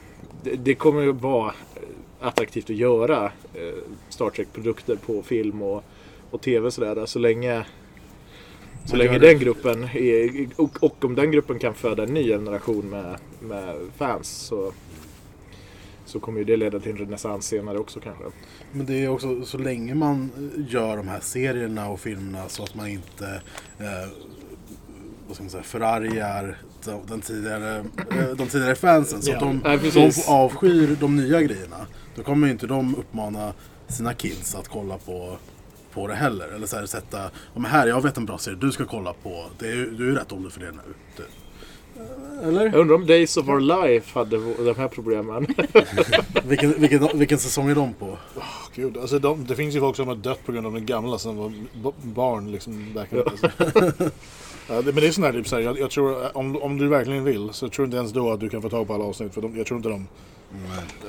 det, 0.44 0.56
det 0.56 0.76
kommer 0.76 1.02
ju 1.02 1.12
vara 1.12 1.48
eh, 1.76 1.82
attraktivt 2.28 2.70
att 2.70 2.76
göra 2.76 3.32
eh, 3.54 3.74
Star 4.10 4.30
Trek-produkter 4.30 4.96
på 4.96 5.22
film 5.24 5.62
och, 5.62 5.84
och 6.32 6.42
TV 6.42 6.72
sådär 6.72 7.06
så 7.06 7.20
länge 7.20 7.66
så 8.86 8.96
länge 8.96 9.20
den 9.20 9.40
gruppen 9.40 9.84
är, 9.84 10.48
och, 10.56 10.84
och 10.84 11.06
om 11.06 11.16
den 11.16 11.32
gruppen 11.32 11.60
kan 11.60 11.74
föda 11.74 12.04
en 12.04 12.14
ny 12.14 12.24
generation 12.28 12.90
med, 12.90 13.18
med 13.42 13.76
fans 13.98 14.28
så, 14.30 14.72
så 16.06 16.20
kommer 16.20 16.40
ju 16.40 16.46
det 16.46 16.58
leda 16.58 16.80
till 16.80 16.92
en 16.92 16.98
renässans 16.98 17.46
senare 17.48 17.78
också 17.80 18.00
kanske. 18.00 18.24
Men 18.72 18.86
det 18.86 19.04
är 19.04 19.10
också 19.10 19.46
så 19.46 19.58
länge 19.58 19.96
man 19.96 20.30
eh, 20.38 20.74
gör 20.74 20.98
de 20.98 21.08
här 21.08 21.20
serierna 21.20 21.90
och 21.90 22.00
filmerna 22.00 22.50
så 22.50 22.64
att 22.64 22.76
man 22.76 22.88
inte 22.88 23.42
eh, 23.80 24.10
vad 25.28 25.36
ska 25.36 25.44
man 25.44 25.50
säga, 25.50 25.64
förargar 25.64 26.58
de, 26.86 27.02
den 27.08 27.22
tidigare, 27.22 27.78
eh, 28.12 28.28
de 28.38 28.48
tidigare 28.48 28.76
fansen. 28.76 29.22
Så 29.22 29.32
att 29.32 29.42
Ja. 29.42 29.48
de, 29.48 29.62
Nej, 29.66 29.78
de 29.78 29.84
precis. 29.84 30.26
får 30.26 30.34
avskyr 30.34 30.98
de 31.00 31.16
nya 31.16 31.42
grejerna. 31.42 31.88
Då 32.16 32.24
kommer 32.24 32.48
ju 32.48 32.54
inte 32.54 32.68
de 32.68 32.96
uppmana 32.96 33.54
sina 33.88 34.14
kids 34.14 34.56
att 34.56 34.68
kolla 34.68 34.98
på, 34.98 35.38
på 35.96 36.08
det 36.08 36.16
heller. 36.16 36.48
Eller 36.48 36.68
så 36.68 36.76
här, 36.76 36.86
sätta, 36.86 37.18
ja, 37.54 37.60
men 37.60 37.66
här 37.66 37.88
jag 37.88 38.02
vet 38.02 38.18
en 38.18 38.26
bra 38.26 38.38
serie 38.38 38.58
du 38.62 38.72
ska 38.72 38.86
kolla 38.86 39.14
på. 39.14 39.46
Det 39.60 39.68
är, 39.68 39.76
du 39.98 40.12
är 40.12 40.16
rätt 40.16 40.32
ålder 40.32 40.50
för 40.50 40.60
det 40.60 40.72
nu. 40.72 40.94
Typ. 41.18 41.26
Eller? 42.44 42.66
Jag 42.66 42.76
undrar 42.76 42.96
om 42.96 43.06
Days 43.06 43.38
of 43.38 43.48
Our 43.48 43.60
Life 43.60 44.20
hade 44.20 44.38
de 44.66 44.76
här 44.78 44.88
problemen. 44.88 45.48
Vilken, 46.44 46.82
vilken, 46.82 47.08
vilken 47.20 47.38
säsong 47.38 47.70
är 47.70 47.76
de 47.76 47.94
på? 47.94 48.18
Gud, 48.76 48.98
alltså 48.98 49.20
de, 49.20 49.46
det 49.46 49.56
finns 49.56 49.76
ju 49.76 49.80
folk 49.80 49.96
som 49.96 50.08
har 50.08 50.16
dött 50.16 50.46
på 50.46 50.52
grund 50.52 50.68
av 50.68 50.74
den 50.74 50.86
gamla 50.86 51.18
som 51.18 51.38
var 51.38 51.94
barn 52.02 52.52
liksom. 52.52 52.94
Back 52.94 53.10
Ja, 54.68 54.82
det, 54.82 54.86
men 54.86 54.96
det 54.96 55.08
är 55.08 55.12
sån 55.12 55.24
här 55.24 55.34
typ 55.34 55.48
så 55.48 55.56
här, 55.56 55.64
jag, 55.64 55.80
jag 55.80 55.92
tror 55.92 56.24
eh, 56.24 56.30
om, 56.34 56.62
om 56.62 56.78
du 56.78 56.88
verkligen 56.88 57.24
vill 57.24 57.50
så 57.52 57.70
tror 57.70 57.86
jag 57.86 57.88
inte 57.88 57.98
ens 57.98 58.14
då 58.14 58.32
att 58.32 58.40
du 58.40 58.50
kan 58.50 58.62
få 58.62 58.70
tag 58.70 58.88
på 58.88 58.94
alla 58.94 59.04
avsnitt 59.04 59.34
för 59.34 59.42
de, 59.42 59.58
jag 59.58 59.66
tror 59.66 59.78
inte 59.78 59.90
de... 59.90 60.08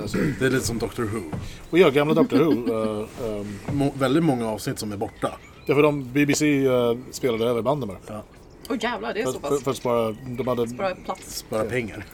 Alltså, 0.00 0.18
Det 0.38 0.46
är 0.46 0.50
lite 0.50 0.66
som 0.66 0.78
Doctor 0.78 1.02
Who. 1.04 1.20
och 1.70 1.78
ja, 1.78 1.90
gamla 1.90 2.14
Doctor 2.14 2.38
Who. 2.38 2.72
Uh, 2.72 3.08
um, 3.40 3.58
Må, 3.72 3.92
väldigt 3.98 4.24
många 4.24 4.48
avsnitt 4.48 4.78
som 4.78 4.92
är 4.92 4.96
borta. 4.96 5.32
därför 5.66 5.82
de 5.82 6.12
BBC 6.12 6.68
uh, 6.68 6.98
spelade 7.10 7.44
över 7.44 7.62
banden 7.62 7.88
bara. 7.88 8.22
Åh 8.70 8.76
jävlar, 8.80 9.14
det 9.14 9.20
är 9.20 9.24
För, 9.24 9.32
så 9.32 9.40
för, 9.40 9.48
pass. 9.48 9.62
för 9.62 9.70
att 9.70 9.76
spara, 9.76 10.16
de 10.26 10.48
hade... 10.48 10.66
Bara 10.66 10.94
plats. 10.94 11.36
Spara 11.36 11.64
pengar. 11.64 12.04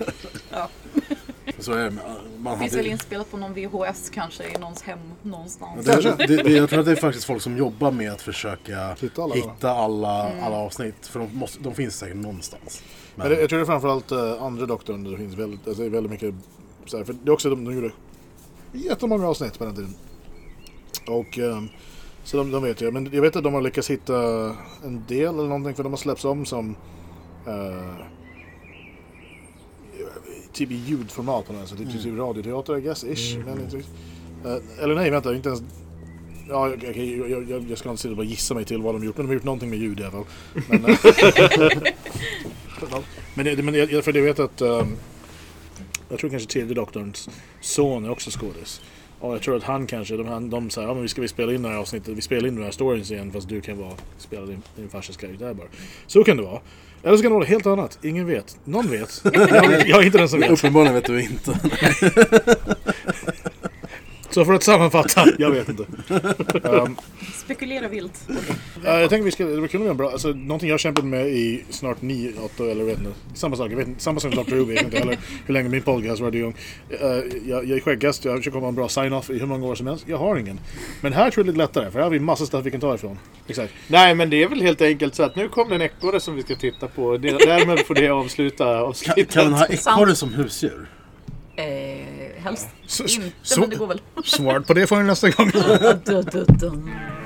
Ja. 0.50 0.68
Så 1.58 1.72
är 1.72 1.84
det. 1.84 1.96
Man 2.38 2.58
Finns 2.58 2.72
hade, 2.72 2.82
väl 2.82 2.92
inspelat 2.92 3.30
på 3.30 3.36
någon 3.36 3.54
VHS 3.54 4.10
kanske 4.10 4.44
i 4.44 4.58
någons 4.58 4.82
hem 4.82 4.98
någonstans. 5.22 5.86
det, 5.86 6.26
det, 6.26 6.42
det, 6.42 6.50
jag 6.50 6.70
tror 6.70 6.80
att 6.80 6.86
det 6.86 6.92
är 6.92 6.96
faktiskt 7.00 7.24
folk 7.24 7.42
som 7.42 7.56
jobbar 7.56 7.90
med 7.90 8.12
att 8.12 8.22
försöka 8.22 8.96
Hitta 9.00 9.22
alla. 9.22 9.34
hitta 9.34 9.70
alla, 9.70 10.32
alla 10.42 10.56
avsnitt. 10.56 11.06
För 11.06 11.20
de, 11.20 11.36
måste, 11.38 11.62
de 11.62 11.74
finns 11.74 11.98
säkert 11.98 12.16
någonstans. 12.16 12.82
Men 13.14 13.30
jag 13.30 13.48
tror 13.48 13.58
det 13.58 13.64
är 13.64 13.66
framförallt 13.66 14.12
uh, 14.12 14.42
andra 14.42 14.66
doktorn 14.66 15.04
det 15.04 15.16
finns 15.16 15.34
väldigt, 15.34 15.68
alltså, 15.68 15.88
väldigt 15.88 16.12
mycket 16.12 16.34
så 16.86 16.96
här, 16.96 17.04
för 17.04 17.12
det 17.12 17.30
är 17.30 17.32
också 17.32 17.50
de, 17.50 17.64
de 17.64 17.74
gjorde 17.74 17.90
jättemånga 18.72 19.28
avsnitt 19.28 19.58
på 19.58 19.64
den 19.64 19.74
tiden. 19.74 19.94
Och 21.06 21.38
ehm, 21.38 21.68
så 22.24 22.36
de, 22.36 22.50
de 22.50 22.62
vet 22.62 22.80
jag, 22.80 22.92
men 22.92 23.08
jag 23.12 23.22
vet 23.22 23.36
att 23.36 23.44
de 23.44 23.54
har 23.54 23.62
lyckats 23.62 23.90
hitta 23.90 24.16
en 24.84 25.04
del 25.08 25.34
eller 25.34 25.48
någonting 25.48 25.74
för 25.74 25.82
de 25.82 25.92
har 25.92 25.96
släppts 25.96 26.24
om 26.24 26.46
som 26.46 26.76
eh, 27.46 28.06
typ 30.52 30.70
i 30.70 30.74
ljudformat 30.74 31.46
på 31.46 31.52
den 31.52 31.66
så 31.66 31.74
det 31.74 31.84
är 31.84 32.02
typ 32.02 32.18
radioteater 32.18 32.78
I 32.78 32.80
guess, 32.80 33.04
ish. 33.04 33.36
Men 33.46 33.60
inte, 33.60 33.76
riktigt. 33.76 33.94
Eh, 34.44 34.84
eller 34.84 34.94
nej, 34.94 35.10
vänta, 35.10 35.34
inte 35.34 35.48
ens 35.48 35.62
Ja, 36.48 36.68
okej, 36.76 37.18
jag, 37.30 37.50
jag, 37.50 37.70
jag 37.70 37.78
ska 37.78 37.90
inte 37.90 38.02
sitta 38.02 38.10
och 38.10 38.16
bara 38.16 38.26
gissa 38.26 38.54
mig 38.54 38.64
till 38.64 38.82
vad 38.82 38.94
de 38.94 38.98
har 38.98 39.06
gjort, 39.06 39.16
men 39.16 39.26
de 39.26 39.28
har 39.28 39.34
gjort 39.34 39.44
någonting 39.44 39.70
med 39.70 39.78
ljud 39.78 40.00
i 40.00 40.02
alla 40.02 40.12
fall. 40.12 40.24
Men, 40.68 40.84
eh, 40.84 40.96
men, 43.34 43.44
det, 43.44 43.62
men 43.62 43.74
jag, 43.74 44.04
för 44.04 44.16
jag 44.16 44.22
vet 44.22 44.38
att 44.38 44.60
ehm, 44.60 44.96
jag 46.12 46.18
tror 46.20 46.30
kanske 46.30 46.48
tredje 46.48 46.74
doktorns 46.74 47.28
son 47.60 48.04
är 48.04 48.10
också 48.10 48.30
skådis. 48.30 48.80
Och 49.20 49.34
jag 49.34 49.42
tror 49.42 49.56
att 49.56 49.62
han 49.62 49.86
kanske, 49.86 50.16
de, 50.16 50.26
han, 50.26 50.50
de 50.50 50.70
säger 50.70 50.88
ja 50.88 50.94
men 50.94 51.02
vi 51.02 51.08
ska 51.08 51.20
vi 51.20 51.28
spela 51.28 51.52
in 51.52 51.62
det 51.62 51.68
här 51.68 51.76
avsnittet, 51.76 52.16
vi 52.16 52.20
spelar 52.20 52.48
in 52.48 52.54
den 52.54 52.64
här 52.64 52.70
storyn 52.70 53.02
igen 53.02 53.32
fast 53.32 53.48
du 53.48 53.60
kan 53.60 53.78
vara, 53.78 53.92
spela 54.18 54.46
din, 54.46 54.62
din 54.76 54.88
farsas 54.88 55.16
karaktär 55.16 55.54
bara. 55.54 55.66
Så 56.06 56.24
kan 56.24 56.36
det 56.36 56.42
vara. 56.42 56.60
Eller 57.02 57.16
så 57.16 57.22
kan 57.22 57.32
det 57.32 57.38
vara 57.38 57.46
helt 57.46 57.66
annat, 57.66 57.98
ingen 58.02 58.26
vet. 58.26 58.56
Någon 58.64 58.90
vet. 58.90 59.22
Jag, 59.34 59.88
jag 59.88 60.02
är 60.02 60.06
inte 60.06 60.18
den 60.18 60.28
som 60.28 60.40
vet. 60.40 60.50
Uppenbarligen 60.50 60.94
vet 60.94 61.04
du 61.04 61.22
inte. 61.22 61.60
Så 64.34 64.44
för 64.44 64.52
att 64.52 64.62
sammanfatta, 64.62 65.24
jag 65.38 65.50
vet 65.50 65.68
inte. 65.68 65.84
Um, 66.62 66.96
Spekulera 67.44 67.88
vilt. 67.88 68.28
Ja, 68.84 69.00
jag 69.00 69.10
tänker 69.10 69.24
vi 69.24 69.30
ska, 69.30 69.44
det 69.44 69.60
var 69.60 69.68
kul 69.68 69.80
med 69.80 69.90
en 69.90 69.96
bra, 69.96 70.10
alltså 70.10 70.28
någonting 70.28 70.68
jag 70.68 70.74
har 70.74 70.78
kämpat 70.78 71.04
med 71.04 71.26
i 71.28 71.64
snart 71.70 72.02
9, 72.02 72.32
8 72.44 72.64
eller 72.70 72.84
vet 72.84 72.98
inte. 72.98 73.10
Samma 73.34 73.56
sak, 73.56 73.72
jag 73.72 73.76
vet 73.76 73.88
inte, 73.88 74.02
samma 74.02 74.20
som 74.20 74.30
Dr. 74.30 74.54
Who, 74.56 74.64
vet 74.64 74.82
inte 74.82 74.98
heller 74.98 75.18
hur 75.46 75.54
länge 75.54 75.68
min 75.68 75.82
podcast 75.82 76.20
varit 76.22 76.34
igång. 76.34 76.54
Uh, 76.92 76.98
jag, 77.46 77.64
jag 77.64 77.70
är 77.70 77.80
skäggast, 77.80 78.24
jag 78.24 78.36
försöker 78.36 78.54
komma 78.54 78.68
en 78.68 78.74
bra 78.74 78.88
sign-off 78.88 79.30
i 79.30 79.38
hur 79.38 79.46
många 79.46 79.66
år 79.66 79.74
som 79.74 79.86
helst. 79.86 80.04
Jag 80.08 80.18
har 80.18 80.36
ingen. 80.36 80.60
Men 81.00 81.12
här 81.12 81.30
tror 81.30 81.46
jag 81.46 81.54
det 81.54 81.62
är 81.62 81.66
lite 81.66 81.78
lättare, 81.80 81.90
för 81.90 81.98
här 81.98 82.04
har 82.04 82.10
vi 82.10 82.20
massa 82.20 82.46
stuff 82.46 82.66
vi 82.66 82.70
kan 82.70 82.80
ta 82.80 82.94
ifrån. 82.94 83.18
Exakt. 83.48 83.72
Nej, 83.88 84.14
men 84.14 84.30
det 84.30 84.42
är 84.42 84.48
väl 84.48 84.60
helt 84.62 84.82
enkelt 84.82 85.14
så 85.14 85.22
att 85.22 85.36
nu 85.36 85.48
kommer 85.48 85.74
en 85.74 85.82
ekorre 85.82 86.20
som 86.20 86.34
vi 86.34 86.42
ska 86.42 86.54
titta 86.54 86.88
på. 86.88 87.16
Det- 87.16 87.30
Därmed 87.38 87.78
får 87.86 87.94
det 87.94 88.08
avsluta 88.08 88.64
Kan, 88.64 88.76
avsnittet. 88.76 89.30
kan 89.32 89.50
man 89.50 89.58
ha 89.60 89.66
ekorre 89.66 90.14
som 90.14 90.34
husdjur? 90.34 90.86
Eh, 91.56 91.64
helst 92.42 92.68
Så- 92.86 93.02
inte, 93.04 93.30
så- 93.42 93.60
men 93.60 93.70
det 93.70 93.76
går 93.76 93.86
väl. 93.86 94.00
Svaret 94.24 94.66
på 94.66 94.74
det 94.74 94.86
får 94.86 94.96
ni 94.96 95.02
nästa 95.02 95.30
gång. 95.30 95.50